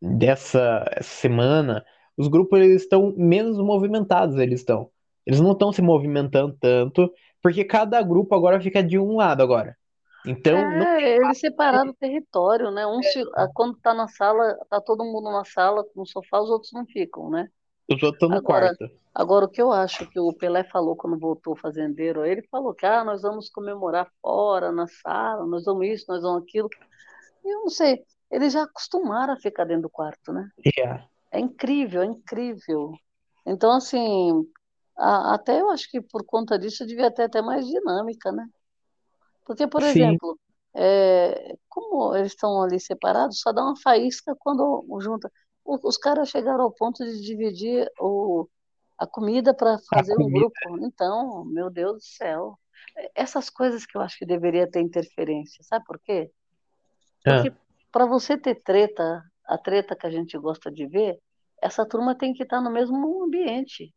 dessa 0.02 0.84
semana, 1.02 1.86
os 2.18 2.28
grupos 2.28 2.60
eles 2.60 2.82
estão 2.82 3.14
menos 3.16 3.58
movimentados, 3.58 4.38
eles 4.38 4.60
estão. 4.60 4.90
Eles 5.26 5.40
não 5.40 5.54
estão 5.54 5.72
se 5.72 5.82
movimentando 5.82 6.58
tanto, 6.60 7.10
porque 7.42 7.64
cada 7.64 8.02
grupo 8.02 8.36
agora 8.36 8.60
fica 8.60 8.84
de 8.84 9.00
um 9.00 9.16
lado 9.16 9.42
agora. 9.42 9.78
Então, 10.26 10.58
é, 10.58 11.16
eles 11.16 11.40
separaram 11.40 11.92
o 11.92 11.96
território, 11.96 12.70
né? 12.70 12.86
Um 12.86 13.02
se, 13.02 13.24
quando 13.54 13.78
tá 13.78 13.94
na 13.94 14.10
sala, 14.10 14.58
tá 14.70 14.82
todo 14.82 15.06
mundo 15.06 15.32
na 15.32 15.46
sala, 15.46 15.86
no 15.96 16.06
sofá, 16.06 16.42
os 16.42 16.50
outros 16.50 16.74
não 16.74 16.86
ficam, 16.86 17.30
né? 17.30 17.48
Os 17.90 18.02
outros 18.02 18.14
estão 18.14 18.30
no 18.30 18.38
agora, 18.38 18.76
quarto. 18.76 18.96
Agora, 19.14 19.46
o 19.46 19.50
que 19.50 19.62
eu 19.62 19.72
acho 19.72 20.10
que 20.10 20.20
o 20.20 20.34
Pelé 20.34 20.64
falou 20.64 20.96
quando 20.96 21.20
voltou 21.20 21.56
fazendeiro, 21.56 22.26
ele 22.26 22.42
falou 22.50 22.74
que 22.74 22.86
ah, 22.86 23.04
nós 23.04 23.22
vamos 23.22 23.50
comemorar 23.50 24.10
fora, 24.22 24.72
na 24.72 24.88
sala, 24.88 25.46
nós 25.46 25.66
vamos 25.66 25.86
isso, 25.88 26.06
nós 26.08 26.22
vamos 26.24 26.44
aquilo. 26.44 26.70
Eu 27.46 27.60
não 27.60 27.70
sei, 27.70 28.04
eles 28.32 28.54
já 28.54 28.64
acostumaram 28.64 29.34
a 29.34 29.38
ficar 29.38 29.66
dentro 29.66 29.84
do 29.84 29.90
quarto, 29.90 30.34
né? 30.34 30.50
Yeah. 30.78 31.08
É 31.32 31.40
incrível, 31.40 32.02
é 32.02 32.06
incrível. 32.06 32.94
Então, 33.46 33.72
assim, 33.72 34.48
a, 34.98 35.36
até 35.36 35.62
eu 35.62 35.70
acho 35.70 35.90
que 35.92 36.02
por 36.02 36.26
conta 36.26 36.58
disso 36.58 36.86
devia 36.86 37.12
ter 37.12 37.24
até 37.24 37.42
mais 37.42 37.68
dinâmica, 37.68 38.32
né? 38.32 38.48
Porque, 39.46 39.68
por 39.68 39.82
Sim. 39.84 39.90
exemplo, 39.90 40.40
é, 40.74 41.56
como 41.70 42.16
eles 42.16 42.32
estão 42.32 42.64
ali 42.64 42.80
separados, 42.80 43.40
só 43.40 43.52
dá 43.52 43.62
uma 43.62 43.76
faísca 43.76 44.36
quando 44.40 44.86
junta. 45.00 45.32
Os 45.66 45.98
caras 45.98 46.30
chegaram 46.30 46.64
ao 46.64 46.72
ponto 46.72 47.04
de 47.04 47.22
dividir 47.22 47.90
o, 48.00 48.48
a 48.98 49.08
comida 49.08 49.54
para 49.54 49.78
fazer 49.90 50.16
um 50.20 50.30
grupo. 50.30 50.54
Então, 50.82 51.46
meu 51.46 51.70
Deus 51.70 51.94
do 51.94 52.04
céu. 52.04 52.60
Essas 53.16 53.50
coisas 53.50 53.86
que 53.86 53.98
eu 53.98 54.02
acho 54.02 54.18
que 54.18 54.26
deveria 54.26 54.70
ter 54.70 54.82
interferência, 54.82 55.64
sabe 55.64 55.86
por 55.86 56.00
quê? 56.00 56.30
Porque 57.24 57.50
ah. 57.50 57.56
para 57.92 58.06
você 58.06 58.38
ter 58.38 58.56
treta, 58.56 59.24
a 59.46 59.58
treta 59.58 59.96
que 59.96 60.06
a 60.06 60.12
gente 60.12 60.38
gosta 60.38 60.70
de 60.70 60.86
ver, 60.86 61.20
essa 61.62 61.86
turma 61.86 62.14
tem 62.14 62.34
que 62.34 62.44
estar 62.44 62.62
no 62.62 62.70
mesmo 62.70 63.24
ambiente. 63.24 63.94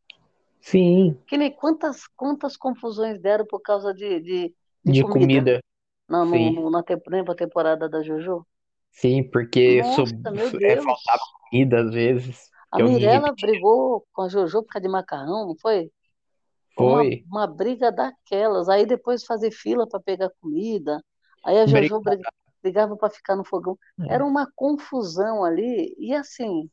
Sim. 0.61 1.19
Que 1.27 1.37
nem 1.37 1.51
quantas, 1.51 2.07
quantas 2.17 2.57
confusões 2.57 3.21
deram 3.21 3.45
por 3.45 3.61
causa 3.61 3.93
de, 3.93 4.21
de, 4.21 4.55
de, 4.85 4.93
de 4.93 5.03
comida. 5.03 5.61
comida. 5.61 5.61
Não, 6.09 6.25
no, 6.25 6.71
na, 6.71 6.83
na 7.27 7.35
temporada 7.35 7.89
da 7.89 8.03
Jojo. 8.03 8.47
Sim, 8.97 9.29
porque 9.31 9.83
Nossa, 9.83 10.03
é, 10.63 10.77
faltava 10.77 11.23
comida 11.51 11.81
às 11.81 11.91
vezes. 11.93 12.51
A 12.73 12.83
Mirella 12.83 13.35
brigou 13.39 14.07
com 14.13 14.23
a 14.23 14.29
Jojo 14.29 14.63
por 14.63 14.69
causa 14.69 14.87
de 14.87 14.93
macarrão, 14.93 15.47
não 15.47 15.57
foi? 15.57 15.91
Foi. 16.75 17.25
Uma, 17.27 17.45
uma 17.45 17.47
briga 17.47 17.93
daquelas. 17.93 18.69
Aí 18.69 18.87
depois 18.87 19.25
fazer 19.25 19.51
fila 19.51 19.87
para 19.87 20.01
pegar 20.01 20.31
comida. 20.41 21.03
Aí 21.45 21.59
a 21.59 21.67
Jojo 21.67 22.01
briga, 22.01 22.29
brigava 22.63 22.97
para 22.97 23.11
ficar 23.11 23.37
no 23.37 23.45
fogão. 23.45 23.79
É. 24.01 24.15
Era 24.15 24.25
uma 24.25 24.51
confusão 24.55 25.45
ali. 25.45 25.95
E 25.99 26.15
assim, 26.15 26.71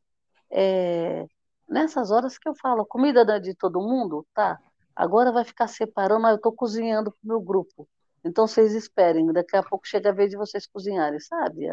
é, 0.50 1.26
nessas 1.68 2.10
horas 2.10 2.38
que 2.38 2.48
eu 2.48 2.56
falo, 2.56 2.86
comida 2.86 3.40
de 3.40 3.54
todo 3.54 3.82
mundo, 3.82 4.26
tá? 4.34 4.60
Agora 4.96 5.32
vai 5.32 5.44
ficar 5.44 5.68
separando, 5.68 6.28
eu 6.28 6.36
estou 6.36 6.54
cozinhando 6.54 7.12
para 7.12 7.20
o 7.24 7.28
meu 7.28 7.42
grupo. 7.42 7.88
Então 8.24 8.48
vocês 8.48 8.74
esperem, 8.74 9.26
daqui 9.34 9.58
a 9.58 9.64
pouco 9.64 9.86
chega 9.86 10.10
a 10.10 10.14
vez 10.14 10.30
de 10.30 10.38
vocês 10.38 10.66
cozinharem, 10.66 11.20
sabe? 11.20 11.68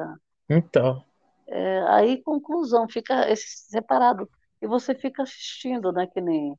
Então. 0.51 1.05
É, 1.47 1.83
aí, 1.89 2.23
conclusão, 2.23 2.89
fica 2.89 3.25
separado. 3.37 4.29
E 4.61 4.67
você 4.67 4.95
fica 4.95 5.23
assistindo, 5.23 5.93
né? 5.93 6.07
Que 6.07 6.21
nem. 6.21 6.55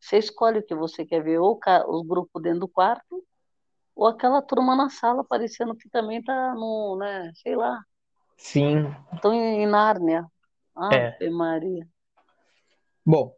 Você 0.00 0.18
escolhe 0.18 0.60
o 0.60 0.62
que 0.62 0.74
você 0.74 1.04
quer 1.04 1.22
ver, 1.22 1.38
ou 1.38 1.60
o 1.86 2.04
grupo 2.04 2.40
dentro 2.40 2.60
do 2.60 2.68
quarto, 2.68 3.22
ou 3.94 4.06
aquela 4.06 4.42
turma 4.42 4.74
na 4.74 4.88
sala, 4.88 5.22
parecendo 5.22 5.76
que 5.76 5.88
também 5.88 6.22
tá 6.22 6.54
no, 6.54 6.96
né? 6.98 7.30
Sei 7.34 7.54
lá. 7.54 7.78
Sim. 8.36 8.92
Estão 9.12 9.32
em 9.32 9.66
Nárnia. 9.66 10.26
Ave 10.74 11.14
é. 11.20 11.30
Maria. 11.30 11.86
Bom. 13.04 13.34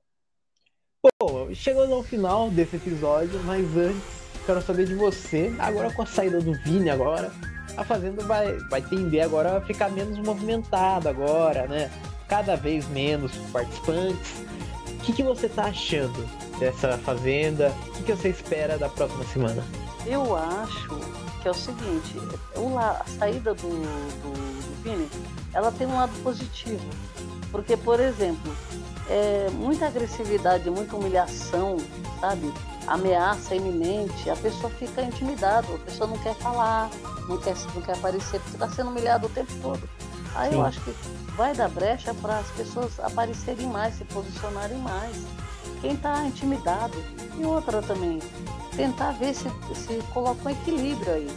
Bom, 1.21 1.53
chegamos 1.53 1.93
ao 1.93 2.03
final 2.03 2.51
desse 2.51 2.77
episódio, 2.77 3.39
mas 3.45 3.77
antes, 3.77 4.47
quero 4.47 4.63
saber 4.63 4.87
de 4.87 4.95
você, 4.95 5.55
agora 5.59 5.93
com 5.93 6.01
a 6.01 6.07
saída 6.07 6.41
do 6.41 6.55
Vini 6.55 6.89
agora, 6.89 7.31
a 7.77 7.85
Fazenda 7.85 8.22
vai, 8.25 8.57
vai 8.70 8.83
tender 8.83 9.25
agora 9.25 9.57
a 9.57 9.61
ficar 9.61 9.91
menos 9.91 10.18
movimentada 10.18 11.11
agora, 11.11 11.66
né? 11.66 11.91
Cada 12.29 12.57
vez 12.57 12.89
menos 12.89 13.33
participantes. 13.53 14.45
O 14.89 14.99
que, 15.05 15.12
que 15.12 15.22
você 15.22 15.49
tá 15.49 15.64
achando 15.64 16.27
dessa 16.59 16.97
Fazenda? 16.99 17.72
O 17.89 17.93
que, 17.93 18.03
que 18.05 18.12
você 18.12 18.29
espera 18.29 18.79
da 18.79 18.89
próxima 18.89 19.25
semana? 19.25 19.64
Eu 20.07 20.37
acho 20.37 21.01
que 21.43 21.49
é 21.49 21.51
o 21.51 21.55
seguinte, 21.55 22.16
a 22.79 23.05
saída 23.18 23.53
do, 23.55 23.68
do, 23.68 24.33
do 24.33 24.83
Vini, 24.83 25.09
ela 25.53 25.70
tem 25.70 25.87
um 25.87 25.95
lado 25.95 26.12
positivo. 26.22 26.89
Porque, 27.51 27.77
por 27.77 28.01
exemplo, 28.01 28.51
é, 29.09 29.49
muita 29.53 29.87
agressividade, 29.87 30.68
muita 30.70 30.97
humilhação, 30.97 31.77
sabe? 32.20 32.53
Ameaça 32.87 33.55
iminente, 33.55 34.31
a 34.31 34.37
pessoa 34.37 34.70
fica 34.70 35.03
intimidada, 35.03 35.66
a 35.75 35.79
pessoa 35.79 36.09
não 36.09 36.18
quer 36.18 36.35
falar, 36.37 36.91
não 37.29 37.39
quer, 37.39 37.55
não 37.75 37.83
quer 37.83 37.93
aparecer, 37.97 38.41
porque 38.41 38.57
está 38.57 38.68
sendo 38.68 38.91
humilhado 38.91 39.27
o 39.27 39.31
tempo 39.31 39.53
todo. 39.61 39.89
Aí 40.35 40.51
Sim. 40.51 40.57
eu 40.57 40.64
acho 40.64 40.81
que 40.81 40.95
vai 41.37 41.55
dar 41.55 41.68
brecha 41.68 42.12
para 42.14 42.39
as 42.39 42.47
pessoas 42.49 42.99
aparecerem 43.01 43.66
mais, 43.68 43.97
se 43.97 44.05
posicionarem 44.05 44.79
mais. 44.79 45.16
Quem 45.81 45.93
está 45.93 46.25
intimidado. 46.25 46.97
E 47.37 47.45
outra 47.45 47.83
também, 47.83 48.20
tentar 48.77 49.12
ver 49.12 49.35
se, 49.35 49.49
se 49.75 50.03
coloca 50.12 50.49
um 50.49 50.51
equilíbrio 50.51 51.12
aí. 51.12 51.31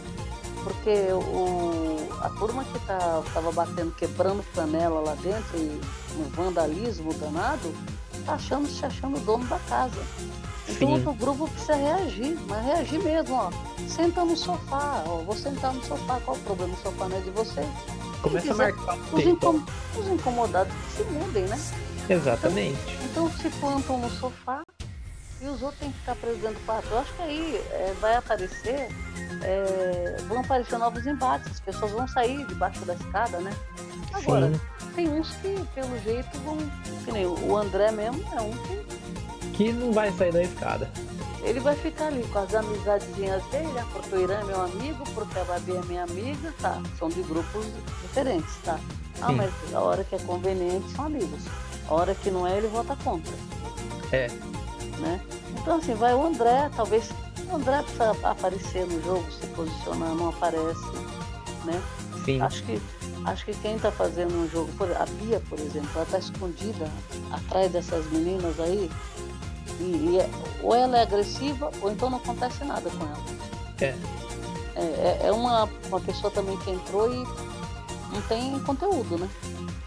Porque 0.62 1.12
o, 1.12 2.08
a 2.20 2.28
turma 2.30 2.64
que 2.64 2.76
estava 2.76 3.22
tá, 3.22 3.40
batendo, 3.52 3.92
quebrando 3.92 4.44
panela 4.54 5.00
lá 5.00 5.14
dentro 5.14 5.56
e 5.56 5.80
um 6.18 6.28
vandalismo 6.30 7.14
danado, 7.14 7.72
tá 8.26 8.34
achando, 8.34 8.68
se 8.68 8.84
achando 8.84 9.18
dono 9.20 9.44
da 9.46 9.58
casa. 9.60 10.00
Então 10.70 10.90
outro 10.90 11.12
grupo 11.14 11.48
precisa 11.48 11.74
reagir, 11.74 12.38
mas 12.46 12.64
reagir 12.64 13.02
mesmo, 13.02 13.34
ó. 13.34 13.50
Senta 13.88 14.24
no 14.24 14.36
sofá, 14.36 15.04
ó. 15.06 15.18
Vou 15.18 15.34
sentar 15.34 15.72
no 15.72 15.84
sofá, 15.84 16.20
qual 16.24 16.36
o 16.36 16.40
problema? 16.40 16.74
O 16.74 16.76
sofá 16.76 17.08
não 17.08 17.16
é 17.16 17.20
de 17.20 17.30
você. 17.30 17.62
Começa 18.22 18.48
quiser, 18.48 18.70
a 18.70 18.76
marcar 18.76 18.98
os, 19.12 19.24
incom 19.24 19.62
os 19.96 20.08
incomodados 20.08 20.72
se 20.96 21.04
mudem, 21.04 21.44
né? 21.44 21.58
Exatamente. 22.08 22.78
Então, 23.10 23.26
então 23.26 23.38
se 23.38 23.48
plantam 23.58 23.98
no 23.98 24.10
sofá 24.10 24.62
e 25.40 25.46
os 25.46 25.62
outros 25.62 25.78
têm 25.78 25.92
que 25.92 25.98
ficar 26.00 26.16
presos 26.16 26.40
dentro 26.40 26.58
do 26.58 26.66
quarto. 26.66 26.88
Eu 26.90 26.98
acho 26.98 27.14
que 27.14 27.22
aí 27.22 27.56
é, 27.70 27.94
vai 28.00 28.16
aparecer, 28.16 28.88
é, 29.42 30.16
vão 30.26 30.40
aparecer 30.40 30.78
novos 30.78 31.06
embates, 31.06 31.52
as 31.52 31.60
pessoas 31.60 31.92
vão 31.92 32.08
sair 32.08 32.44
debaixo 32.46 32.84
da 32.84 32.94
escada, 32.94 33.38
né? 33.38 33.52
Agora, 34.12 34.50
Sim. 34.52 34.60
tem 34.96 35.08
uns 35.08 35.30
que, 35.36 35.54
pelo 35.74 35.98
jeito, 36.00 36.38
vão. 36.40 36.58
Que 37.04 37.12
nem 37.12 37.26
o 37.26 37.56
André 37.56 37.92
mesmo 37.92 38.24
é 38.36 38.40
um 38.40 38.50
que 38.50 39.37
que 39.58 39.72
não 39.72 39.92
vai 39.92 40.12
sair 40.12 40.32
da 40.32 40.40
escada. 40.40 40.88
Ele 41.42 41.58
vai 41.58 41.74
ficar 41.74 42.06
ali 42.06 42.22
com 42.32 42.38
as 42.38 42.54
amizadezinhas 42.54 43.44
dele, 43.46 43.66
né? 43.72 43.84
porque 43.92 44.14
o 44.14 44.22
Irã 44.22 44.38
é 44.40 44.44
meu 44.44 44.60
amigo, 44.60 45.04
porque 45.14 45.36
a 45.36 45.44
Babi 45.44 45.72
é 45.72 45.80
minha 45.86 46.04
amiga, 46.04 46.54
tá? 46.60 46.80
São 46.96 47.08
de 47.08 47.22
grupos 47.22 47.66
diferentes, 48.02 48.54
tá? 48.64 48.78
Ah, 49.20 49.26
Sim. 49.26 49.34
mas 49.34 49.52
a 49.74 49.80
hora 49.80 50.04
que 50.04 50.14
é 50.14 50.18
conveniente 50.20 50.88
são 50.92 51.06
amigos. 51.06 51.42
A 51.88 51.94
hora 51.94 52.14
que 52.14 52.30
não 52.30 52.46
é, 52.46 52.56
ele 52.56 52.68
vota 52.68 52.94
contra. 53.02 53.34
É. 54.12 54.28
Né? 55.00 55.20
Então 55.60 55.78
assim, 55.78 55.94
vai 55.94 56.14
o 56.14 56.24
André, 56.24 56.70
talvez. 56.76 57.10
O 57.50 57.56
André 57.56 57.82
precisa 57.82 58.10
aparecer 58.22 58.86
no 58.86 59.02
jogo, 59.02 59.24
se 59.32 59.46
posicionar, 59.48 60.14
não 60.14 60.28
aparece. 60.28 60.86
Né? 61.64 61.82
Sim. 62.24 62.40
Acho 62.40 62.62
que 62.62 62.80
acho 63.24 63.44
que 63.44 63.54
quem 63.54 63.74
está 63.74 63.90
fazendo 63.90 64.34
um 64.34 64.48
jogo, 64.48 64.70
a 64.96 65.04
Bia, 65.20 65.42
por 65.48 65.58
exemplo, 65.58 65.90
ela 65.96 66.04
está 66.04 66.18
escondida 66.18 66.88
atrás 67.32 67.70
dessas 67.72 68.06
meninas 68.12 68.58
aí, 68.60 68.88
e, 69.78 69.82
e 69.82 70.18
é, 70.18 70.28
ou 70.62 70.74
ela 70.74 70.98
é 70.98 71.02
agressiva, 71.02 71.70
ou 71.80 71.90
então 71.90 72.10
não 72.10 72.18
acontece 72.18 72.64
nada 72.64 72.88
com 72.90 73.04
ela. 73.04 73.24
É. 73.80 73.94
É, 74.74 74.80
é, 74.80 75.20
é 75.24 75.32
uma, 75.32 75.68
uma 75.88 76.00
pessoa 76.00 76.30
também 76.30 76.56
que 76.58 76.70
entrou 76.70 77.12
e 77.12 77.24
não 78.12 78.22
tem 78.28 78.58
conteúdo, 78.60 79.18
né? 79.18 79.28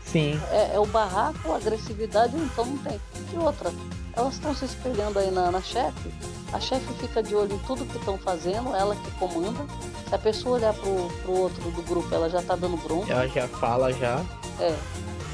Sim. 0.05 0.39
É, 0.51 0.75
é 0.75 0.79
o 0.79 0.85
barraco, 0.85 1.51
a 1.51 1.55
agressividade, 1.55 2.35
então 2.35 2.65
não 2.65 2.77
tem. 2.79 2.99
E 3.33 3.37
outra, 3.37 3.71
elas 4.13 4.33
estão 4.33 4.53
se 4.53 4.65
espelhando 4.65 5.17
aí 5.19 5.31
na, 5.31 5.51
na 5.51 5.61
chefe, 5.61 6.11
a 6.53 6.59
chefe 6.59 6.93
fica 6.95 7.23
de 7.23 7.33
olho 7.33 7.53
em 7.53 7.59
tudo 7.59 7.85
que 7.85 7.97
estão 7.97 8.17
fazendo, 8.17 8.75
ela 8.75 8.95
que 8.95 9.11
comanda. 9.11 9.65
Se 10.07 10.13
a 10.13 10.17
pessoa 10.17 10.57
olhar 10.57 10.73
pro, 10.73 11.07
pro 11.23 11.31
outro 11.31 11.71
do 11.71 11.81
grupo, 11.83 12.13
ela 12.13 12.29
já 12.29 12.41
tá 12.41 12.55
dando 12.57 12.75
bronca. 12.75 13.11
Ela 13.11 13.27
já 13.27 13.47
fala 13.47 13.93
já. 13.93 14.21
É. 14.59 14.75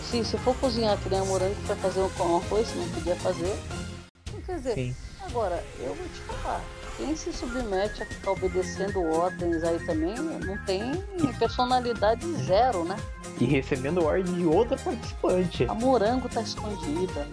Se, 0.03 0.23
se 0.23 0.37
for 0.37 0.55
cozinhar 0.57 0.95
que 0.99 1.09
nem 1.09 1.19
a 1.19 1.25
morango 1.25 1.55
para 1.65 1.75
fazer 1.77 2.01
uma 2.01 2.41
coisa, 2.41 2.73
não 2.75 2.87
podia 2.89 3.15
fazer, 3.15 3.53
Quer 4.47 4.55
dizer, 4.55 4.73
Sim. 4.75 4.95
agora, 5.25 5.61
eu 5.77 5.93
vou 5.93 6.07
te 6.07 6.21
falar, 6.21 6.63
quem 6.95 7.13
se 7.17 7.33
submete 7.33 8.01
a 8.01 8.05
ficar 8.05 8.31
obedecendo 8.31 9.01
ordens 9.01 9.61
aí 9.61 9.77
também 9.85 10.15
não 10.15 10.57
tem 10.65 11.03
personalidade 11.37 12.25
zero, 12.45 12.85
né? 12.85 12.95
E 13.41 13.45
recebendo 13.45 14.05
ordem 14.05 14.33
de 14.33 14.45
outra 14.45 14.77
participante. 14.77 15.65
A 15.65 15.73
Morango 15.73 16.29
tá 16.29 16.41
escondida. 16.41 17.27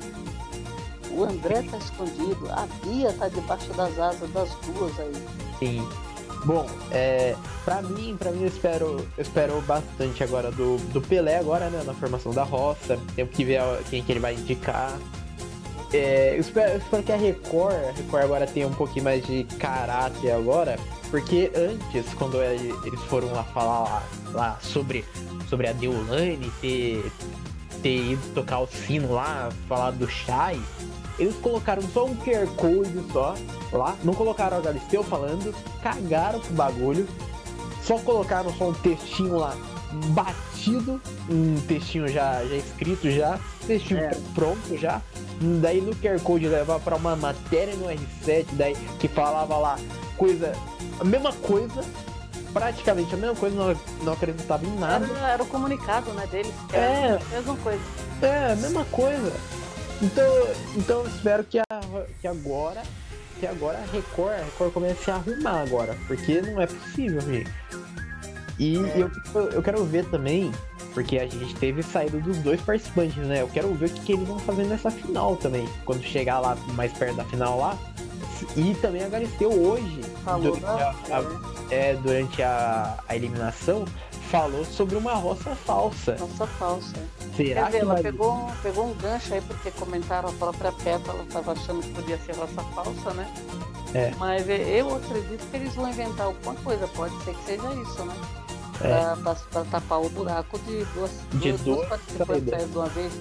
O 1.12 1.22
André 1.22 1.62
tá 1.62 1.78
escondido. 1.78 2.50
A 2.50 2.66
Bia 2.84 3.12
tá 3.12 3.28
debaixo 3.28 3.72
das 3.74 3.96
asas 3.96 4.30
das 4.32 4.50
duas 4.66 4.98
aí. 4.98 5.12
Sim. 5.60 5.88
Bom, 6.44 6.66
é, 6.90 7.36
para 7.64 7.80
mim, 7.80 8.16
para 8.18 8.32
mim 8.32 8.42
eu 8.42 8.48
espero, 8.48 9.08
eu 9.16 9.22
espero 9.22 9.62
bastante 9.62 10.22
agora 10.24 10.50
do, 10.50 10.78
do 10.92 11.00
Pelé 11.00 11.38
agora, 11.38 11.70
né, 11.70 11.82
na 11.86 11.94
formação 11.94 12.32
da 12.32 12.42
roça. 12.42 12.98
Temos 13.14 13.34
que 13.34 13.44
ver 13.44 13.60
quem 13.88 14.02
que 14.02 14.10
ele 14.10 14.20
vai 14.20 14.34
indicar. 14.34 14.98
É, 15.94 16.34
eu, 16.34 16.40
espero, 16.40 16.72
eu, 16.72 16.78
espero, 16.78 17.02
que 17.04 17.12
a 17.12 17.16
Record, 17.16 17.72
a 17.72 17.92
Record 17.92 18.24
agora 18.24 18.46
tenha 18.48 18.66
um 18.66 18.74
pouquinho 18.74 19.04
mais 19.04 19.24
de 19.24 19.44
caráter 19.60 20.32
agora, 20.32 20.76
porque 21.08 21.52
antes, 21.54 22.12
quando 22.14 22.42
eles 22.42 23.00
foram 23.02 23.32
lá 23.32 23.44
falar 23.44 23.84
lá, 23.84 24.02
lá 24.32 24.58
sobre, 24.60 25.04
sobre 25.48 25.68
a 25.68 25.72
Deolane 25.72 26.50
ter, 26.60 27.12
ter 27.80 28.10
ido 28.10 28.34
tocar 28.34 28.58
o 28.58 28.66
sino 28.66 29.12
lá, 29.12 29.50
falar 29.68 29.92
do 29.92 30.08
Shai, 30.08 30.60
eles 31.16 31.36
colocaram 31.36 31.82
só 31.82 32.06
um 32.06 32.16
QR 32.16 32.48
Code 32.56 33.12
só 33.12 33.36
lá, 33.70 33.96
não 34.02 34.14
colocaram 34.14 34.56
a 34.56 34.60
Galisteu 34.60 35.04
falando, 35.04 35.54
cagaram 35.80 36.40
pro 36.40 36.54
bagulho, 36.54 37.06
só 37.84 37.98
colocaram 37.98 38.52
só 38.54 38.70
um 38.70 38.74
textinho 38.74 39.36
lá 39.36 39.56
batido, 40.08 41.00
um 41.30 41.60
textinho 41.68 42.08
já, 42.08 42.44
já 42.44 42.56
escrito 42.56 43.10
já, 43.10 43.38
textinho 43.64 44.00
é. 44.00 44.10
pronto 44.34 44.76
já. 44.76 45.00
Daí 45.60 45.80
no 45.80 45.94
QR 45.96 46.20
Code 46.20 46.48
leva 46.48 46.78
para 46.80 46.96
uma 46.96 47.16
matéria 47.16 47.74
no 47.74 47.86
R7, 47.86 48.46
daí 48.52 48.76
que 48.98 49.08
falava 49.08 49.56
lá 49.56 49.78
coisa, 50.16 50.52
a 51.00 51.04
mesma 51.04 51.32
coisa, 51.32 51.82
praticamente 52.52 53.14
a 53.14 53.18
mesma 53.18 53.34
coisa, 53.34 53.56
não, 53.56 53.80
não 54.02 54.12
acreditava 54.12 54.64
em 54.64 54.78
nada. 54.78 55.06
Era, 55.06 55.28
era 55.30 55.42
o 55.42 55.46
comunicado, 55.46 56.12
né, 56.12 56.26
deles, 56.28 56.52
é. 56.72 57.18
a 57.20 57.36
mesma 57.36 57.56
coisa. 57.56 57.82
É, 58.22 58.52
a 58.52 58.56
mesma 58.56 58.84
coisa. 58.86 59.32
Então, 60.00 60.24
então 60.76 61.00
eu 61.00 61.06
espero 61.08 61.44
que, 61.44 61.58
a, 61.58 61.64
que 62.20 62.26
agora 62.26 62.82
que 63.38 63.46
agora 63.46 63.78
a 63.78 63.92
Record, 63.92 64.32
a 64.32 64.44
Record 64.44 64.72
comece 64.72 65.10
a 65.10 65.16
arrumar 65.16 65.62
agora, 65.62 65.96
porque 66.06 66.40
não 66.40 66.60
é 66.60 66.66
possível, 66.66 67.20
gente. 67.20 67.50
E 68.58 68.74
eu, 68.74 69.10
eu 69.52 69.62
quero 69.62 69.84
ver 69.84 70.04
também, 70.10 70.52
porque 70.94 71.18
a 71.18 71.26
gente 71.26 71.54
teve 71.56 71.82
saída 71.82 72.18
dos 72.18 72.38
dois 72.38 72.60
participantes, 72.60 73.16
né? 73.16 73.42
Eu 73.42 73.48
quero 73.48 73.74
ver 73.74 73.86
o 73.86 73.90
que, 73.90 74.00
que 74.00 74.12
eles 74.12 74.26
vão 74.26 74.38
fazer 74.38 74.64
nessa 74.64 74.90
final 74.90 75.36
também, 75.36 75.68
quando 75.84 76.02
chegar 76.02 76.38
lá 76.38 76.56
mais 76.74 76.92
perto 76.92 77.16
da 77.16 77.24
final 77.24 77.58
lá. 77.58 77.76
E 78.56 78.74
também 78.76 79.02
a 79.02 79.08
Galisteu 79.08 79.50
hoje, 79.50 80.00
Falou 80.24 80.56
durante, 80.56 80.64
a, 80.66 80.94
a, 81.10 81.74
é, 81.74 81.94
durante 81.94 82.42
a, 82.42 82.98
a 83.08 83.16
eliminação, 83.16 83.84
falou 84.30 84.64
sobre 84.64 84.96
uma 84.96 85.14
roça 85.14 85.54
falsa. 85.54 86.16
Roça 86.18 86.46
falsa. 86.46 86.94
Será 87.36 87.62
Quer 87.62 87.66
dizer, 87.66 87.78
que 87.78 87.84
ela 87.84 87.94
vai... 87.94 88.02
pegou, 88.02 88.52
pegou 88.62 88.86
um 88.86 88.94
gancho 88.94 89.34
aí 89.34 89.40
porque 89.40 89.70
comentaram 89.72 90.28
a 90.28 90.32
própria 90.32 90.72
Peta, 90.72 91.10
ela 91.10 91.24
estava 91.24 91.52
achando 91.52 91.82
que 91.82 91.92
podia 91.92 92.18
ser 92.18 92.36
roça 92.36 92.62
falsa, 92.74 93.14
né? 93.14 93.32
É. 93.94 94.12
Mas 94.18 94.44
eu 94.48 94.94
acredito 94.94 95.50
que 95.50 95.56
eles 95.56 95.74
vão 95.74 95.88
inventar 95.88 96.26
alguma 96.26 96.54
coisa, 96.56 96.86
pode 96.88 97.16
ser 97.24 97.34
que 97.34 97.44
seja 97.44 97.74
isso, 97.74 98.04
né? 98.04 98.43
É. 98.80 99.14
Pra, 99.22 99.34
pra- 99.34 99.64
tapar 99.64 100.00
o 100.02 100.08
buraco 100.08 100.58
de 100.60 100.84
duas, 100.86 101.10
De 101.32 101.52
duas, 101.52 101.60
duas 101.60 101.88
saíram 101.88 102.68
de 102.68 102.76
uma 102.76 102.88
vez. 102.88 103.12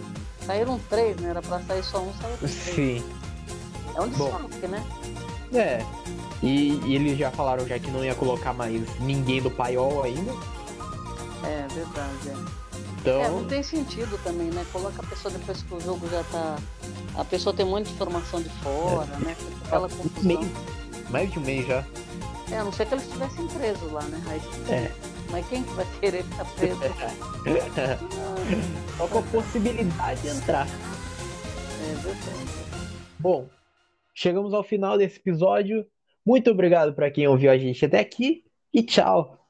Saíram 0.45 0.79
três, 0.89 1.17
né? 1.17 1.29
Era 1.29 1.41
pra 1.41 1.59
sair 1.61 1.83
só 1.83 1.99
um, 1.99 2.11
saiu 2.21 2.37
três. 2.37 2.51
Sim. 2.53 3.03
É 3.95 4.01
um 4.01 4.07
desfalque, 4.09 4.67
né? 4.67 4.83
É. 5.53 5.85
E, 6.41 6.79
e 6.85 6.95
eles 6.95 7.17
já 7.17 7.29
falaram 7.31 7.65
já 7.67 7.77
que 7.77 7.91
não 7.91 8.03
ia 8.03 8.15
colocar 8.15 8.51
mais 8.53 8.81
ninguém 8.99 9.41
do 9.41 9.51
paiol 9.51 10.03
ainda. 10.03 10.31
É 11.43 11.67
verdade. 11.73 12.29
É. 12.29 12.63
Então. 12.99 13.21
É, 13.21 13.29
não 13.29 13.43
tem 13.45 13.61
sentido 13.61 14.17
também, 14.23 14.47
né? 14.47 14.65
Coloca 14.71 15.01
a 15.01 15.05
pessoa 15.05 15.31
depois 15.31 15.61
que 15.61 15.73
o 15.75 15.79
jogo 15.79 16.07
já 16.09 16.23
tá. 16.31 16.57
A 17.15 17.23
pessoa 17.25 17.53
tem 17.55 17.65
muita 17.65 17.89
informação 17.91 18.41
de 18.41 18.49
fora, 18.61 19.05
né? 19.19 19.35
Fica 19.35 19.65
aquela 19.67 19.87
um 19.87 19.89
confusão. 19.89 20.23
mês, 20.23 20.51
mais 21.09 21.31
de 21.31 21.39
um 21.39 21.41
mês 21.43 21.67
já. 21.67 21.83
É, 22.51 22.57
a 22.59 22.63
não 22.63 22.71
ser 22.71 22.85
que 22.87 22.93
eles 22.95 23.05
estivessem 23.05 23.47
presos 23.47 23.91
lá, 23.91 24.01
né? 24.03 24.41
É. 24.69 25.12
Mas 25.33 25.45
quem 25.49 25.63
que 25.63 25.73
vai 25.73 25.85
querer 25.99 26.23
ficar 26.23 26.45
preso? 26.53 26.77
Só 28.97 29.07
com 29.07 29.17
a 29.17 29.23
possibilidade 29.23 30.21
de 30.21 30.27
entrar. 30.27 30.67
é 30.67 31.95
verdade. 31.95 32.93
Bom, 33.17 33.49
chegamos 34.13 34.53
ao 34.53 34.63
final 34.63 34.95
desse 34.95 35.17
episódio. 35.17 35.87
Muito 36.23 36.51
obrigado 36.51 36.93
para 36.93 37.09
quem 37.09 37.27
ouviu 37.27 37.49
a 37.49 37.57
gente 37.57 37.83
até 37.83 37.99
aqui 37.99 38.43
e 38.71 38.83
tchau. 38.83 39.42